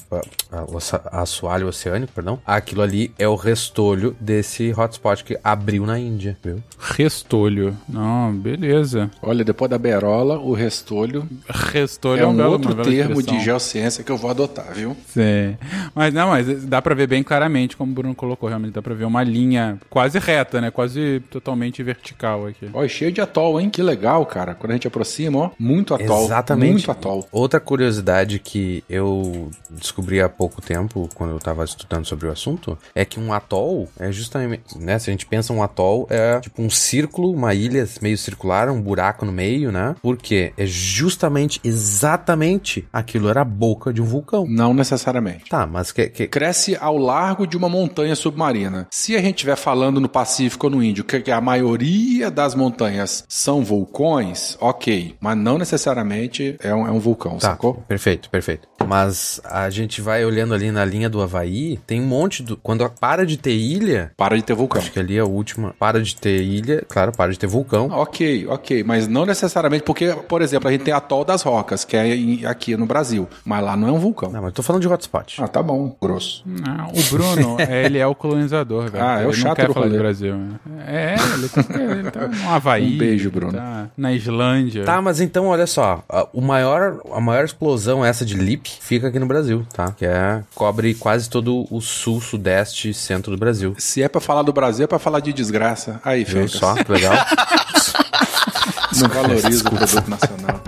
[1.12, 2.38] assoalho oceânico, perdão.
[2.46, 6.62] Aquilo ali é o restolho desse hotspot que abriu na Índia, viu?
[6.78, 7.76] Restolho.
[7.88, 9.10] Não, beleza.
[9.22, 13.38] Olha, depois da berola, o restolho Restolho é um belo- outro termo expressão.
[13.38, 14.96] de geociência que eu vou adotar, viu?
[15.08, 15.56] Sim.
[15.94, 18.94] Mas não, mas dá pra ver bem claramente, como o Bruno colocou, realmente dá pra
[18.94, 20.70] ver uma linha quase reta, né?
[20.70, 22.68] Quase totalmente vertical aqui.
[22.72, 23.70] Ó, e cheio de atol, hein?
[23.70, 24.54] Que legal, cara.
[24.54, 26.24] Quando a gente aproxima, ó, muito atol.
[26.24, 26.72] Exatamente.
[26.72, 27.28] Muito atol.
[27.30, 27.99] Outra curiosidade
[28.38, 33.18] que eu descobri há pouco tempo, quando eu tava estudando sobre o assunto, é que
[33.20, 34.98] um atol é justamente, né?
[34.98, 38.80] Se a gente pensa um atol, é tipo um círculo, uma ilha meio circular, um
[38.80, 39.94] buraco no meio, né?
[40.02, 44.46] Porque é justamente, exatamente, aquilo era a boca de um vulcão.
[44.48, 45.44] Não necessariamente.
[45.48, 48.86] Tá, mas que, que- Cresce ao largo de uma montanha submarina.
[48.90, 52.54] Se a gente estiver falando no Pacífico ou no Índio, que que a maioria das
[52.54, 55.14] montanhas são vulcões, ok.
[55.20, 57.82] Mas não necessariamente é um, é um vulcão, Tá, sacou?
[57.90, 58.68] Perfeito, perfeito.
[58.86, 62.56] Mas a gente vai olhando ali na linha do Havaí, tem um monte do.
[62.56, 64.80] Quando para de ter ilha, Para de ter vulcão.
[64.80, 65.74] acho que ali é a última.
[65.78, 67.88] Para de ter ilha, claro, para de ter vulcão.
[67.90, 71.96] Ok, ok, mas não necessariamente porque, por exemplo, a gente tem Atol das Rocas, que
[71.96, 74.30] é aqui no Brasil, mas lá não é um vulcão.
[74.30, 75.42] Não, mas eu tô falando de hotspot.
[75.42, 76.42] Ah, tá bom, grosso.
[76.46, 79.04] Não, o Bruno, ele é o colonizador, velho.
[79.04, 79.96] Ah, é o ele não chato quer do falar rolê.
[79.98, 80.34] do Brasil.
[80.36, 80.58] né?
[80.86, 82.94] É, ele tá, ele tá no Havaí.
[82.94, 83.52] Um beijo, Bruno.
[83.52, 84.84] Tá na Islândia.
[84.84, 89.08] Tá, mas então olha só, a- o maior, a maior explosão essa de LIP fica
[89.08, 89.92] aqui no Brasil, tá?
[89.92, 93.74] Que é cobre quase todo o sul, sudeste e centro do Brasil.
[93.78, 96.00] Se é pra falar do Brasil, é pra falar de desgraça.
[96.04, 96.74] Aí, Viu só?
[96.88, 97.14] Legal.
[99.00, 100.60] Não valoriza o produto nacional.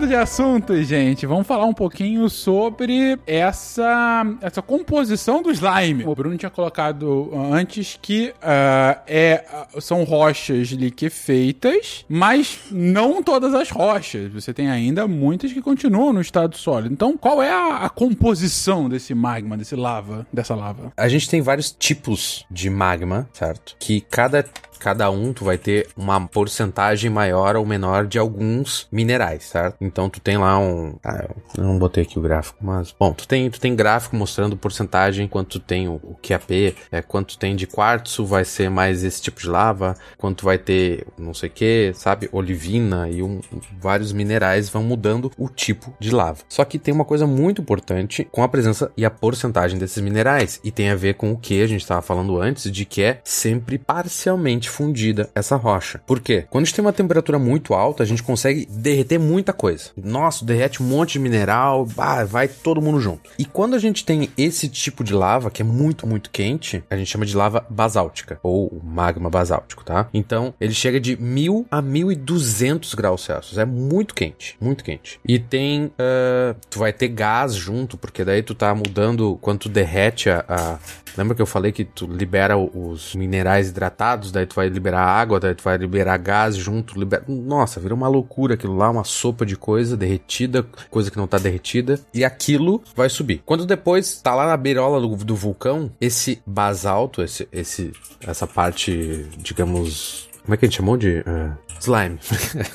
[0.00, 6.04] Mudando de assunto, gente, vamos falar um pouquinho sobre essa, essa composição do slime.
[6.06, 13.52] O Bruno tinha colocado antes que ah, é, ah, são rochas liquefeitas, mas não todas
[13.52, 14.32] as rochas.
[14.32, 16.94] Você tem ainda muitas que continuam no estado sólido.
[16.94, 20.92] Então, qual é a, a composição desse magma, desse lava, dessa lava?
[20.96, 23.76] A gente tem vários tipos de magma, certo?
[23.78, 24.44] Que cada
[24.80, 29.76] cada um tu vai ter uma porcentagem maior ou menor de alguns minerais, certo?
[29.80, 33.28] Então tu tem lá um, ah, eu não botei aqui o gráfico, mas bom, tu
[33.28, 37.38] tem tu tem gráfico mostrando porcentagem quanto tu tem o, o QAP, é quanto tu
[37.38, 41.48] tem de quartzo vai ser mais esse tipo de lava, quanto vai ter não sei
[41.50, 43.40] o que, sabe, olivina e um,
[43.78, 46.38] vários minerais vão mudando o tipo de lava.
[46.48, 50.58] Só que tem uma coisa muito importante com a presença e a porcentagem desses minerais
[50.64, 53.20] e tem a ver com o que a gente estava falando antes de que é
[53.24, 56.00] sempre parcialmente fundida essa rocha.
[56.06, 56.46] Por quê?
[56.48, 59.90] Quando a gente tem uma temperatura muito alta, a gente consegue derreter muita coisa.
[59.96, 63.30] Nossa, derrete um monte de mineral, bah, vai todo mundo junto.
[63.38, 66.96] E quando a gente tem esse tipo de lava, que é muito, muito quente, a
[66.96, 70.08] gente chama de lava basáltica, ou magma basáltico, tá?
[70.14, 73.58] Então, ele chega de 1000 a 1200 graus Celsius.
[73.58, 75.18] É muito quente, muito quente.
[75.26, 75.90] E tem.
[75.98, 80.44] ah, tu vai ter gás junto, porque daí tu tá mudando quando tu derrete a.
[80.48, 80.78] a-
[81.16, 85.02] Lembra que eu falei que tu libera os minerais hidratados, daí tu vai vai liberar
[85.02, 87.24] água, tu vai liberar gás junto, libera...
[87.26, 91.38] Nossa, vira uma loucura aquilo lá, uma sopa de coisa derretida, coisa que não tá
[91.38, 93.42] derretida, e aquilo vai subir.
[93.46, 99.26] Quando depois tá lá na beirola do, do vulcão, esse basalto, esse, esse, essa parte,
[99.38, 101.20] digamos, como é que a gente chamou de.
[101.20, 102.18] Uh, slime.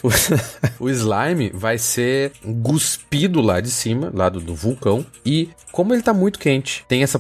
[0.80, 2.32] o slime vai ser
[2.64, 5.06] cuspido lá de cima, lá do, do, vulcão.
[5.26, 7.20] E como ele tá muito quente, tem essa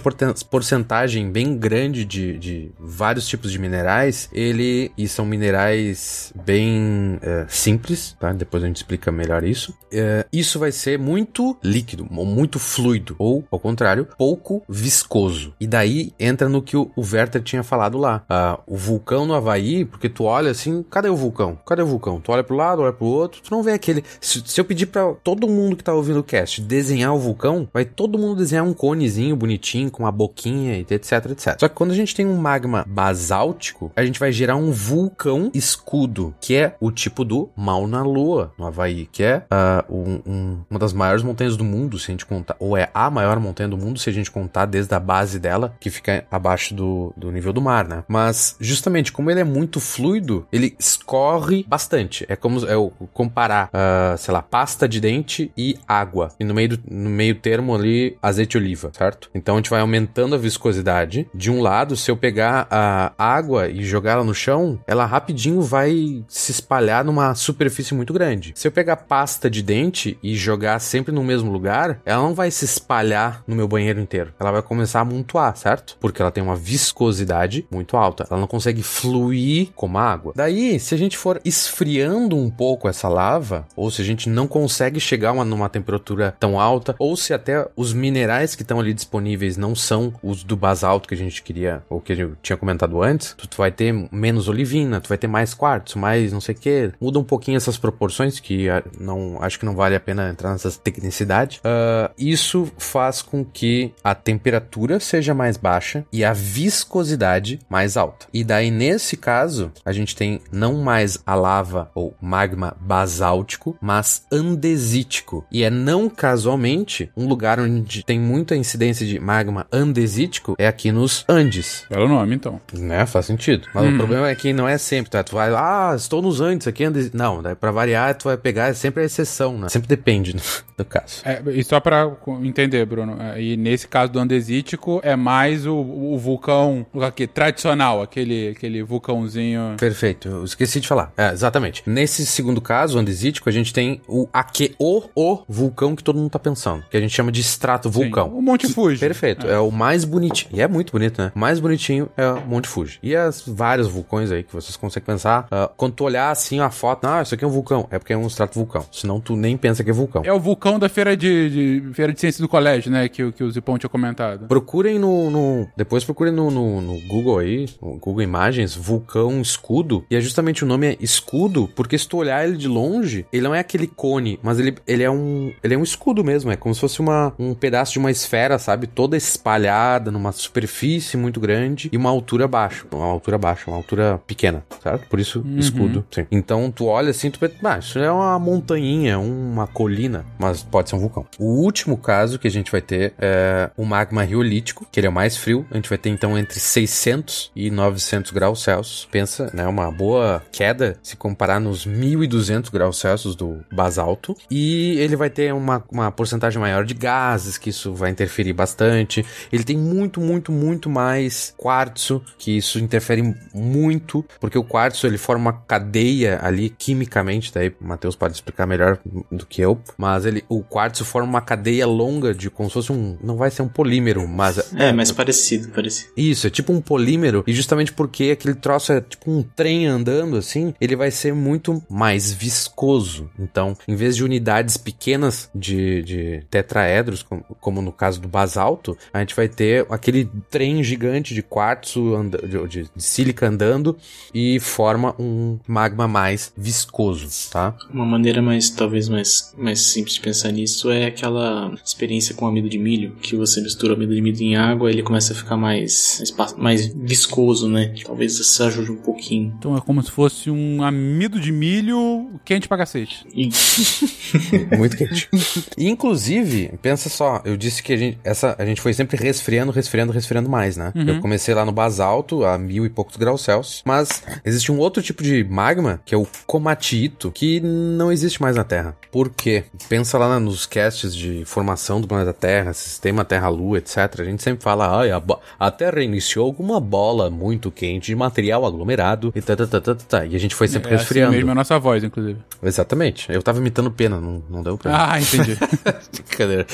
[0.49, 4.29] porcentagem bem grande de, de vários tipos de minerais.
[4.31, 4.93] Ele.
[4.97, 8.31] E são minerais bem uh, simples, tá?
[8.31, 9.73] Depois a gente explica melhor isso.
[9.91, 13.13] Uh, isso vai ser muito líquido, muito fluido.
[13.19, 15.53] Ou, ao contrário, pouco viscoso.
[15.59, 18.23] E daí entra no que o, Werther tinha falado lá.
[18.29, 21.59] Uh, o vulcão no Havaí, porque tu olha assim, cadê o vulcão?
[21.65, 22.21] Cadê o vulcão?
[22.21, 24.01] Tu olha pro lado, olha pro outro, tu não vê aquele.
[24.21, 27.67] Se, se eu pedir para todo mundo que tá ouvindo o cast desenhar o vulcão,
[27.73, 31.57] vai todo mundo desenhar um conezinho bonitinho, com uma boquinha e etc, etc.
[31.59, 35.51] Só que quando a gente tem um magma basáltico, a gente vai gerar um vulcão
[35.53, 40.59] escudo, que é o tipo do Mauna Loa, no Havaí, que é uh, um, um,
[40.69, 43.69] uma das maiores montanhas do mundo, se a gente contar, ou é a maior montanha
[43.69, 47.31] do mundo, se a gente contar desde a base dela, que fica abaixo do, do
[47.31, 48.03] nível do mar, né?
[48.07, 52.25] Mas, justamente, como ele é muito fluido, ele escorre bastante.
[52.29, 52.75] É como é
[53.13, 56.29] comparar, uh, sei lá, pasta de dente e água.
[56.39, 59.29] E no meio, do, no meio termo ali, azeite de oliva, certo?
[59.33, 61.27] Então a gente vai aumentando a viscosidade.
[61.33, 65.61] De um lado, se eu pegar a água e jogar ela no chão, ela rapidinho
[65.61, 68.53] vai se espalhar numa superfície muito grande.
[68.55, 72.51] Se eu pegar pasta de dente e jogar sempre no mesmo lugar, ela não vai
[72.51, 74.33] se espalhar no meu banheiro inteiro.
[74.39, 75.97] Ela vai começar a amontoar, certo?
[75.99, 78.25] Porque ela tem uma viscosidade muito alta.
[78.29, 80.33] Ela não consegue fluir como a água.
[80.35, 84.47] Daí, se a gente for esfriando um pouco essa lava, ou se a gente não
[84.47, 88.24] consegue chegar uma, numa temperatura tão alta, ou se até os minerais
[88.55, 92.13] que estão ali disponíveis não são os do basalto que a gente queria, ou que
[92.13, 95.97] eu tinha comentado antes, tu, tu vai ter menos olivina, tu vai ter mais quartzo,
[95.97, 96.91] mais não sei o que.
[96.99, 100.51] Muda um pouquinho essas proporções, que ah, não acho que não vale a pena entrar
[100.51, 101.57] nessas tecnicidades.
[101.57, 108.27] Uh, isso faz com que a temperatura seja mais baixa e a viscosidade mais alta.
[108.33, 114.25] E daí, nesse caso, a gente tem não mais a lava ou magma basáltico, mas
[114.31, 115.45] andesítico.
[115.51, 120.91] E é não casualmente um lugar onde tem muita incidência de magma andesítico é aqui
[120.91, 121.85] nos Andes.
[121.89, 122.61] Belo nome, então.
[122.73, 123.05] Né?
[123.05, 123.67] Faz sentido.
[123.73, 123.93] Mas hum.
[123.93, 125.23] o problema é que não é sempre, tá?
[125.23, 127.11] Tu vai lá, ah, estou nos Andes, aqui é Andes.
[127.11, 129.69] Não, daí pra variar, tu vai pegar, é sempre a exceção, né?
[129.69, 130.41] Sempre depende do,
[130.77, 131.21] do caso.
[131.25, 132.11] É, e só pra
[132.43, 138.01] entender, Bruno, é, e nesse caso do andesítico, é mais o, o vulcão aqui, tradicional,
[138.01, 139.75] aquele, aquele vulcãozinho.
[139.77, 141.11] Perfeito, eu esqueci de falar.
[141.17, 141.81] É, exatamente.
[141.85, 146.17] Nesse segundo caso, o andesítico, a gente tem o aqui, o, o vulcão que todo
[146.17, 148.29] mundo tá pensando, que a gente chama de extrato vulcão.
[148.29, 148.99] Sim, o Monte Fuji.
[148.99, 149.53] Perfeito, é.
[149.53, 149.59] é.
[149.59, 150.55] o mais bonitinho.
[150.55, 151.31] E é muito bonito, né?
[151.35, 152.99] O mais bonitinho é o Monte Fuji.
[153.01, 155.45] E as vários vulcões aí que vocês conseguem pensar.
[155.45, 157.87] Uh, quando tu olhar assim a foto, ah, isso aqui é um vulcão.
[157.89, 158.85] É porque é um extrato vulcão.
[158.91, 160.21] Senão tu nem pensa que é vulcão.
[160.25, 163.07] É o vulcão da feira de, de feira de ciências do colégio, né?
[163.07, 164.47] Que, que o Zipão tinha comentado.
[164.47, 165.29] Procurem no.
[165.29, 170.05] no depois procurem no, no, no, Google aí, no Google Imagens, vulcão escudo.
[170.09, 173.43] E é justamente o nome é escudo, porque se tu olhar ele de longe, ele
[173.43, 175.53] não é aquele cone, mas ele, ele é um.
[175.63, 176.51] Ele é um escudo mesmo.
[176.51, 178.87] É como se fosse uma, um pedaço de uma esfera, sabe?
[178.87, 182.85] Toda espalhada numa superfície muito grande e uma altura baixa.
[182.91, 185.07] Uma altura baixa, uma altura pequena, certo?
[185.07, 185.57] Por isso, uhum.
[185.57, 186.05] escudo.
[186.11, 186.25] Sim.
[186.31, 190.89] Então tu olha assim, tu pensa, ah, isso é uma montanha, uma colina, mas pode
[190.89, 191.25] ser um vulcão.
[191.39, 195.09] O último caso que a gente vai ter é o magma riolítico, que ele é
[195.09, 195.65] o mais frio.
[195.71, 199.07] A gente vai ter então entre 600 e 900 graus Celsius.
[199.11, 199.65] Pensa, né?
[199.67, 204.35] Uma boa queda se comparar nos 1200 graus Celsius do basalto.
[204.49, 209.25] E ele vai ter uma, uma porcentagem maior de gases, que isso vai interferir bastante.
[209.51, 215.17] Ele tem muito, muito, muito mais quartzo, que isso interfere muito, porque o quartzo ele
[215.17, 218.99] forma uma cadeia ali quimicamente, daí o Matheus pode explicar melhor
[219.31, 222.91] do que eu, mas ele, o quartzo forma uma cadeia longa de como se fosse
[222.91, 226.11] um, não vai ser um polímero, mas é, mais parecido, parecido.
[226.15, 230.37] Isso, é tipo um polímero e justamente porque aquele troço é tipo um trem andando
[230.37, 233.29] assim, ele vai ser muito mais viscoso.
[233.37, 238.95] Então, em vez de unidades pequenas de, de tetraedros, como, como no caso do basalto,
[239.11, 243.97] a gente vai ter aquele trem gigante de quartzo, de, de, de sílica andando
[244.31, 247.75] e forma um magma mais viscoso, tá?
[247.91, 252.69] Uma maneira mais, talvez mais, mais simples de pensar nisso é aquela experiência com amido
[252.69, 255.57] de milho, que você mistura amido de milho em água e ele começa a ficar
[255.57, 257.95] mais, mais, mais viscoso, né?
[258.05, 259.55] Talvez isso ajude um pouquinho.
[259.57, 263.25] Então é como se fosse um amido de milho quente pra cacete.
[264.77, 265.27] Muito quente.
[265.75, 270.11] Inclusive, pensa só, eu disse que a gente, essa, a gente foi sempre resfriando, resfriando,
[270.11, 270.91] resfriando mais, né?
[270.95, 271.07] Uhum.
[271.07, 275.01] Eu comecei lá no basalto, a mil e poucos graus Celsius, mas existe um outro
[275.01, 278.95] tipo de magma, que é o comatito, que não existe mais na Terra.
[279.11, 279.63] Por quê?
[279.87, 283.97] Pensa lá nos casts de formação do planeta Terra, sistema Terra-Lua, etc.
[284.19, 285.21] A gente sempre fala, ai, a,
[285.59, 289.81] a Terra iniciou com uma bola muito quente de material aglomerado e tá, tá, tá,
[289.81, 290.25] tá, tá, tá.
[290.25, 291.33] E a gente foi sempre é assim resfriando.
[291.33, 292.39] mesmo a nossa voz, inclusive.
[292.61, 293.31] Exatamente.
[293.31, 295.13] Eu tava imitando pena, não, não deu pra.
[295.13, 295.57] Ah, entendi.
[296.27, 296.65] Brincadeira.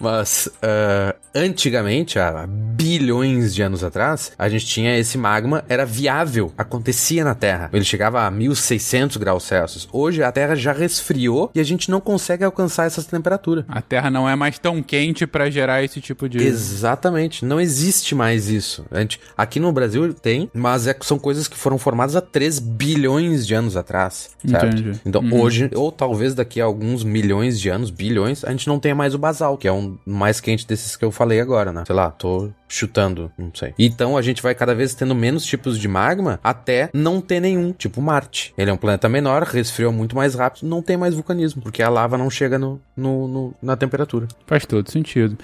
[0.00, 6.52] Mas, ah, antigamente, há bilhões de anos atrás, a gente tinha esse magma, era viável,
[6.56, 7.68] acontecia na Terra.
[7.72, 9.88] Ele chegava a 1600 graus Celsius.
[9.92, 13.64] Hoje a Terra já resfriou e a gente não consegue alcançar essa temperatura.
[13.68, 16.38] A Terra não é mais tão quente pra gerar esse tipo de.
[16.38, 18.84] Exatamente, não existe mais isso.
[18.90, 22.58] A gente, aqui no Brasil tem, mas é- são coisas que foram formadas há 3
[22.58, 24.66] bilhões de anos atrás, certo?
[24.78, 25.00] Entendi.
[25.04, 25.40] Então Uhum.
[25.40, 29.14] hoje, ou talvez daqui a alguns milhões de anos, bilhões, a gente não tenha mais
[29.14, 31.84] o basal, que é um mais quente desses que eu falei agora, né?
[31.86, 33.74] Sei lá, tô chutando, não sei.
[33.78, 37.72] Então a gente vai cada vez tendo menos tipos de magma até não ter nenhum,
[37.72, 38.54] tipo Marte.
[38.56, 41.88] Ele é um planeta menor, resfriou muito mais rápido, não tem mais vulcanismo, porque a
[41.88, 44.28] lava não chega no, no- no- na temperatura.
[44.46, 45.36] Faz todo sentido.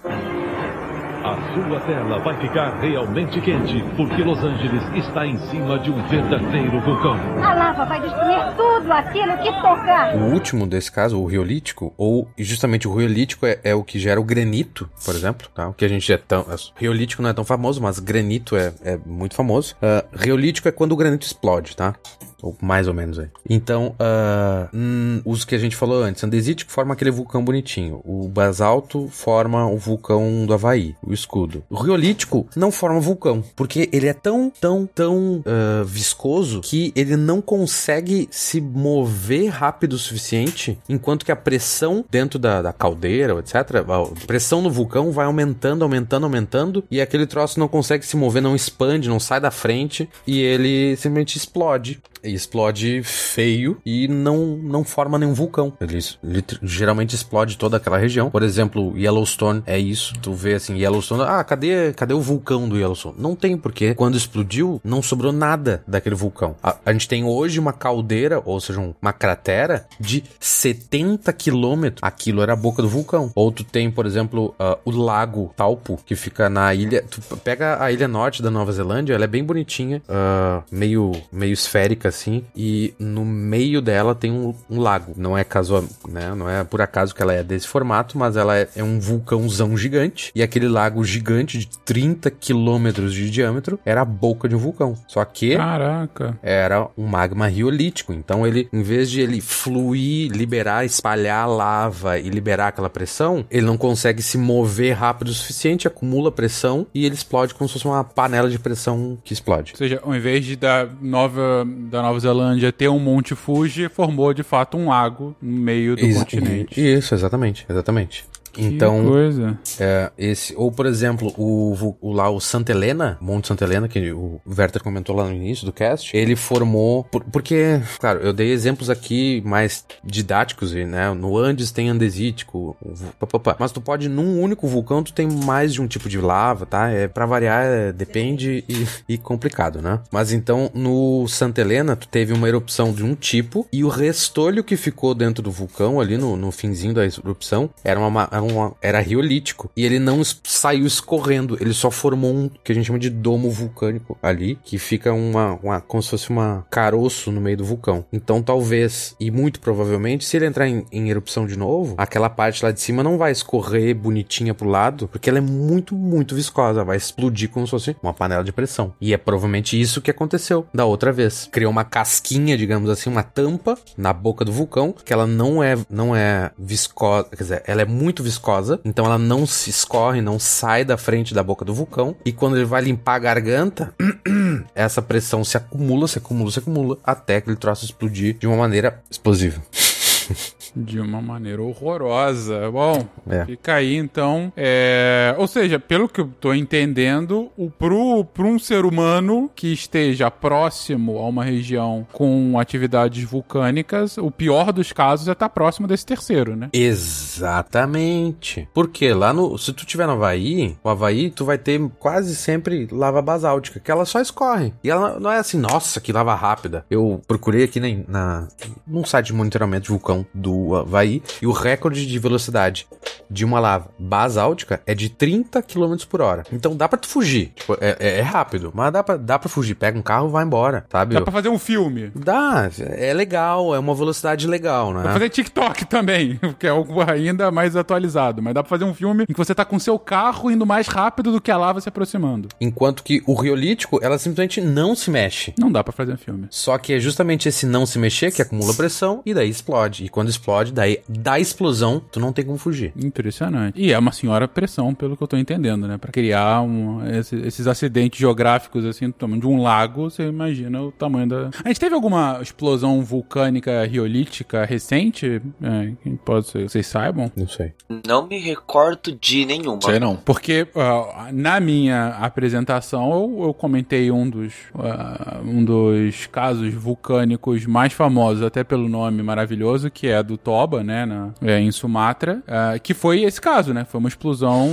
[1.27, 6.01] A sua tela vai ficar realmente quente, porque Los Angeles está em cima de um
[6.07, 7.17] verdadeiro vulcão.
[7.43, 10.15] A lava vai destruir tudo aquilo que tocar.
[10.15, 14.21] O último desse caso, o riolítico, ou justamente o riolítico é, é o que gera
[14.21, 15.69] o granito, por exemplo, tá?
[15.69, 16.47] O que a gente é tão.
[16.77, 19.75] Riolítico não é tão famoso, mas granito é, é muito famoso.
[19.83, 21.97] Ah, riolítico é quando o granito explode, tá?
[22.43, 23.29] Ou mais ou menos aí.
[23.49, 28.01] Então, ah, hum, os que a gente falou antes, andesítico forma aquele vulcão bonitinho.
[28.05, 31.65] O basalto forma o vulcão do Havaí, o escudo.
[31.71, 37.17] O riolítico não forma vulcão, porque ele é tão, tão, tão ah, viscoso que ele
[37.17, 43.39] não consegue se mover rápido o suficiente, enquanto que a pressão dentro da, da caldeira,
[43.39, 48.17] etc., a pressão no vulcão vai aumentando, aumentando, aumentando, e aquele troço não consegue se
[48.17, 52.01] mover, não expande, não sai da frente, e ele simplesmente explode.
[52.27, 55.73] Explode feio e não, não forma nenhum vulcão.
[55.81, 58.31] Ele, ele geralmente explode toda aquela região.
[58.31, 60.15] Por exemplo, Yellowstone é isso.
[60.21, 63.17] Tu vê assim, Yellowstone, ah, cadê, cadê o vulcão do Yellowstone?
[63.19, 66.57] Não tem, porque quando explodiu, não sobrou nada daquele vulcão.
[66.63, 72.01] A, a gente tem hoje uma caldeira, ou seja, um- uma cratera de 70 quilômetros.
[72.03, 73.31] Aquilo era a boca do vulcão.
[73.35, 77.03] Ou tu tem, por exemplo, ah, o lago Taupo, que fica na ilha.
[77.09, 81.53] Tu pega a ilha norte da Nova Zelândia, ela é bem bonitinha, ah, meio, meio
[81.53, 85.13] esférica assim, e no meio dela tem um, um lago.
[85.17, 86.35] Não é casual, né?
[86.35, 89.77] Não é por acaso que ela é desse formato, mas ela é, é um vulcãozão
[89.77, 90.33] gigante.
[90.35, 94.97] E aquele lago gigante de 30 quilômetros de diâmetro era a boca de um vulcão.
[95.07, 96.39] Só que Caraca.
[96.43, 98.13] era um magma riolítico.
[98.13, 103.67] Então ele, em vez de ele fluir, liberar, espalhar lava e liberar aquela pressão, ele
[103.67, 107.87] não consegue se mover rápido o suficiente, acumula pressão e ele explode como se fosse
[107.87, 109.73] uma panela de pressão que explode.
[109.73, 114.33] Ou seja, ao invés de da Nova, da Nova Zelândia ter um Monte Fuji, formou
[114.33, 116.81] de fato um lago no meio do Isso, continente.
[116.81, 118.25] Isso, exatamente, exatamente.
[118.57, 119.59] Que Então, coisa.
[119.79, 124.11] é, esse, ou por exemplo, o, o lá o Santa Helena, Monte Santa Helena, que
[124.13, 128.51] o Werther comentou lá no início do cast, ele formou, por- porque, claro, eu dei
[128.51, 133.57] exemplos aqui mais didáticos, né, no Andes tem andesítico, o vu- pá, pá, pá.
[133.59, 136.89] mas tu pode, num único vulcão, tu tem mais de um tipo de lava, tá,
[136.91, 142.09] é, pra variar, é, depende e, e complicado, né, mas então, no Santa Helena, tu
[142.09, 146.17] teve uma erupção de um tipo, e o restolho que ficou dentro do vulcão, ali
[146.17, 148.46] no, no finzinho da erupção, era uma, ma- era
[148.81, 149.71] era riolítico.
[149.77, 153.51] E ele não saiu escorrendo, ele só formou um que a gente chama de domo
[153.51, 158.05] vulcânico ali, que fica uma, uma como se fosse uma caroço no meio do vulcão.
[158.13, 162.65] Então talvez, e muito provavelmente, se ele entrar em, em erupção de novo, aquela parte
[162.65, 166.85] lá de cima não vai escorrer bonitinha pro lado, porque ela é muito, muito viscosa,
[166.85, 168.93] vai explodir como se fosse uma panela de pressão.
[169.01, 171.49] E é provavelmente isso que aconteceu da outra vez.
[171.51, 175.77] Criou uma casquinha, digamos assim, uma tampa na boca do vulcão, que ela não é,
[175.91, 178.36] não é viscosa, quer dizer, ela é muito viscosa,
[178.85, 182.57] então ela não se escorre, não sai da frente da boca do vulcão, e quando
[182.57, 183.95] ele vai limpar a garganta,
[184.75, 188.57] essa pressão se acumula, se acumula, se acumula, até que ele troço explodir de uma
[188.57, 189.63] maneira explosiva.
[190.77, 192.71] De uma maneira horrorosa.
[192.71, 193.45] Bom, É.
[193.47, 194.53] fica aí então.
[194.57, 195.35] É...
[195.39, 200.31] Ou seja, pelo que eu tô entendendo, o pro, pro um ser humano que esteja
[200.31, 206.05] próximo a uma região com atividades vulcânicas, o pior dos casos é estar próximo desse
[206.05, 206.69] terceiro, né?
[206.73, 208.69] Exatamente.
[208.75, 209.57] Porque lá no.
[209.59, 213.91] Se tu tiver no Havaí, o Havaí, tu vai ter quase sempre lava basáltica, que
[213.91, 214.73] ela só escorre.
[214.83, 216.85] E ela não é assim, nossa, que lava rápida.
[216.91, 218.49] Eu procurei aqui na, na,
[218.87, 222.87] num site de monitoramento de vulcão do Havaí e o recorde de velocidade
[223.31, 226.45] de uma lava basáltica é de 30 km por hora.
[226.53, 227.53] Então dá pra tu fugir.
[227.55, 229.75] Tipo, é, é- é rápido, mas dá pra, dá pra fugir.
[229.75, 231.15] Pega um carro e vai embora, sabe?
[231.15, 232.11] Dá pra fazer um filme.
[232.15, 234.97] Dá, é legal, é uma velocidade legal, né?
[234.99, 238.43] Dá pra fazer TikTok também, que é algo ainda mais atualizado.
[238.43, 240.87] Mas dá pra fazer um filme em que você tá com seu carro indo mais
[240.89, 242.49] rápido do que a lava se aproximando.
[242.61, 245.53] Enquanto que o riolítico, ela simplesmente não se mexe.
[245.59, 246.47] Não dá pra fazer um filme.
[246.51, 250.05] Só que é justamente esse não se mexer que acumula pressão e daí explode.
[250.05, 252.93] E quando explode, daí da explosão, tu não tem como fugir.
[252.97, 253.81] Impressionante.
[253.81, 255.99] E é uma senhora pressão, pelo que eu tô entendendo, né?
[255.99, 260.83] Pra criar um- esse- esses acidentes geográficos, assim, do tamanho de um lago, você imagina
[260.83, 261.51] o tamanho da...
[261.65, 265.41] A gente teve alguma explosão vulcânica riolítica recente?
[265.63, 265.93] É,
[266.25, 267.31] pode ser, vocês saibam?
[267.37, 267.73] Não sei.
[268.07, 269.81] Não me recordo de nenhuma.
[269.83, 270.17] Sei não.
[270.17, 277.67] Porque ah, na minha apresentação eu, eu comentei um dos, ah, um dos casos vulcânicos
[277.67, 282.43] mais famosos, até pelo nome maravilhoso, que é do Toba, né, na- é, em Sumatra,
[282.47, 283.85] ah, que foi esse caso, né?
[283.89, 284.69] Foi uma explosão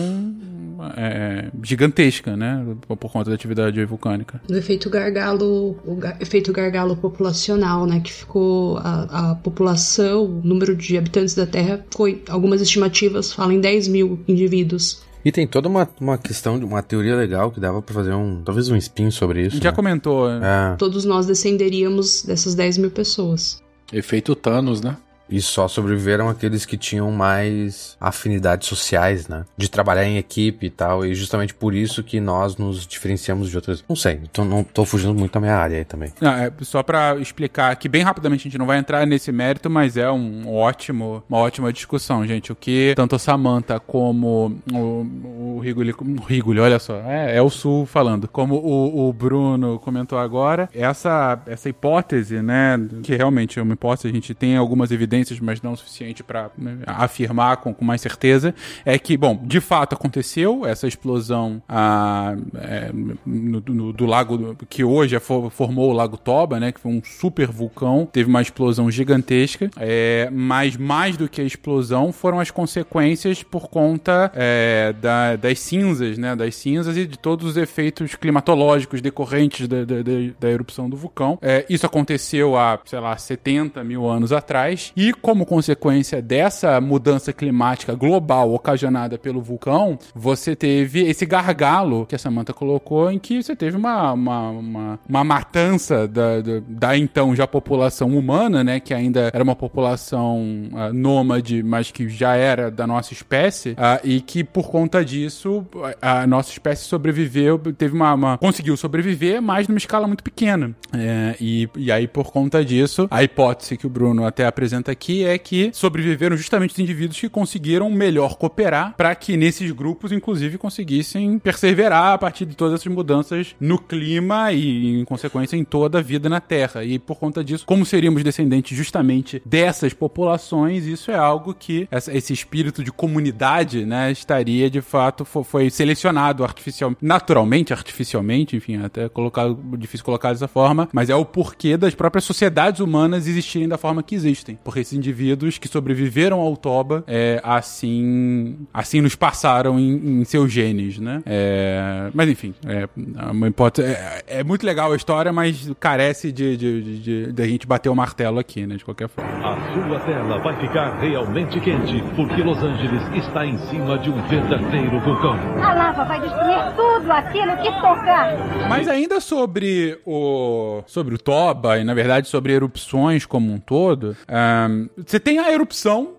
[0.98, 2.66] é, gigantesca, né?
[2.88, 4.42] Por, conta da atividade vulcânica.
[4.48, 8.00] Do efeito gargalo, o ga- efeito gargalo populacional, né?
[8.00, 13.54] Que ficou a, a população, o número de habitantes da Terra, foi, algumas estimativas falam
[13.54, 15.02] em 10 mil indivíduos.
[15.26, 18.68] E tem toda uma, uma questão, uma teoria legal que dava pra fazer um, talvez
[18.70, 19.52] um spin sobre A isso.
[19.56, 19.76] gente já né?
[19.76, 20.30] comentou.
[20.30, 23.62] É, Todos nós descenderíamos dessas 10 mil pessoas.
[23.92, 24.98] Efeito Thanos, né?
[25.34, 29.46] E só sobreviveram aqueles que tinham mais afinidades sociais, né?
[29.58, 31.04] De trabalhar em equipe e tal.
[31.04, 33.84] E justamente por isso que nós nos diferenciamos de outras.
[33.90, 36.14] Não sei, tô, não tô fugindo muito da minha área aí também.
[36.22, 39.72] Não, é só pra explicar aqui bem rapidamente, a gente não vai entrar nesse mérito,
[39.72, 42.52] mas é um ótimo, uma ótima discussão, gente.
[42.52, 47.50] O que tanto a Samantha como o, Rigoli, o Rigoli, olha só, é, é o
[47.50, 53.64] Sul falando, como o, o Bruno comentou agora, essa, essa hipótese, né, que realmente é
[53.64, 57.74] uma hipótese, a gente tem algumas evidências, mas não o suficiente pra né, afirmar com,
[57.74, 58.54] com mais certeza,
[58.86, 62.92] é que, bom, de fato aconteceu essa explosão ah, é,
[63.26, 66.72] no- no- do lago que hoje é fo- formou o Lago Toba, né?
[66.72, 71.44] Que foi um super vulcão, teve uma explosão gigantesca, é, mas mais do que a
[71.44, 76.36] explosão foram as consequências por conta é, da- das cinzas, né?
[76.36, 80.96] Das cinzas e de todos os efeitos climatológicos decorrentes da, da- da- da erupção do
[80.98, 81.38] vulcão.
[81.42, 87.34] É, isso aconteceu há, sei lá, 70 mil anos atrás e como consequência dessa mudança
[87.34, 93.44] climática global ocasionada pelo vulcão, você teve esse gargalo que a Samantha colocou, em que
[93.44, 98.80] você teve uma, uma, uma, uma matança da, da, da então já população humana, né?
[98.80, 104.00] Que ainda era uma população ah, nômade, mas que já era da nossa espécie, ah,
[104.06, 105.66] e que por conta disso
[106.02, 110.74] a, a nossa espécie sobreviveu, teve uma, uma- conseguiu sobreviver, mas numa escala muito pequena.
[110.94, 115.26] É, e, e aí, por conta disso, a hipótese que o Bruno até apresenta aqui
[115.26, 120.58] é que sobreviveram justamente os indivíduos que conseguiram melhor cooperar para que nesses grupos, inclusive,
[120.58, 126.00] conseguissem perseverar a partir de todas essas mudanças no clima e, em consequência, em toda
[126.00, 126.84] a vida na Terra.
[126.84, 132.32] E por conta disso, como seríamos descendentes justamente dessas populações, isso é algo que esse
[132.34, 139.10] espírito de comunidade, né, estaria de fato fo- foi selecionado artificial, naturalmente, artificialmente, enfim, até
[139.10, 143.78] colocado difícil colocar dessa forma, mas é o porquê das próprias sociedades humanas existirem da
[143.78, 149.80] forma que existem, porque esses indivíduos que sobreviveram ao Toba, é, assim, assim nos passaram
[149.80, 151.22] em, em seus genes, né?
[151.26, 152.88] É, mas enfim, é
[153.32, 157.42] uma hipótese, é, é muito legal a história, mas carece de, de, de, de- de
[157.42, 158.76] a gente bater o martelo aqui, né?
[158.76, 159.32] De qualquer forma.
[159.44, 164.22] A sua tela vai ficar realmente quente, porque Los Angeles está em cima de um
[164.28, 165.34] verdadeiro vulcão.
[165.62, 168.34] A lava vai destruir tudo aquilo que tocar.
[168.70, 174.16] Mas ainda sobre o sobre o Toba e na verdade sobre erupções como um todo,
[174.28, 176.14] ahn, você tem a erupção,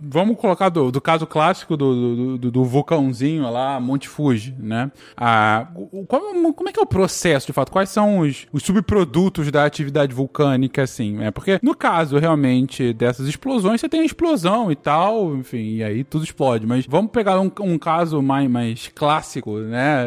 [0.00, 4.90] vamos colocar do, do caso clássico do, do, do- vulcãozinho lá, Monte Fuji, né?
[5.16, 5.66] Ah,
[6.08, 7.72] como, como é que é o processo de fato?
[7.72, 11.22] Quais são os, os subprodutos da atividade vulcânica, assim?
[11.22, 15.82] É porque no caso realmente dessas explosões, você tem a explosão e tal, enfim, e
[15.84, 16.66] aí tudo explode.
[16.66, 20.06] Mas vamos pegar um, um caso mais, mais clássico, né?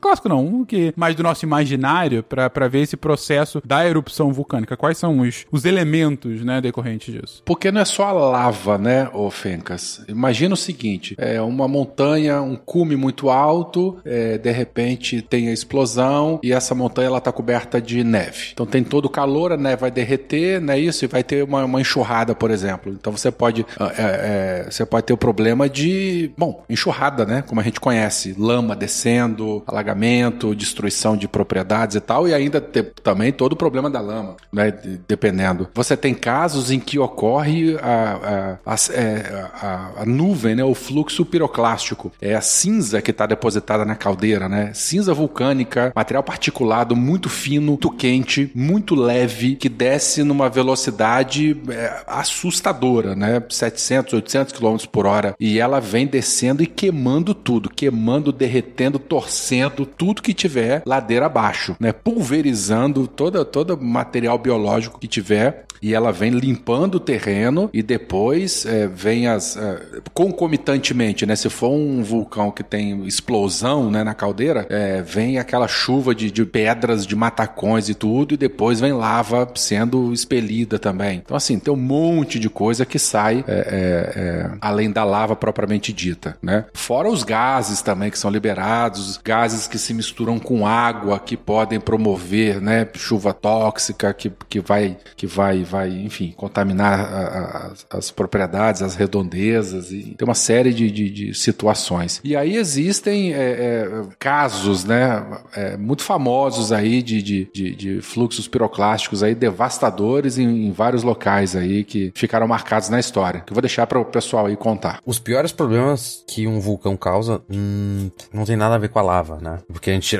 [0.00, 4.76] Clássico não, um que mais do nosso imaginário pra ver esse processo da erupção vulcânica.
[4.76, 7.19] Quais são os, os elementos, né, decorrentes disso?
[7.20, 7.42] Disso?
[7.44, 10.02] Porque não é só a lava, né, ô Fencas?
[10.08, 15.52] Imagina o seguinte: é uma montanha, um cume muito alto, é, de repente tem a
[15.52, 18.48] explosão e essa montanha ela tá coberta de neve.
[18.52, 20.78] Então tem todo o calor, a neve vai derreter, né?
[20.78, 22.92] Isso, e vai ter uma, uma enxurrada, por exemplo.
[22.92, 27.42] Então você pode, ah, é, é, você pode ter o problema de, bom, enxurrada, né?
[27.46, 32.92] Como a gente conhece, lama descendo, alagamento, destruição de propriedades e tal, e ainda ter
[33.02, 34.70] também todo o problema da lama, né?
[34.70, 35.68] de- Dependendo.
[35.74, 40.64] Você tem casos em que ocorre a, a, é, a- a nuvem, né?
[40.64, 42.12] O fluxo piroclástico.
[42.20, 44.70] É a cinza que está depositada na caldeira, né?
[44.74, 52.02] Cinza vulcânica, material particulado muito fino, muito quente, muito leve, que desce numa velocidade é,
[52.06, 53.42] assustadora, né?
[53.48, 55.34] 700, 800 km por hora.
[55.38, 61.76] E ela vem descendo e queimando tudo, queimando, derretendo, torcendo tudo que tiver ladeira abaixo,
[61.80, 61.92] né?
[61.92, 68.66] Pulverizando toda todo material biológico que tiver e ela vem limpando o terreno e depois
[68.66, 71.34] é, vem as é, concomitantemente, né?
[71.34, 76.30] Se for um vulcão que tem explosão, né, na caldeira, é, vem aquela chuva de,
[76.30, 81.22] de pedras, de matacões e tudo e depois vem lava sendo expelida também.
[81.24, 85.34] Então assim tem um monte de coisa que sai é, é, é, além da lava
[85.34, 86.66] propriamente dita, né?
[86.74, 91.36] Fora os gases também que são liberados, os gases que se misturam com água que
[91.36, 97.98] podem promover, né, chuva tóxica que, que vai que vai vai enfim contaminar a- a-
[97.98, 102.20] as, propriedades, as redondezas e tem uma série de, de, de situações.
[102.24, 108.48] E aí existem é, é, casos, né, é, muito famosos aí de, de, de, fluxos
[108.48, 113.40] piroclásticos aí devastadores em, em vários locais aí que ficaram marcados na história.
[113.40, 115.00] Que eu vou deixar para o pessoal aí contar.
[115.04, 119.02] Os piores problemas que um vulcão causa hum, não tem nada a ver com a
[119.02, 119.58] lava, né?
[119.72, 120.16] Porque a gente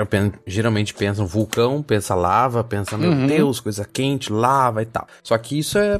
[0.46, 3.26] geralmente pensa um vulcão, pensa lava, pensa, meu Uhum.
[3.26, 5.06] Deus, coisa quente, lava e tal.
[5.22, 5.98] Só que isso é,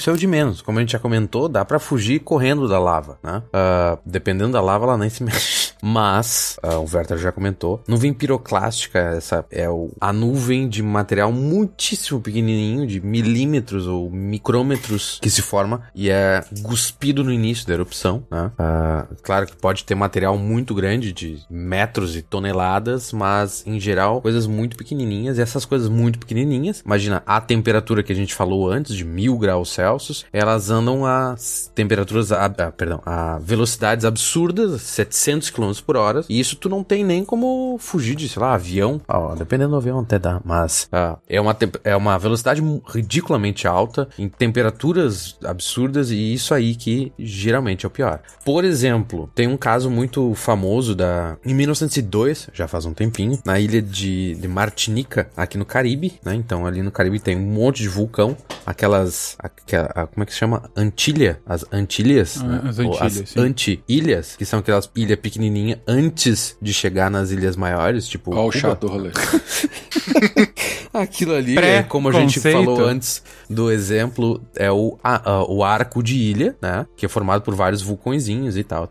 [0.00, 0.62] isso é o de menos.
[0.62, 3.42] Como a gente já comentou, dá pra fugir correndo da lava, né?
[3.52, 5.72] Ah, dependendo da lava, ela nem se mexe.
[5.82, 11.32] Mas, ah, o Werther já comentou, nuvem piroclástica, essa é o, a nuvem de material
[11.32, 17.74] muitíssimo pequenininho, de milímetros ou micrômetros que se forma e é cuspido no início da
[17.74, 18.50] erupção, né?
[18.58, 24.20] Ah, claro que pode ter material muito grande, de metros e toneladas, mas em geral
[24.20, 28.70] coisas muito pequenininhas e essas coisas muito pequenininhas, imagina a temperatura que a gente falou
[28.70, 29.89] antes, de mil graus Celsius,
[30.32, 31.34] elas andam a
[31.74, 36.82] temperaturas, a, a- perdão, a velocidades absurdas, 700 km por hora, e isso tu não
[36.84, 40.88] tem nem como fugir de, sei lá, avião, Ó, dependendo do avião até dá, mas
[40.92, 47.12] ah, é, uma, é uma velocidade ridiculamente alta, em temperaturas absurdas, e isso aí que
[47.18, 48.20] geralmente é o pior.
[48.44, 53.58] Por exemplo, tem um caso muito famoso da em 1902, já faz um tempinho, na
[53.58, 56.34] ilha de, de Martinica, aqui no Caribe, né?
[56.34, 58.36] Então ali no Caribe tem um monte de vulcão,
[58.66, 60.70] aquelas, aquela, a- como é que se chama?
[60.76, 62.60] Antilha, as Antilhas, Ah, né?
[62.68, 68.34] as Antilhas, anti-ilhas, que são aquelas ilhas pequenininhas antes de chegar nas ilhas maiores, tipo
[68.34, 69.10] Olha o chato do rolê.
[70.92, 75.62] Aquilo ali, é, como a gente falou antes do exemplo, é o, a- a- o
[75.62, 76.84] arco de ilha, né?
[76.96, 78.88] Que é formado por vários vulcõezinhos e tal.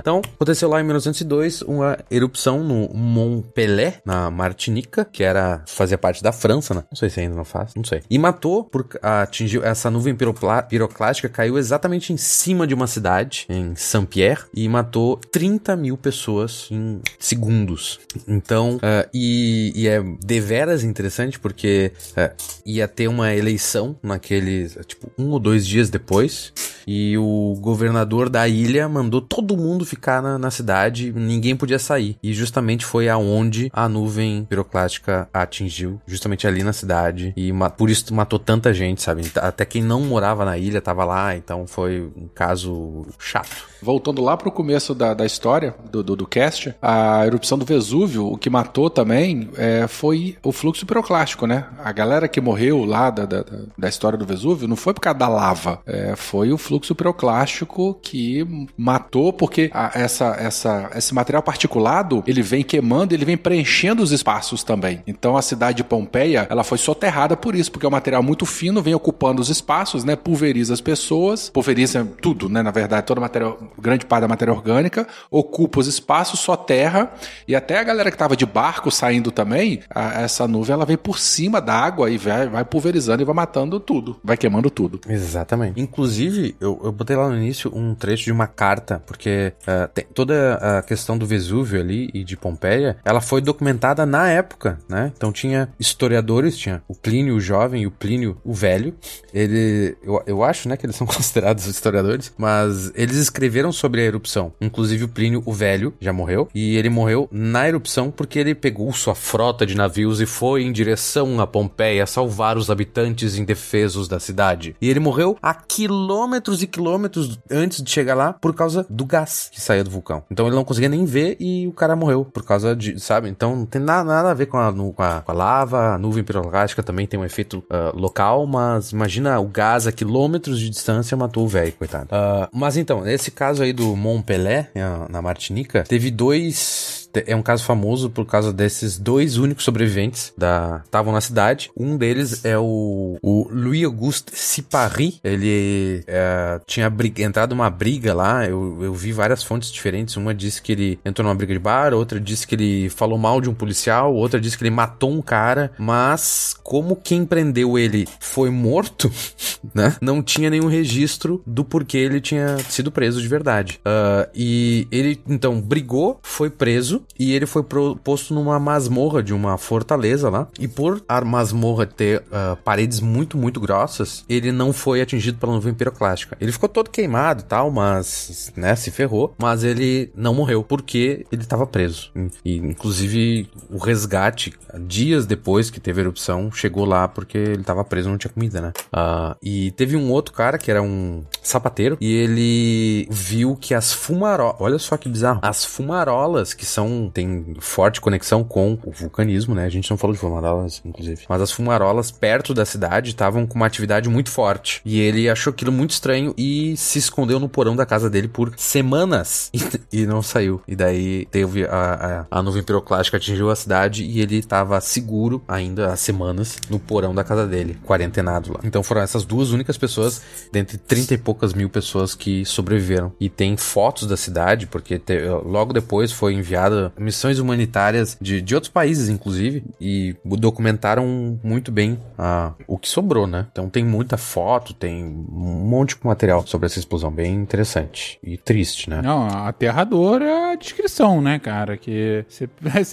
[0.00, 5.96] Então, aconteceu lá em 1902 uma erupção no Mont Pelé, na Martinica, que era fazia
[5.96, 6.82] parte da França, né?
[6.90, 8.02] Não sei se ainda não faz, não sei.
[8.10, 13.46] E matou, por, atingiu, essa nuvem piropla- piroclástica caiu exatamente em cima de uma cidade,
[13.48, 18.00] em Saint-Pierre, e matou 30 mil pessoas em segundos.
[18.26, 22.32] Então, ah, e, e é deveras interessante porque ah,
[22.64, 26.52] ia ter uma eleição naqueles, tipo, um ou dois dias depois,
[26.86, 32.16] e o governador da ilha mandou todo mundo ficar na, na cidade, ninguém podia sair.
[32.22, 38.12] E justamente foi aonde a nuvem piroclástica atingiu, justamente ali na cidade, e por isso
[38.14, 39.22] matou tanta gente, sabe?
[39.36, 43.68] Até quem não morava na ilha tava lá, então foi um caso chato.
[43.82, 48.26] Voltando lá pro começo da, da história, do, do, do cast, a erupção do Vesúvio,
[48.26, 51.64] o que matou também é, foi o fluxo piroclástico, né?
[51.82, 53.44] A galera que morreu lá da, da-
[53.78, 57.94] da história do Vesúvio não foi por causa da lava, é, foi o fluxo piroclástico
[58.02, 58.46] que
[58.76, 64.12] matou, porque a- essa, essa, esse material particulado, ele vem queimando, ele vem preenchendo os
[64.12, 65.02] espaços também.
[65.06, 68.44] Então a cidade de Pompeia, ela foi soterrada por isso, porque é um material muito
[68.44, 70.16] fino, vem ocupando os espaços, né?
[70.16, 72.62] Pulveriza as pessoas, pulveriza tudo, né?
[72.62, 77.10] Na verdade, toda a matéria, grande parte da matéria orgânica, ocupa os espaços, soterra,
[77.46, 80.96] e até a galera que tava de barco saindo também, a- essa nuvem ela vem
[80.96, 85.00] por cima da água e vai, vai pulverizando e vai matando tudo, vai queimando tudo.
[85.08, 85.80] Exatamente.
[85.80, 90.04] Inclusive, eu, eu botei lá no início um trecho de uma carta, porque ah, tem
[90.14, 95.12] toda a questão do Vesúvio ali e de Pompeia, ela foi documentada na época, né?
[95.16, 98.94] Então tinha historiadores, tinha o Plínio o Jovem e o Plínio o Velho.
[99.32, 104.04] Ele eu, eu acho, né, que eles são considerados historiadores, mas eles escreveram sobre a
[104.04, 104.52] erupção.
[104.60, 108.92] Inclusive o Plínio o Velho já morreu, e ele morreu na erupção porque ele pegou
[108.92, 114.20] sua frota de navios e foi em direção a Pompeia salvar os habitantes indefesos da
[114.20, 114.76] cidade.
[114.80, 119.50] E ele morreu a quilômetros e quilômetros antes de chegar lá por causa do gás
[119.52, 120.22] que saía do vulcão.
[120.30, 123.28] Então ele não conseguia nem ver e o cara morreu por causa de, sabe?
[123.28, 125.98] Então não tem nada, nada a ver com a, com a, com a lava, a
[125.98, 130.68] nuvem piroclástica também tem um efeito ah, local, mas imagina o gás a quilômetros de
[130.70, 132.08] distância matou o velho, coitado.
[132.10, 137.34] Ah, mas então, nesse caso aí do Mont Pelé, na- na Martinica, teve dois é
[137.34, 141.70] um caso famoso por causa desses dois únicos sobreviventes da estavam na cidade.
[141.76, 145.20] Um deles é o, o Louis Auguste Sipari.
[145.22, 148.46] Ele é, tinha briga, entrado numa briga lá.
[148.46, 150.16] Eu, eu vi várias fontes diferentes.
[150.16, 153.40] Uma disse que ele entrou numa briga de bar, outra disse que ele falou mal
[153.40, 155.72] de um policial, outra disse que ele matou um cara.
[155.78, 159.10] Mas como quem prendeu ele foi morto,
[159.74, 159.96] né?
[160.00, 163.80] Não tinha nenhum registro do porquê ele tinha sido preso de verdade.
[163.84, 167.62] Ah, e ele então brigou, foi preso e ele foi
[168.02, 170.48] posto numa masmorra de uma fortaleza lá.
[170.58, 175.52] E por a masmorra ter ah, paredes muito, muito grossas, ele não foi atingido pela
[175.52, 176.36] nuvem piroclástica.
[176.40, 179.34] Ele ficou todo queimado e tal, mas, né, se ferrou.
[179.38, 182.10] Mas ele não morreu porque ele estava preso.
[182.44, 184.52] E, inclusive, o resgate,
[184.86, 188.60] dias depois que teve a erupção, chegou lá porque ele estava preso não tinha comida,
[188.60, 188.72] né?
[188.92, 193.92] Ah, e teve um outro cara que era um sapateiro e ele viu que as
[193.92, 199.54] fumarolas, olha só que bizarro, as fumarolas que são, tem forte conexão com o vulcanismo,
[199.54, 199.64] né?
[199.64, 203.54] A gente não falou de fumarolas, inclusive, mas as fumarolas perto da cidade estavam com
[203.56, 207.76] uma atividade muito forte e ele achou aquilo muito estranho e se escondeu no porão
[207.76, 209.50] da casa dele por semanas
[209.92, 210.60] e, e não saiu.
[210.66, 215.42] E daí teve a, a, a nuvem piroclástica atingiu a cidade e ele estava seguro
[215.46, 218.60] ainda há semanas no porão da casa dele, quarentenado lá.
[218.64, 220.22] Então foram essas duas únicas pessoas
[220.52, 223.12] dentre 30 e poucas mil pessoas que sobreviveram.
[223.20, 228.54] E tem fotos da cidade, porque te- logo depois foi enviada missões humanitárias de, de
[228.54, 233.46] outros países, inclusive, e documentaram muito bem ah, o que sobrou, né?
[233.50, 238.36] Então tem muita foto, tem um monte de material sobre essa explosão, bem interessante e
[238.36, 239.00] triste, né?
[239.02, 241.76] Não, aterradora é a descrição, né, cara?
[241.76, 242.48] Que você,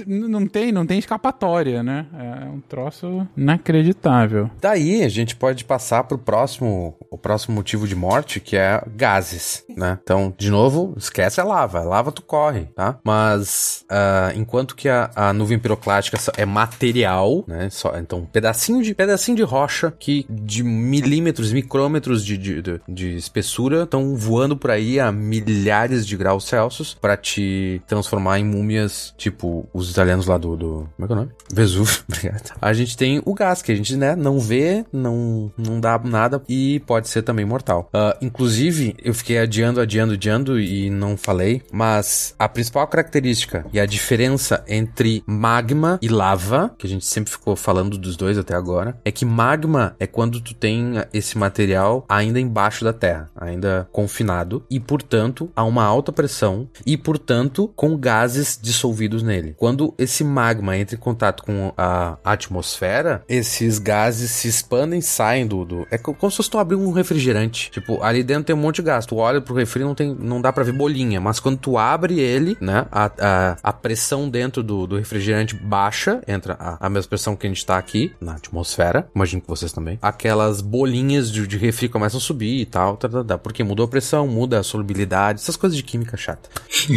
[0.06, 2.06] não, tem, não tem escapatória, né?
[2.14, 4.50] É um troço inacreditável.
[4.62, 9.64] Daí a gente pode passar pro próximo, o próximo motivo de morte, que é gases,
[9.76, 9.98] né?
[10.02, 11.80] Então, de novo, esquece a lava.
[11.80, 13.00] A lava tu corre, tá?
[13.04, 17.70] Mas ah, enquanto que a, a nuvem piroclástica é material, né?
[17.70, 23.16] Só, então, pedacinho de pedacinho de rocha que de milímetros, micrômetros de, de, de- de
[23.16, 29.14] espessura estão voando por aí a milhares de graus Celsius para te transformar em múmias,
[29.18, 31.32] tipo os italianos lá do, do como é que é o nome?
[31.54, 32.54] Vesúvio, obrigado.
[32.62, 36.42] A gente tem o gás que a gente, né, não vê, não, não dá nada
[36.48, 37.90] e pode ser também mortal.
[37.94, 43.80] Ah, inclusive, eu fiquei adiando, adiando, adiando e não falei, mas a principal característica e
[43.80, 48.56] a diferença entre magma e lava, que a gente sempre ficou falando dos dois até
[48.56, 53.88] agora, é que magma é quando tu tem esse material ainda embaixo da terra, ainda
[53.92, 59.54] confinado e, portanto, a uma alta pressão e, portanto, com gases dissolvidos nele.
[59.58, 65.66] Quando esse magma entra em contato com a atmosfera, esses gases se expandem, saem do,
[65.66, 65.88] do...
[65.92, 67.70] é co- como se tu abrir um refrigerante.
[67.72, 69.06] Tipo, ali dentro tem um monte de gás.
[69.06, 72.20] Tu olha pro refri não tem, não dá pra ver bolinha, mas quando tu abre
[72.20, 77.10] ele, né, a, a, a pressão dentro do, do refrigerante baixa, entra a, a mesma
[77.10, 79.98] pressão que a gente tá aqui na atmosfera, imagino que vocês também.
[80.02, 83.86] Aquelas bolinhas de, de refri começam a subir e tal, tá, tá, tá, porque mudou
[83.86, 86.50] a pressão, muda a solubilidade, essas coisas de química chata.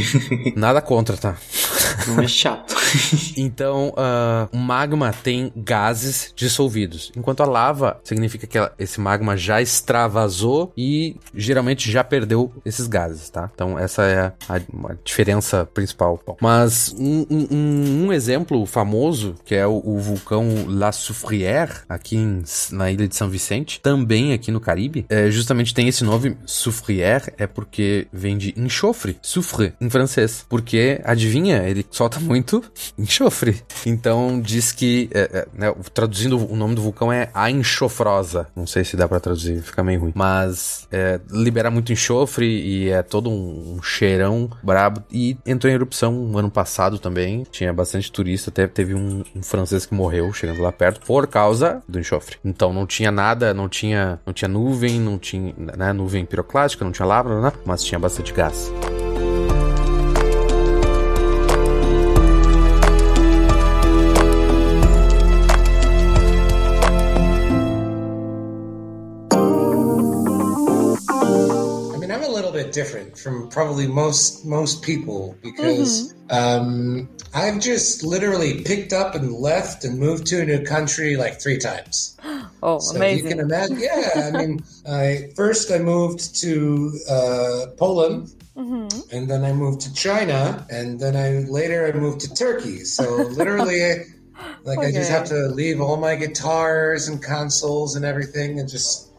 [0.57, 1.37] Nada contra, tá?
[2.07, 2.75] Não é chato.
[3.37, 9.37] Então, ah, o magma tem gases dissolvidos, enquanto a lava significa que ela- esse magma
[9.37, 13.49] já extravasou e geralmente já perdeu esses gases, tá?
[13.55, 16.21] Então, essa é a, a diferença principal.
[16.27, 22.17] Bom, Mas um, um- um- exemplo famoso, que é o, o vulcão La Soufrière, aqui
[22.17, 26.37] em- na ilha de São Vicente, também aqui no Caribe, é, justamente tem esse nome,
[26.45, 30.45] Soufrière, é porque vem de enxofre, soufre, em francês.
[30.49, 32.65] Porque, adivinha, ele solta muito
[32.99, 33.63] enxofre.
[33.87, 38.49] Então, diz que, é, é, né, traduzindo o nome do vulcão é a enxofrosa.
[38.57, 40.13] Não sei se dá pra traduzir, fica meio ruim.
[40.17, 45.05] Mas, é, libera muito enxofre e é todo um, um cheirão brabo.
[45.13, 47.47] E entrou em erupção ano passado também.
[47.51, 51.83] Tinha bastante turista, até teve um, um francês que morreu chegando lá perto por causa
[51.89, 52.37] do enxofre.
[52.45, 56.93] Então, não tinha nada, não tinha, não tinha nuvem, não tinha, né, nuvem piroclástica, não
[56.93, 58.73] tinha lava, mas tinha bastante gás.
[72.71, 79.33] Bit different from probably most most people because um, I've just literally picked up and
[79.33, 82.17] left and moved to a new country like three times.
[82.63, 83.25] Oh, So amazing.
[83.25, 83.81] you can imagine.
[83.81, 89.17] Yeah, I mean, I first I moved to uh, Poland, Mm-hmm.
[89.17, 92.85] and then I moved to China, and then I later I moved to Turkey.
[92.85, 93.05] So
[93.41, 94.05] literally,
[94.65, 99.10] like I just have to leave all my guitars and consoles and everything, and just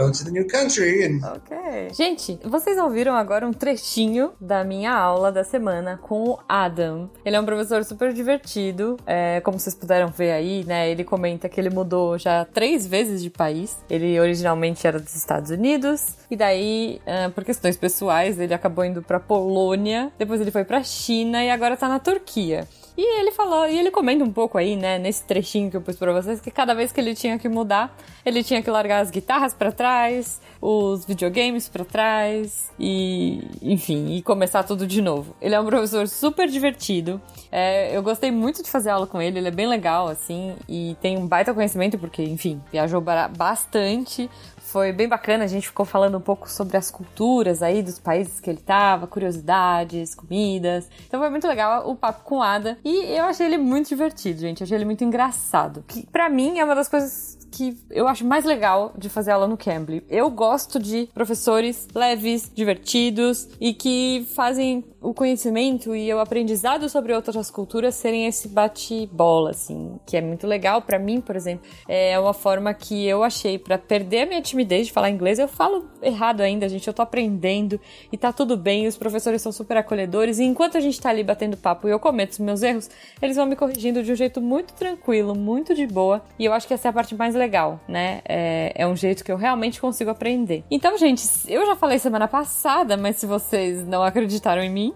[0.00, 1.20] go to the new country.
[1.22, 1.88] Ok.
[1.92, 7.10] Gente, vocês ouviram agora um trechinho da minha aula da semana com o Adam.
[7.24, 8.96] Ele é um professor super divertido.
[9.06, 10.90] é, como vocês puderam ver aí, né?
[10.90, 13.76] Ele comenta que ele mudou já três vezes de país.
[13.88, 16.14] Ele originalmente era dos Estados Unidos.
[16.30, 20.12] E daí, ah, por questões pessoais, ele acabou indo pra Polônia.
[20.18, 22.66] Depois ele foi pra China e agora tá na Turquia.
[23.02, 25.96] E ele falou, e ele comenta um pouco aí, né, nesse trechinho que eu pus
[25.96, 27.96] pra vocês, que cada vez que ele tinha que mudar,
[28.26, 34.20] ele tinha que largar as guitarras pra trás, os videogames pra trás e, enfim, e
[34.20, 35.34] começar tudo de novo.
[35.40, 37.18] Ele é um professor super divertido.
[37.50, 40.94] É, eu gostei muito de fazer aula com ele, ele é bem legal, assim, e
[41.00, 43.02] tem um baita conhecimento, porque, enfim, viajou
[43.34, 44.28] bastante.
[44.70, 48.38] Foi bem bacana, a gente ficou falando um pouco sobre as culturas aí dos países
[48.38, 50.88] que ele tava, curiosidades, comidas.
[51.08, 52.78] Então foi muito legal o papo com o Ada.
[52.84, 54.62] E eu achei ele muito divertido, gente.
[54.62, 55.84] Achei ele muito engraçado.
[55.88, 59.46] Que pra mim é uma das coisas que eu acho mais legal de fazer aula
[59.46, 60.04] no Cambly.
[60.08, 67.14] Eu gosto de professores leves, divertidos e que fazem o conhecimento e o aprendizado sobre
[67.14, 71.66] outras culturas serem esse bate-bola, assim, que é muito legal pra mim, por exemplo.
[71.88, 75.38] É uma forma que eu achei pra perder a minha timidez de falar inglês.
[75.38, 77.80] Eu falo errado ainda, gente, eu tô aprendendo
[78.12, 78.86] e tá tudo bem.
[78.86, 81.98] Os professores são super acolhedores e enquanto a gente tá ali batendo papo e eu
[81.98, 82.90] cometo os meus erros,
[83.22, 86.22] eles vão me corrigindo de um jeito muito tranquilo, muito de boa.
[86.38, 88.20] E eu acho que essa é a parte mais legal, né?
[88.28, 90.62] É, é um jeito que eu realmente consigo aprender.
[90.70, 94.94] Então, gente, eu já falei semana passada, mas se vocês não acreditaram em mim,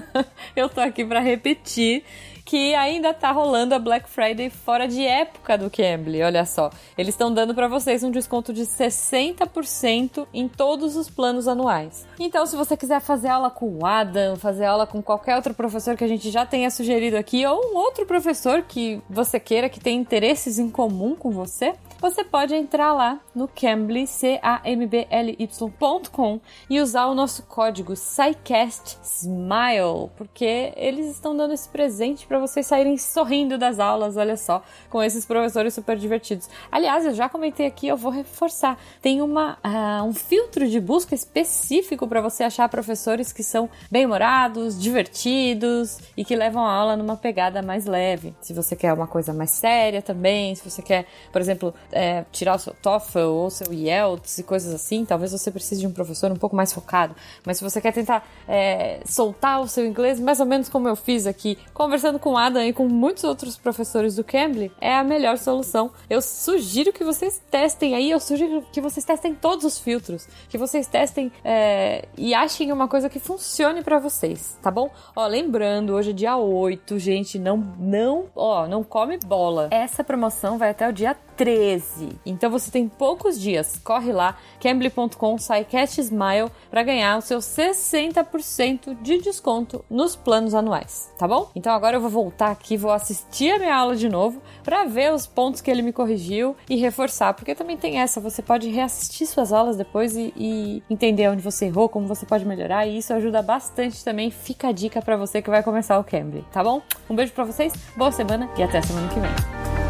[0.54, 2.04] eu tô aqui pra repetir
[2.46, 6.70] que ainda tá rolando a Black Friday fora de época do Cambly, olha só.
[6.96, 12.06] Eles estão dando pra vocês um desconto de 60% em todos os planos anuais.
[12.20, 15.96] Então, se você quiser fazer aula com o Adam, fazer aula com qualquer outro professor
[15.96, 19.80] que a gente já tenha sugerido aqui, ou um outro professor que você queira que
[19.80, 27.06] tenha interesses em comum com você, você pode entrar lá no Cambly, C-A-M-B-L-Y.com e usar
[27.06, 33.78] o nosso código SciCastSmile, porque eles estão dando esse presente para vocês saírem sorrindo das
[33.78, 36.48] aulas, olha só, com esses professores super divertidos.
[36.70, 41.14] Aliás, eu já comentei aqui, eu vou reforçar, tem uma, ah, um filtro de busca
[41.14, 47.16] específico para você achar professores que são bem-humorados, divertidos e que levam a aula numa
[47.16, 48.34] pegada mais leve.
[48.40, 52.56] Se você quer uma coisa mais séria também, se você quer, por exemplo, é, tirar
[52.56, 56.30] o seu TOEFL ou seu IELTS e coisas assim, talvez você precise de um professor
[56.30, 57.14] um pouco mais focado.
[57.44, 60.96] Mas se você quer tentar é, soltar o seu inglês, mais ou menos como eu
[60.96, 65.04] fiz aqui, conversando com o Adam e com muitos outros professores do Cambly, é a
[65.04, 65.90] melhor solução.
[66.08, 70.58] Eu sugiro que vocês testem aí, eu sugiro que vocês testem todos os filtros, que
[70.58, 74.90] vocês testem é, e achem uma coisa que funcione pra vocês, tá bom?
[75.14, 79.68] Ó, lembrando, hoje é dia 8, gente, não, não, ó, não come bola.
[79.70, 82.18] Essa promoção vai até o dia 13.
[82.24, 83.78] Então você tem poucos dias.
[83.84, 91.12] Corre lá, cambly.com, SciCast Smile, para ganhar o seu 60% de desconto nos planos anuais,
[91.18, 91.50] tá bom?
[91.54, 95.12] Então agora eu vou voltar aqui, vou assistir a minha aula de novo para ver
[95.12, 99.26] os pontos que ele me corrigiu e reforçar, porque também tem essa, você pode reassistir
[99.26, 103.12] suas aulas depois e, e entender onde você errou, como você pode melhorar, e isso
[103.12, 104.30] ajuda bastante também.
[104.30, 106.82] Fica a dica para você que vai começar o Cambly, tá bom?
[107.08, 109.85] Um beijo para vocês, boa semana e até a semana que vem.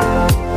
[0.00, 0.49] É,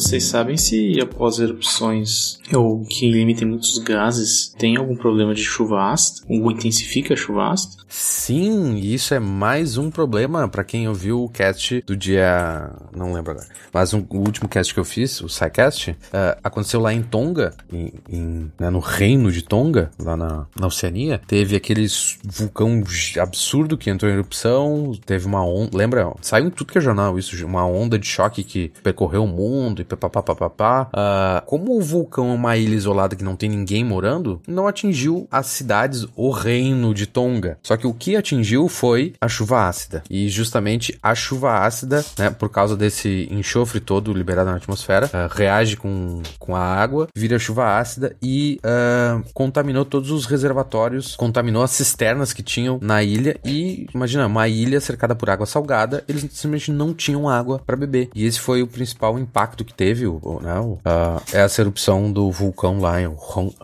[0.00, 5.92] vocês sabem se após erupções ou que limitem muitos gases tem algum problema de chuva
[5.92, 6.26] ácida?
[6.28, 7.82] Ou intensifica a chuva ácida?
[7.88, 12.70] Sim, isso é mais um problema pra quem ouviu o cast do dia.
[12.96, 13.46] Não lembro agora.
[13.72, 17.52] Mas um- o último cast que eu fiz, o SciCast, eh, aconteceu lá em Tonga,
[17.72, 21.20] em, em- né, no reino de Tonga, lá na, na Oceania.
[21.26, 21.86] Teve aquele
[22.24, 22.82] vulcão
[23.20, 24.92] absurdo que entrou em erupção.
[25.04, 25.76] Teve uma onda.
[25.76, 26.12] Lembra?
[26.22, 29.82] Saiu em tudo que é jornal isso, uma onda de choque que percorreu o mundo
[29.82, 30.88] e papapá.
[30.92, 35.26] Ah, como o vulcão é uma ilha isolada que não tem ninguém morando, não atingiu
[35.30, 37.58] as cidades, o reino de Tonga.
[37.62, 40.02] Só que o que atingiu foi a chuva ácida.
[40.08, 45.28] E justamente a chuva ácida, né, por causa desse enxofre todo liberado na atmosfera, uh,
[45.34, 51.62] reage com, com a água, vira chuva ácida e uh, contaminou todos os reservatórios, contaminou
[51.62, 56.22] as cisternas que tinham na ilha e, imagina, uma ilha cercada por água salgada, eles
[56.22, 58.10] simplesmente não tinham água para beber.
[58.14, 62.80] E esse foi o principal impacto que teve, o, né, uh, essa erupção do vulcão
[62.80, 63.10] lá em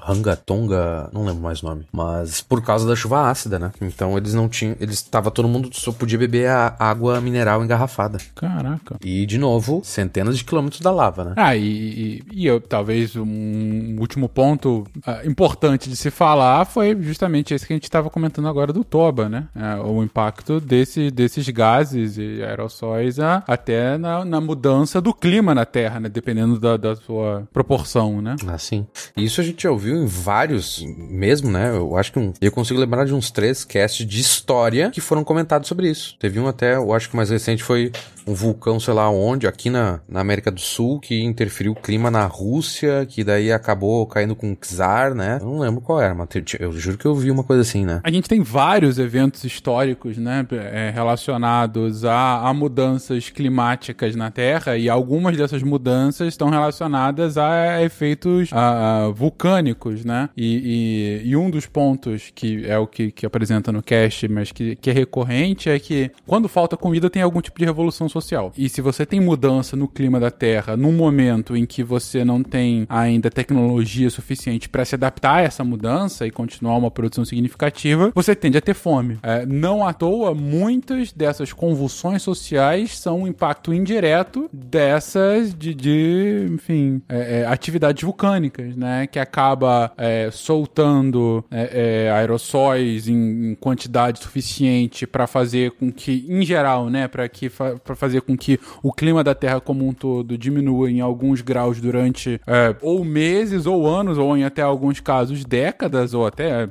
[0.09, 3.71] Hanga Tonga, não lembro mais o nome, mas por causa da chuva ácida, né?
[3.83, 8.17] Então eles não tinham, eles tava todo mundo só podia beber a água mineral engarrafada.
[8.35, 8.97] Caraca.
[9.05, 11.35] E de novo, centenas de quilômetros da lava, né?
[11.37, 16.97] Ah, e, e, e eu, talvez um último ponto uh, importante de se falar foi
[17.03, 19.49] justamente esse que a gente estava comentando agora do Toba, né?
[19.55, 25.55] Uh, o impacto desse, desses gases e aerossóis uh, até na, na, mudança do clima
[25.55, 26.06] na Terra, né?
[26.09, 28.37] Dependendo da, da sua proporção, né?
[28.47, 28.87] Ah, sim.
[29.17, 31.71] Isso a gente já ouviu em vários, mesmo, né?
[31.71, 35.25] Eu acho que um, eu consigo lembrar de uns três casts de história que foram
[35.25, 36.17] comentados sobre isso.
[36.19, 37.93] Teve um até, eu acho que o mais recente foi
[38.27, 42.11] um vulcão, sei lá onde, aqui na, na América do Sul, que interferiu o clima
[42.11, 45.39] na Rússia, que daí acabou caindo com o czar, né?
[45.41, 46.29] Eu não lembro qual era, mas
[46.59, 48.01] eu juro que eu vi uma coisa assim, né?
[48.03, 54.77] A gente tem vários eventos históricos, né, é, relacionados a, a mudanças climáticas na Terra,
[54.77, 60.29] e algumas dessas mudanças estão relacionadas a efeitos a, a vulcânicos, né?
[60.37, 64.51] E, e, e, um dos pontos que é o que, que apresenta no cast, mas
[64.51, 68.53] que, que é recorrente, é que quando falta comida tem algum tipo de revolução social.
[68.57, 72.43] E se você tem mudança no clima da Terra num momento em que você não
[72.43, 78.13] tem ainda tecnologia suficiente para se adaptar a essa mudança e continuar uma produção significativa,
[78.15, 79.19] você tende a ter fome.
[79.23, 86.47] É, não à toa, muitas dessas convulsões sociais são um impacto indireto dessas de, de
[86.53, 89.07] enfim, é, é, atividades vulcânicas, né?
[89.07, 96.27] Que acaba é, soltando é, é, aerossóis em, em, quantidade suficiente para fazer com que,
[96.29, 97.09] em geral, né?
[97.09, 101.01] Para que para fazer com que o clima da Terra como um todo diminua em
[101.01, 106.27] alguns graus durante é, ou meses ou anos, ou em até alguns casos décadas, ou
[106.27, 106.69] até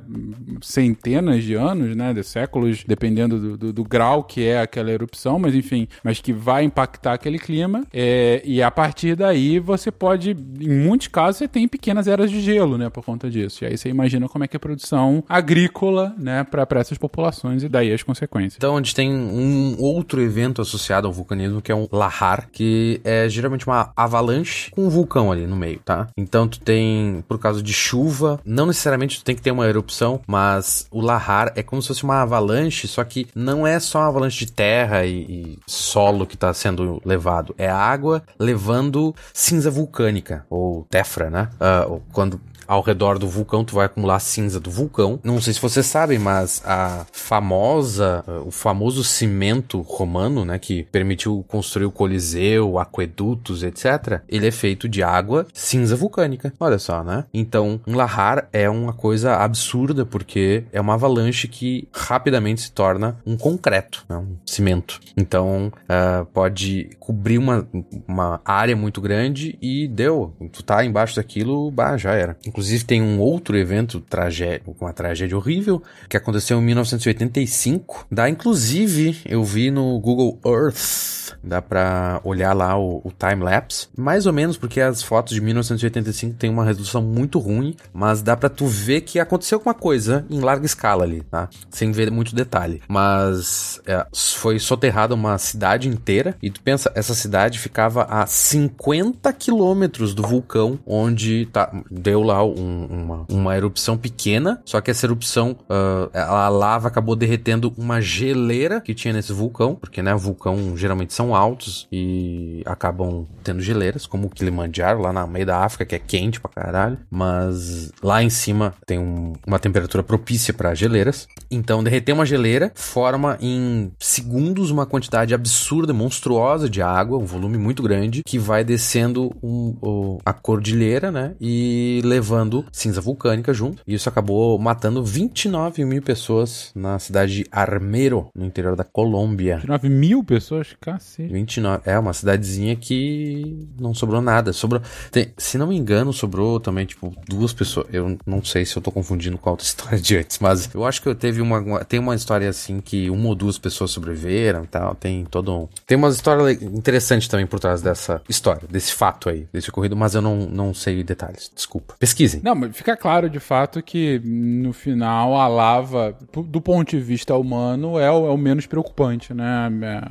[0.62, 5.38] centenas de anos, né, de séculos, dependendo do, do, do grau que é aquela erupção,
[5.38, 10.32] mas enfim, mas que vai impactar aquele clima, é, e a partir daí você pode,
[10.32, 13.78] em muitos casos, você tem pequenas eras de gelo, né, por conta disso, e aí
[13.78, 17.92] você imagina como é que é a produção agrícola, né, para essas populações, e daí
[17.92, 18.56] as consequências.
[18.58, 23.28] Então, onde tem um outro evento associado ao vulcanismo, que é um lahar, que é
[23.28, 26.08] geralmente uma avalanche com um vulcão ali no meio, tá?
[26.16, 30.22] Então tu tem, por causa de chuva, não necessariamente tu tem que ter uma erupção,
[30.28, 34.08] mas o lahar é como se fosse uma avalanche, só que não é só uma
[34.08, 40.46] avalanche de terra e, e solo que tá sendo levado, é água levando cinza vulcânica,
[40.50, 41.50] ou tefra, né?
[41.56, 45.20] Uh, quando ao redor do vulcão, tu vai acumular cinza do vulcão.
[45.24, 51.46] Não sei se vocês sabem, mas a famosa, o famoso cimento romano, né, que permitiu
[51.48, 56.54] construir o Coliseu, aquedutos, etc., ele é feito de água cinza vulcânica.
[56.60, 57.26] Olha só, né?
[57.34, 63.18] Então, um lahar é uma coisa absurda porque é uma avalanche que rapidamente se torna
[63.26, 65.00] um concreto, né, um cimento.
[65.18, 67.68] Então, uh, pode cobrir uma,
[68.08, 70.34] uma área muito grande e deu.
[70.52, 72.38] Tu tá embaixo daquilo, bah, já era.
[72.56, 78.08] Inclusive tem um outro evento tragédia, uma tragédia horrível que aconteceu em 1985.
[78.10, 83.90] Dá inclusive, eu vi no Google Earth, dá para olhar lá o, o time lapse,
[83.98, 88.38] mais ou menos porque as fotos de 1985 tem uma resolução muito ruim, mas dá
[88.38, 91.50] para tu ver que aconteceu alguma coisa em larga escala ali, tá?
[91.70, 92.82] Sem ver muito detalhe.
[92.88, 99.34] Mas é, foi soterrada uma cidade inteira e tu pensa, essa cidade ficava a 50
[99.34, 105.06] quilômetros do vulcão onde tá, deu lá um, uma, uma erupção pequena, só que essa
[105.06, 110.76] erupção, uh, a lava acabou derretendo uma geleira que tinha nesse vulcão, porque, né, vulcão
[110.78, 115.86] geralmente são altos e acabam tendo geleiras, como o Kilimanjaro, lá no meio da África,
[115.86, 120.74] que é quente pra caralho, mas lá em cima tem um, uma temperatura propícia para
[120.76, 121.28] geleiras.
[121.50, 127.58] Então, derreter uma geleira forma em segundos uma quantidade absurda, monstruosa de água, um volume
[127.58, 133.82] muito grande, que vai descendo um, a cordilheira, né, e levando levando cinza vulcânica junto.
[133.88, 139.58] E isso acabou matando 29 mil pessoas na cidade de Armero, no interior da Colômbia.
[139.58, 140.76] 29 mil pessoas?
[140.82, 141.32] Cacete.
[141.32, 141.82] 29.
[141.86, 144.52] É, uma cidadezinha que não sobrou nada.
[144.54, 144.82] Sobrou.
[145.12, 147.88] tem- se não me engano, sobrou também, tipo, duas pessoas.
[147.92, 150.86] Eu não sei se eu tô confundindo com a outra história de antes, mas eu
[150.86, 151.60] acho que eu teve uma.
[151.60, 154.96] uma- tem uma história assim que uma ou duas pessoas sobreviveram e tal.
[154.96, 155.68] Tem todo um.
[155.88, 160.16] Tem uma história interessante também por trás dessa história, desse fato aí, desse ocorrido, mas
[160.16, 161.52] eu não, não sei detalhes.
[161.54, 161.96] Desculpa.
[162.44, 166.16] Não, mas fica claro de fato que no final a lava,
[166.48, 169.70] do ponto de vista humano, é o, é o menos preocupante, né?
[169.82, 170.02] É,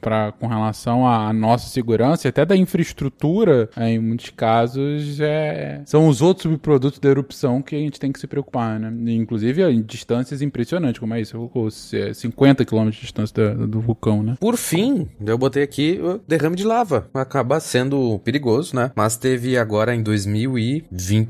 [0.00, 5.82] pra, com relação à nossa segurança e até da infraestrutura, é, em muitos casos, é,
[5.86, 9.12] são os outros subprodutos da erupção que a gente tem que se preocupar, né?
[9.12, 11.32] Inclusive em distâncias impressionantes, como é isso?
[11.32, 14.36] Você colocou, é, 50 km de distância da- do vulcão, né?
[14.40, 17.08] Por fim, eu botei aqui o derrame de lava.
[17.14, 18.90] Acaba sendo perigoso, né?
[18.94, 21.24] Mas teve agora em 2021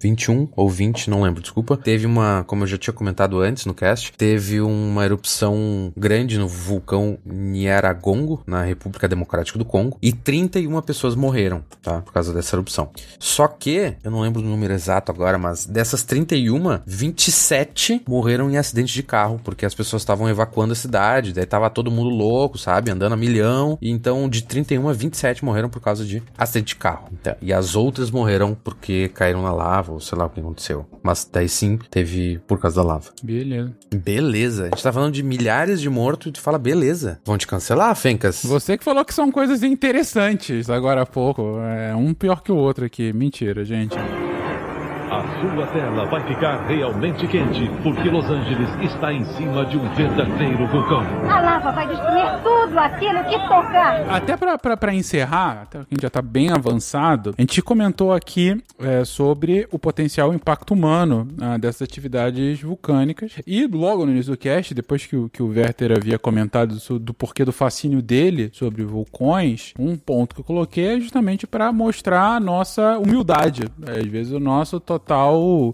[0.00, 1.76] 21 ou 20, não lembro, desculpa.
[1.76, 6.48] Teve uma, como eu já tinha comentado antes no cast, teve uma erupção grande no
[6.48, 12.00] vulcão Nyiragongo, na República Democrática do Congo, e 31 pessoas morreram, tá?
[12.00, 12.90] Por causa dessa erupção.
[13.18, 18.56] Só que, eu não lembro o número exato agora, mas dessas 31, 27 morreram em
[18.56, 22.58] acidente de carro, porque as pessoas estavam evacuando a cidade, daí tava todo mundo louco,
[22.58, 22.90] sabe?
[22.90, 23.78] Andando a milhão.
[23.80, 27.08] E então, de 31 a 27 morreram por causa de acidente de carro.
[27.12, 30.86] Então, e as outras morreram porque caíram na lava, ou sei lá o que aconteceu.
[31.02, 33.10] Mas daí sim, teve por causa da lava.
[33.22, 33.72] Beleza.
[33.94, 34.62] Beleza.
[34.64, 37.20] A gente tá falando de milhares de mortos e tu fala, beleza.
[37.24, 38.42] Vão te cancelar, Fencas?
[38.44, 41.58] Você que falou que são coisas interessantes agora há pouco.
[41.60, 43.12] É um pior que o outro aqui.
[43.12, 43.96] Mentira, gente.
[45.18, 49.88] A sua tela vai ficar realmente quente, porque Los Angeles está em cima de um
[49.94, 51.00] verdadeiro vulcão.
[51.30, 54.04] A lava vai destruir tudo aquilo que tocar.
[54.10, 54.36] Até
[54.76, 59.04] pra encerrar, até que a gente já tá bem avançado, a gente comentou aqui é,
[59.04, 63.32] sobre o potencial impacto humano ah, dessas atividades vulcânicas.
[63.46, 66.98] E logo no início do cast, depois que o, que o Werther havia comentado so-
[66.98, 71.72] do porquê do fascínio dele sobre vulcões, um ponto que eu coloquei é justamente para
[71.72, 73.64] mostrar a nossa humildade.
[73.86, 75.05] É, Às vezes o nosso total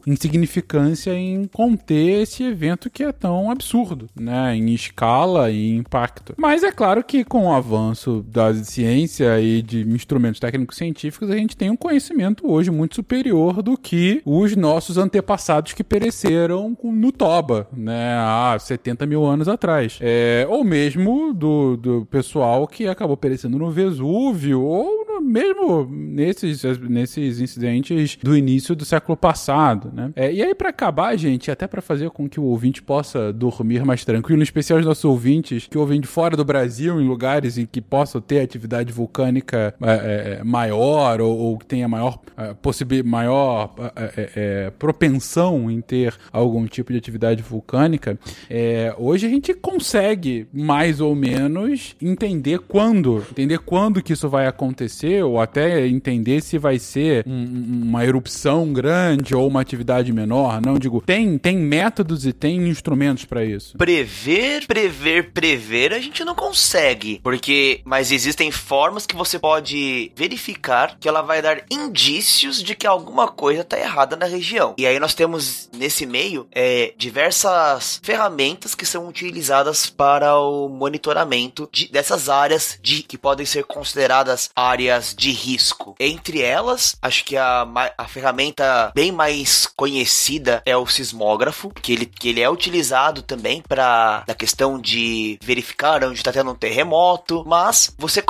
[0.06, 4.54] insignificância em conter esse evento que é tão absurdo, né?
[4.56, 6.34] Em escala e impacto.
[6.36, 11.36] Mas é claro que com o avanço da ciência e de instrumentos técnicos científicos, a
[11.36, 17.12] gente tem um conhecimento hoje muito superior do que os nossos antepassados que pereceram no
[17.12, 18.14] Toba, né?
[18.16, 19.98] Há 70 mil anos atrás.
[20.00, 27.40] É, ou mesmo do, do pessoal que acabou perecendo no Vesúvio, ou mesmo nesses, nesses
[27.40, 30.10] incidentes do início do século passado, né?
[30.16, 33.84] É, e aí, para acabar, gente, até para fazer com que o ouvinte possa dormir
[33.84, 37.56] mais tranquilo, em especial os nossos ouvintes que ouvem de fora do Brasil, em lugares
[37.56, 43.02] em que possam ter atividade vulcânica é, é, maior ou, ou que tenha maior, é,
[43.04, 48.18] maior é, é, é, propensão em ter algum tipo de atividade vulcânica,
[48.50, 54.48] é, hoje a gente consegue mais ou menos entender quando, entender quando que isso vai
[54.48, 60.60] acontecer ou até entender se vai ser um- uma erupção grande ou uma atividade menor.
[60.60, 63.76] Não digo, tem tem métodos e tem instrumentos para isso.
[63.76, 67.20] Prever, prever, prever, a gente não consegue.
[67.22, 72.86] Porque, mas existem formas que você pode verificar que ela vai dar indícios de que
[72.86, 74.74] alguma coisa tá errada na região.
[74.78, 81.68] E aí nós temos, nesse meio, é, diversas ferramentas que são utilizadas para o monitoramento
[81.72, 85.94] de- dessas áreas de, que podem ser consideradas áreas de risco.
[85.98, 87.66] Entre elas, acho que a,
[87.96, 93.60] a ferramenta bem mais conhecida é o sismógrafo, que ele, que ele é utilizado também
[93.60, 98.22] para na questão de verificar onde está tendo um terremoto, mas você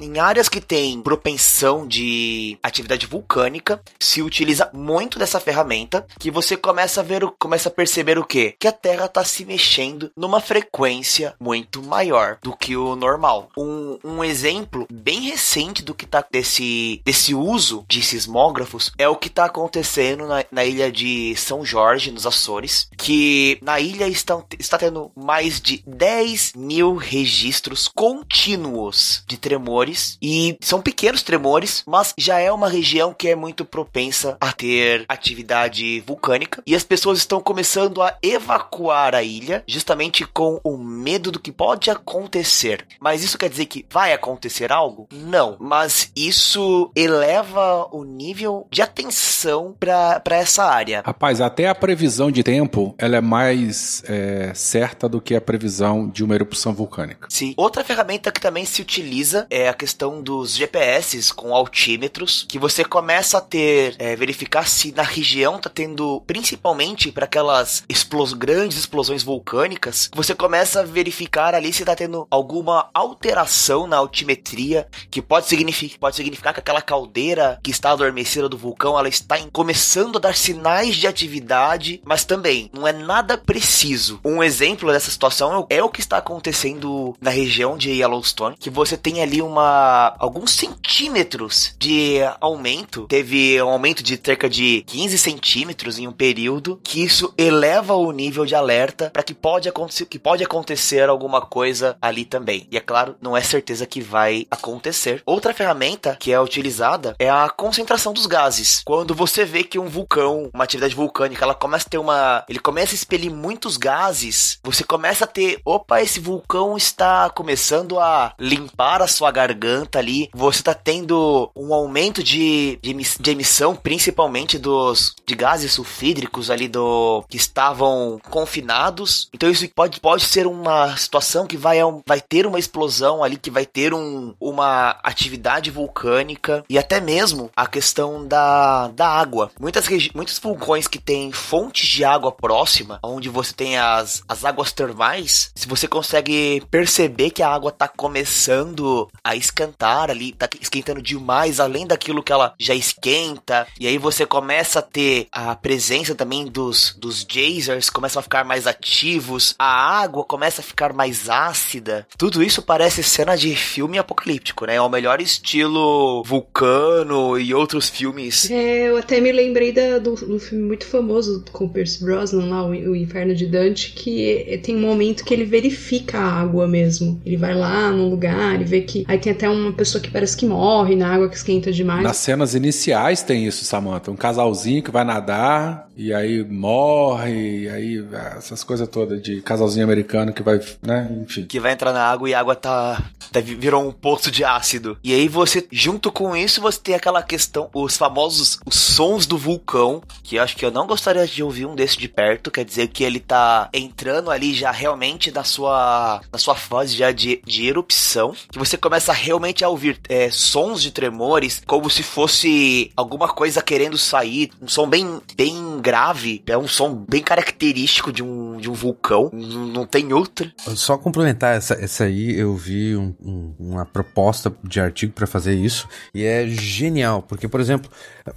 [0.00, 6.56] em áreas que tem propensão de atividade vulcânica, se utiliza muito dessa ferramenta, que você
[6.56, 8.54] começa a ver começa a perceber o quê?
[8.58, 13.50] Que a Terra está se mexendo numa frequência muito maior do que o normal.
[13.58, 19.16] Um, um exemplo bem recente do que tá desse, desse uso de sismógrafos é o
[19.16, 24.44] que está acontecendo na, na ilha de São Jorge, nos Açores, que na ilha estão,
[24.58, 32.14] está tendo mais de 10 mil registros contínuos de tremores e são pequenos tremores, mas
[32.16, 37.18] já é uma região que é muito propensa a ter atividade vulcânica e as pessoas
[37.18, 42.86] estão começando a evacuar a ilha justamente com o medo do que pode acontecer.
[43.00, 45.08] Mas isso quer dizer que vai acontecer algo?
[45.12, 51.02] Não, mas isso eleva o nível de atenção para para essa área.
[51.04, 56.08] Rapaz, até a previsão de tempo ela é mais é, certa do que a previsão
[56.08, 57.28] de uma erupção vulcânica.
[57.30, 57.54] Sim.
[57.56, 62.84] Outra ferramenta que também se utiliza é a questão dos GPS com altímetros, que você
[62.84, 68.78] começa a ter, é, verificar se na região tá tendo, principalmente para aquelas explos grandes
[68.78, 75.22] explosões vulcânicas, você começa a verificar ali se tá tendo alguma alteração na altimetria, que
[75.22, 79.48] pode significar, pode significar que aquela caldeira que está adormecida do vulcão, ela está em,
[79.48, 84.20] começando a dar sinais de atividade, mas também não é nada preciso.
[84.24, 88.96] Um exemplo dessa situação é o que está acontecendo na região de Yellowstone, que você
[88.96, 95.98] tem ali uma alguns centímetros de aumento, teve um aumento de cerca de 15 centímetros
[95.98, 100.18] em um período, que isso eleva o nível de alerta para que pode acontecer que
[100.18, 102.66] pode acontecer alguma coisa ali também.
[102.70, 105.22] E é claro, não é certeza que vai acontecer.
[105.24, 108.82] Outra ferramenta que é utilizada é a concentração dos gases.
[108.84, 112.58] Quando você vê que um vulcão, uma atividade vulcânica, ela começa a ter uma, ele
[112.58, 118.32] começa a expelir muitos gases, você começa a ter, opa, esse vulcão está começando a
[118.38, 120.30] limpar a sua garganta ali.
[120.34, 126.68] Você está tendo um aumento de, de, de emissão, principalmente dos de gases sulfídricos ali
[126.68, 129.28] do que estavam confinados.
[129.32, 133.50] Então isso pode, pode ser uma situação que vai, vai ter uma explosão ali, que
[133.50, 139.50] vai ter um, uma atividade vulcânica e até mesmo a questão da, da água.
[139.64, 144.72] Muitas muitos vulcões que têm fontes de água próxima, onde você tem as, as águas
[144.72, 151.00] termais, se você consegue perceber que a água está começando a esquentar ali, está esquentando
[151.00, 156.14] demais, além daquilo que ela já esquenta, e aí você começa a ter a presença
[156.14, 161.30] também dos, dos geysers, começam a ficar mais ativos, a água começa a ficar mais
[161.30, 162.06] ácida.
[162.18, 164.74] Tudo isso parece cena de filme apocalíptico, né?
[164.74, 168.50] É o melhor estilo Vulcano e outros filmes.
[168.50, 172.64] É, eu até me lembrei da, do, do filme muito famoso com Pierce Brosnan lá,
[172.64, 177.22] o, o Inferno de Dante, que tem um momento que ele verifica a água mesmo.
[177.24, 179.04] Ele vai lá num lugar e vê que.
[179.06, 182.02] Aí tem até uma pessoa que parece que morre na água que esquenta demais.
[182.02, 184.10] Nas cenas iniciais tem isso, Samantha.
[184.10, 188.04] Um casalzinho que vai nadar e aí morre, e aí
[188.36, 191.46] essas coisas todas de casalzinho americano que vai, né, enfim.
[191.46, 193.02] Que vai entrar na água e a água tá,
[193.32, 194.98] tá virou um poço de ácido.
[195.02, 199.38] E aí você, junto com isso, você tem aquela questão, os famosos os sons do
[199.38, 202.64] vulcão, que eu acho que eu não gostaria de ouvir um desse de perto, quer
[202.64, 207.40] dizer que ele tá entrando ali já realmente na sua, na sua fase já de,
[207.44, 212.90] de erupção, que você começa realmente a ouvir é, sons de tremores, como se fosse
[212.96, 218.22] alguma coisa querendo sair, um som bem, bem grave, é um som bem característico de
[218.22, 220.50] um, de um vulcão, não, não tem outra.
[220.74, 225.54] Só complementar essa, essa aí, eu vi um, um, uma proposta de artigo para fazer
[225.54, 227.90] isso e é genial, porque, por exemplo,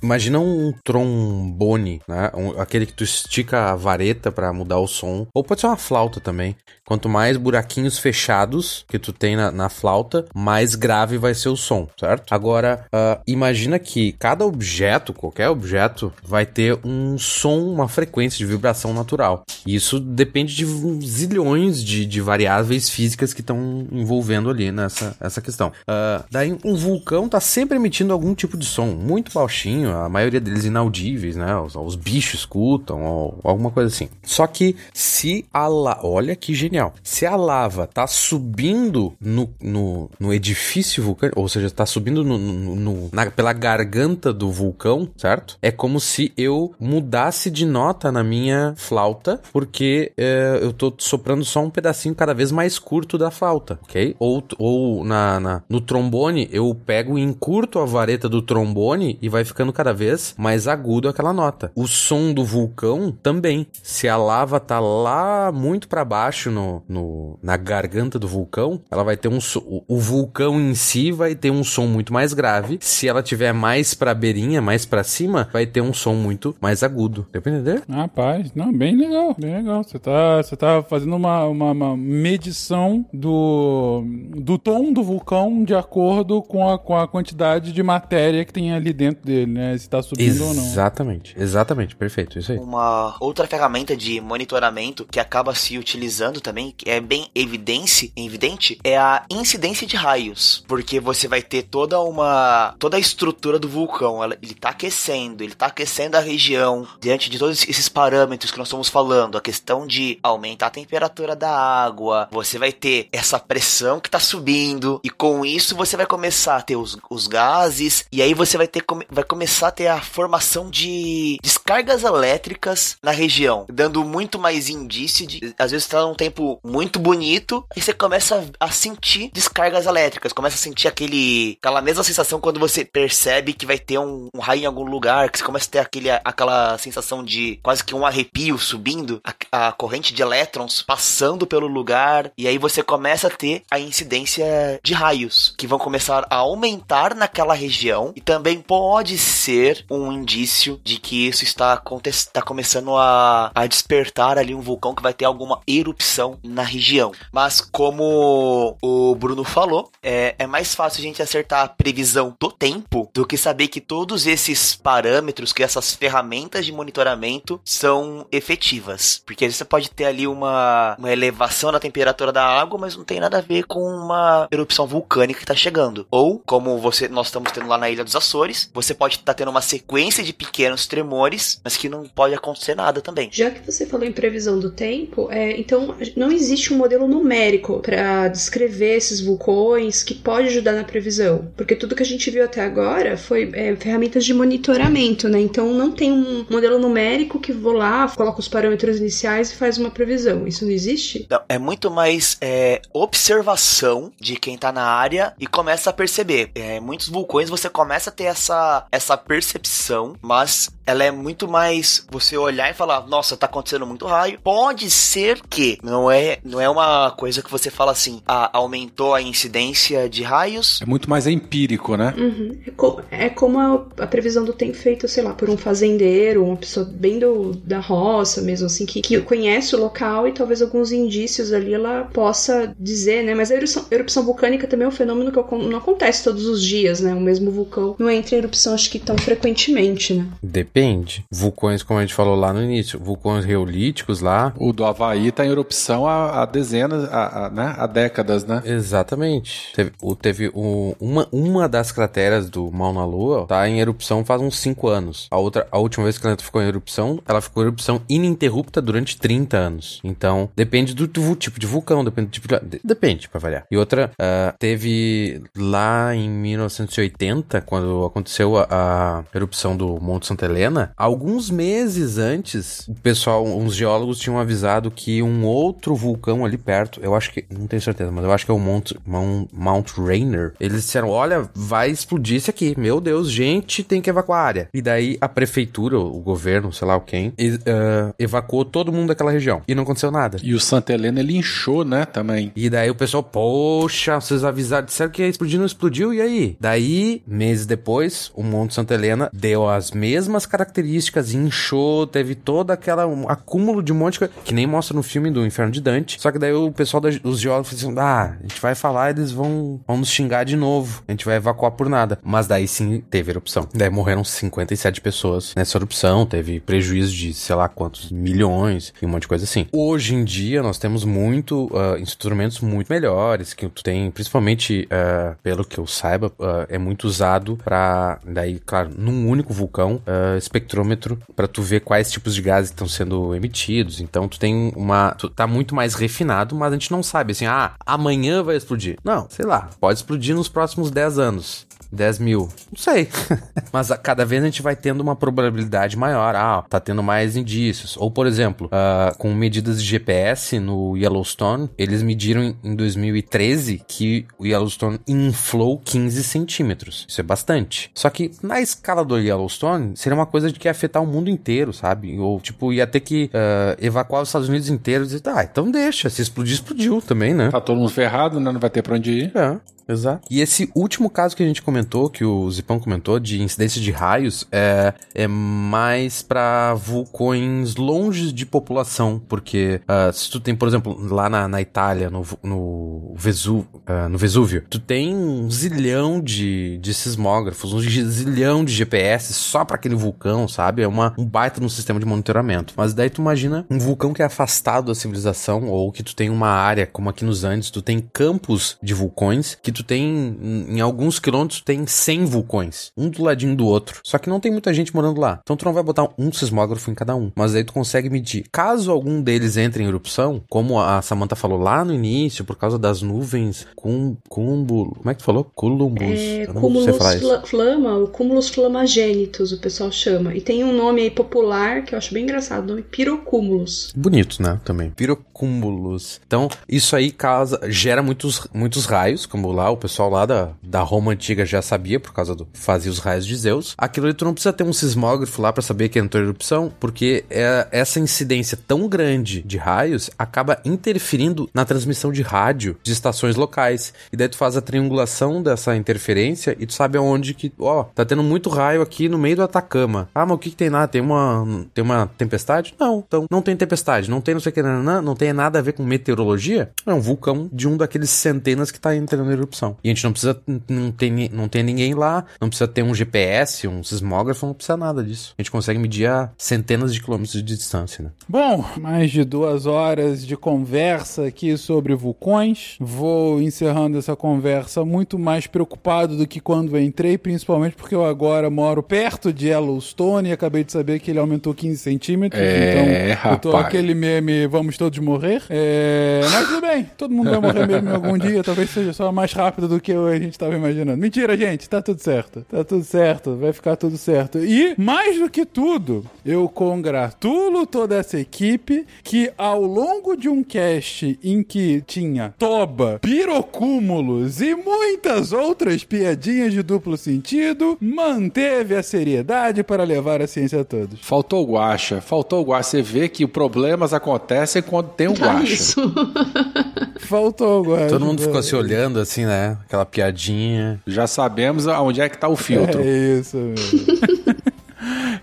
[0.03, 2.29] imagina um trombone, né?
[2.33, 5.77] Um, aquele que tu estica a vareta para mudar o som, ou pode ser uma
[5.77, 6.53] flauta também.
[6.87, 11.57] Quanto mais buraquinhos fechados que tu tem na, na flauta, mais grave vai ser o
[11.57, 12.33] som, certo?
[12.33, 18.45] Agora, uh, imagina que cada objeto, qualquer objeto, vai ter um som, uma frequência de
[18.45, 19.43] vibração natural.
[19.65, 20.65] Isso depende de
[21.05, 25.73] zilhões de, de variáveis físicas que estão envolvendo ali nessa essa questão.
[25.81, 30.39] Uh, daí, um vulcão tá sempre emitindo algum tipo de som, muito baixinho, a maioria
[30.39, 31.55] deles inaudíveis, né?
[31.57, 34.09] Os, os bichos escutam, ou alguma coisa assim.
[34.23, 35.99] Só que se a la...
[36.01, 41.69] olha que genial, se a lava tá subindo no, no, no edifício vulcânico, ou seja,
[41.69, 45.57] tá subindo no, no, no na, pela garganta do vulcão, certo?
[45.61, 51.43] É como se eu mudasse de nota na minha flauta, porque é, eu tô soprando
[51.45, 54.15] só um pedacinho cada vez mais curto da flauta, ok?
[54.19, 59.29] Ou, ou na, na, no trombone, eu pego e encurto a vareta do trombone e
[59.29, 61.71] vai ficando cada vez mais agudo aquela nota.
[61.75, 63.67] O som do vulcão também.
[63.81, 69.03] Se a lava tá lá muito para baixo no, no, na garganta do vulcão, ela
[69.03, 72.77] vai ter um o, o vulcão em si vai ter um som muito mais grave.
[72.81, 76.83] Se ela tiver mais pra beirinha, mais para cima, vai ter um som muito mais
[76.83, 77.27] agudo.
[77.31, 77.83] Deu pra entender?
[77.89, 79.83] Rapaz, não, bem legal, bem legal.
[79.83, 84.03] Você tá, você tá fazendo uma, uma, uma medição do,
[84.35, 88.73] do tom do vulcão de acordo com a, com a quantidade de matéria que tem
[88.73, 89.77] ali dentro dele, né?
[89.77, 90.63] Se tá subindo exatamente, ou não.
[90.63, 92.57] Exatamente, exatamente, perfeito, isso aí.
[92.57, 98.79] Uma outra ferramenta de monitoramento que acaba se utilizando também, que é bem evidente, evidente,
[98.83, 103.69] é a incidência de raios, porque você vai ter toda uma toda a estrutura do
[103.69, 106.87] vulcão, ele tá aquecendo, ele tá aquecendo a região.
[106.99, 111.35] Diante de todos esses parâmetros que nós estamos falando, a questão de aumentar a temperatura
[111.35, 114.99] da água, você vai ter essa pressão que tá subindo.
[115.03, 118.05] E com isso você vai começar a ter os, os gases.
[118.11, 123.11] E aí você vai ter vai começar a ter a formação de descargas elétricas na
[123.11, 125.53] região, dando muito mais indício de.
[125.57, 130.55] Às vezes tá num tempo muito bonito, e você começa a sentir descargas elétricas, começa
[130.55, 134.63] a sentir aquele, aquela mesma sensação quando você percebe que vai ter um, um raio
[134.63, 138.05] em algum lugar, que você começa a ter aquele, aquela sensação de quase que um
[138.05, 143.31] arrepio subindo, a, a corrente de elétrons passando pelo lugar, e aí você começa a
[143.31, 149.17] ter a incidência de raios, que vão começar a aumentar naquela região, e também pode
[149.17, 154.93] ser um indício de que isso está, está começando a, a despertar ali um vulcão
[154.93, 157.11] que vai ter alguma erupção na região.
[157.31, 162.51] Mas como o Bruno falou, é, é mais fácil a gente acertar a previsão do
[162.51, 169.21] tempo do que saber que todos esses parâmetros, que essas ferramentas de monitoramento são efetivas.
[169.25, 173.19] Porque você pode ter ali uma, uma elevação na temperatura da água, mas não tem
[173.19, 176.07] nada a ver com uma erupção vulcânica que está chegando.
[176.11, 179.33] Ou, como você nós estamos tendo lá na Ilha dos Açores, você pode estar tá
[179.33, 183.29] tendo uma sequência de pequenos tremores, mas que não pode acontecer nada também.
[183.31, 187.79] Já que você falou em previsão do tempo, é, então não existe um modelo numérico
[187.79, 192.43] para descrever esses vulcões que pode ajudar na previsão, porque tudo que a gente viu
[192.43, 195.39] até agora foi é, ferramentas de monitoramento, né?
[195.39, 199.77] Então não tem um modelo numérico que vou lá, coloca os parâmetros iniciais e faz
[199.77, 200.47] uma previsão.
[200.47, 201.27] Isso não existe?
[201.29, 206.49] Não, é muito mais é, observação de quem tá na área e começa a perceber.
[206.55, 212.05] É, muitos vulcões você começa a ter essa, essa percepção, mas ela é muito mais
[212.09, 214.39] você olhar e falar, nossa, tá acontecendo muito raio.
[214.41, 219.13] Pode ser que não é, não é uma coisa que você fala assim, ah, aumentou
[219.13, 220.79] a incidência de raios.
[220.81, 222.13] É muito mais empírico, né?
[222.17, 222.57] Uhum.
[222.65, 226.43] É, co é, como a, a, previsão do tempo feita, sei lá, por um fazendeiro,
[226.43, 230.61] uma pessoa bem do, da roça mesmo, assim, que, que conhece o local e talvez
[230.61, 233.35] alguns indícios ali ela possa dizer, né?
[233.35, 236.99] Mas a erupção, erupção vulcânica também é um fenômeno que não acontece todos os dias,
[236.99, 237.13] né?
[237.13, 240.27] O mesmo vulcão não entra em erupção, acho que tão frequentemente, né?
[240.41, 241.25] Depende depende.
[241.31, 244.53] Vulcões, como a gente falou lá no início, vulcões reolíticos lá.
[244.57, 247.75] O do Havaí tá em erupção há, há dezenas, há, há, né?
[247.77, 248.61] há décadas, né?
[248.65, 249.71] Exatamente.
[249.75, 249.91] Teve,
[250.21, 254.87] teve um, uma, uma das crateras do Mauna Lua tá em erupção faz uns 5
[254.87, 255.27] anos.
[255.31, 258.81] A outra, a última vez que ela ficou em erupção, ela ficou em erupção ininterrupta
[258.81, 260.01] durante 30 anos.
[260.03, 263.65] Então, depende do, do tipo de vulcão, depende do tipo de, Depende, pra variar.
[263.71, 270.45] E outra, uh, teve lá em 1980, quando aconteceu a, a erupção do Monte Santa
[270.45, 276.57] Helena, alguns meses antes, o pessoal, uns geólogos tinham avisado que um outro vulcão ali
[276.57, 279.47] perto, eu acho que, não tenho certeza, mas eu acho que é o Mount, Mount,
[279.51, 280.53] Mount Rainier.
[280.59, 282.75] Eles disseram: olha, vai explodir isso aqui.
[282.77, 284.69] Meu Deus, gente, tem que evacuar a área.
[284.73, 289.31] E daí a prefeitura, o governo, sei lá o quem, uh, evacuou todo mundo daquela
[289.31, 289.61] região.
[289.67, 290.37] E não aconteceu nada.
[290.41, 292.51] E o Santa Helena ele inchou, né, também.
[292.55, 296.57] E daí o pessoal, poxa, vocês avisaram, disseram que ia explodir, não explodiu, e aí?
[296.59, 302.73] Daí, meses depois, o Monte Santa Helena deu as mesmas características características, inchou, teve toda
[302.73, 305.71] aquela um acúmulo de um monte de coisa, que nem mostra no filme do Inferno
[305.77, 306.19] de Dante.
[306.19, 309.79] Só que daí o pessoal dos geólogos assim: ah, a gente vai falar, eles vão,
[309.87, 312.19] vão nos xingar de novo, a gente vai evacuar por nada.
[312.23, 313.67] Mas daí sim teve erupção.
[313.73, 319.09] Daí morreram 57 pessoas nessa erupção, teve prejuízo de sei lá quantos milhões e um
[319.09, 319.67] monte de coisa assim.
[319.71, 325.35] Hoje em dia nós temos muito uh, instrumentos muito melhores que tu tem, principalmente uh,
[325.43, 330.01] pelo que eu saiba, uh, é muito usado para daí, claro, num único vulcão,
[330.37, 333.99] espectrômetro para tu ver quais tipos de gases estão sendo emitidos.
[333.99, 335.11] Então tu tem uma.
[335.11, 338.97] Tu tá muito mais refinado, mas a gente não sabe assim, ah, amanhã vai explodir.
[339.03, 341.66] Não, sei lá, pode explodir nos próximos 10 anos.
[341.91, 342.49] 10 mil.
[342.71, 343.07] Não sei.
[343.71, 346.35] Mas a, cada vez a gente vai tendo uma probabilidade maior.
[346.35, 347.95] Ah, tá tendo mais indícios.
[347.97, 353.81] Ou, por exemplo, uh, com medidas de GPS no Yellowstone, eles mediram em, em 2013
[353.87, 357.05] que o Yellowstone inflou 15 centímetros.
[357.07, 357.91] Isso é bastante.
[357.93, 361.29] Só que na escala do Yellowstone, seria uma coisa de que ia afetar o mundo
[361.29, 362.17] inteiro, sabe?
[362.19, 365.69] Ou, tipo, ia ter que uh, evacuar os Estados Unidos inteiros e tá, ah, então
[365.69, 366.09] deixa.
[366.09, 367.49] Se explodir, explodiu também, né?
[367.49, 368.51] Tá todo mundo ferrado, né?
[368.51, 369.31] Não vai ter pra onde ir.
[369.35, 369.57] É.
[369.87, 370.27] Exato.
[370.29, 373.91] E esse último caso que a gente comentou, que o Zipão comentou, de incidência de
[373.91, 380.67] raios, é, é mais para vulcões longe de população, porque uh, se tu tem, por
[380.67, 386.21] exemplo, lá na, na Itália, no, no, Vesu, uh, no Vesúvio, tu tem um zilhão
[386.21, 390.81] de, de sismógrafos, um zilhão de GPS só para aquele vulcão, sabe?
[390.81, 392.73] É uma, um baita no sistema de monitoramento.
[392.75, 396.29] Mas daí tu imagina um vulcão que é afastado da civilização, ou que tu tem
[396.29, 400.03] uma área, como aqui nos Andes, tu tem campos de vulcões que tu tem,
[400.41, 403.99] em, em alguns quilômetros, tem 100 vulcões, um do ladinho do outro.
[404.03, 405.39] Só que não tem muita gente morando lá.
[405.41, 407.31] Então tu não vai botar um sismógrafo em cada um.
[407.35, 408.45] Mas aí tu consegue medir.
[408.51, 412.77] Caso algum deles entre em erupção, como a Samantha falou lá no início, por causa
[412.77, 415.43] das nuvens cum, como é que tu falou?
[415.55, 416.01] Culumbus.
[416.19, 416.85] É, cúmulos
[417.19, 420.35] fla- flama, o cúmulos flamagênitos, o pessoal chama.
[420.35, 423.91] E tem um nome aí popular que eu acho bem engraçado, o nome pirocúmulos.
[423.95, 424.59] Bonitos, né?
[424.63, 424.89] Também.
[424.91, 426.19] Pirocúmulos.
[426.25, 430.81] Então, isso aí causa, gera muitos, muitos raios, como lá o pessoal lá da, da
[430.81, 433.75] Roma antiga já sabia, por causa do fazia os raios de Zeus.
[433.77, 437.25] Aquilo ali tu não precisa ter um sismógrafo lá pra saber que entrou erupção, porque
[437.29, 443.35] é, essa incidência tão grande de raios acaba interferindo na transmissão de rádio de estações
[443.35, 443.93] locais.
[444.11, 448.05] E daí tu faz a triangulação dessa interferência e tu sabe aonde que, ó, tá
[448.05, 450.09] tendo muito raio aqui no meio do Atacama.
[450.13, 450.87] Ah, mas o que, que tem lá?
[450.87, 452.73] Tem uma, tem uma tempestade?
[452.79, 455.59] Não, então não tem tempestade, não tem não sei o que, nananã, não tem nada
[455.59, 456.69] a ver com meteorologia.
[456.85, 459.56] É um vulcão de um daqueles centenas que tá entrando em erupção.
[459.83, 462.93] E a gente não precisa, não tem, não tem ninguém lá, não precisa ter um
[462.93, 465.33] GPS, um sismógrafo, não precisa nada disso.
[465.37, 468.11] A gente consegue medir a centenas de quilômetros de distância, né?
[468.27, 472.75] Bom, mais de duas horas de conversa aqui sobre vulcões.
[472.79, 478.49] Vou encerrando essa conversa muito mais preocupado do que quando entrei, principalmente porque eu agora
[478.49, 482.41] moro perto de Yellowstone e acabei de saber que ele aumentou 15 centímetros.
[482.41, 483.67] É, então, eu tô rapaz.
[483.67, 485.41] aquele meme, vamos todos morrer.
[485.49, 489.33] É, mas tudo bem, todo mundo vai morrer mesmo algum dia, talvez seja só mais
[489.33, 490.97] rápido do que a gente estava imaginando.
[490.97, 492.45] Mentira, gente, tá tudo certo.
[492.49, 494.39] Tá tudo certo, vai ficar tudo certo.
[494.39, 500.43] E, mais do que tudo, eu congratulo toda essa equipe que ao longo de um
[500.43, 508.83] cast em que tinha toba, pirocúmulos e muitas outras piadinhas de duplo sentido, manteve a
[508.83, 510.99] seriedade para levar a ciência a todos.
[511.01, 512.67] Faltou o guacha, faltou o guacha.
[512.67, 515.53] Você vê que problemas acontecem quando tem um Tá guacha.
[515.53, 515.81] isso.
[516.99, 517.87] Faltou agora.
[517.87, 519.57] Todo mundo ficou se olhando assim, né?
[519.65, 520.81] Aquela piadinha.
[520.85, 522.81] Já sabemos aonde é que tá o filtro.
[522.81, 524.16] É isso mesmo.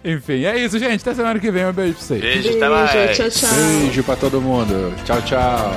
[0.04, 1.00] Enfim, é isso, gente.
[1.00, 1.64] Até semana que vem.
[1.64, 2.20] Um beijo pra vocês.
[2.20, 2.92] Beijo, até mais.
[2.92, 3.50] Beijo, tchau, tchau.
[3.80, 4.94] Beijo pra todo mundo.
[5.04, 5.72] Tchau, tchau.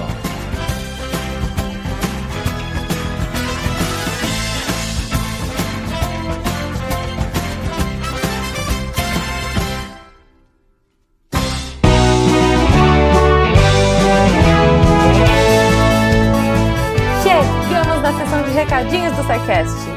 [17.23, 19.96] Chegamos na sessão de recadinhos do SciCast.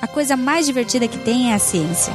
[0.00, 2.14] A coisa mais divertida que tem é a ciência.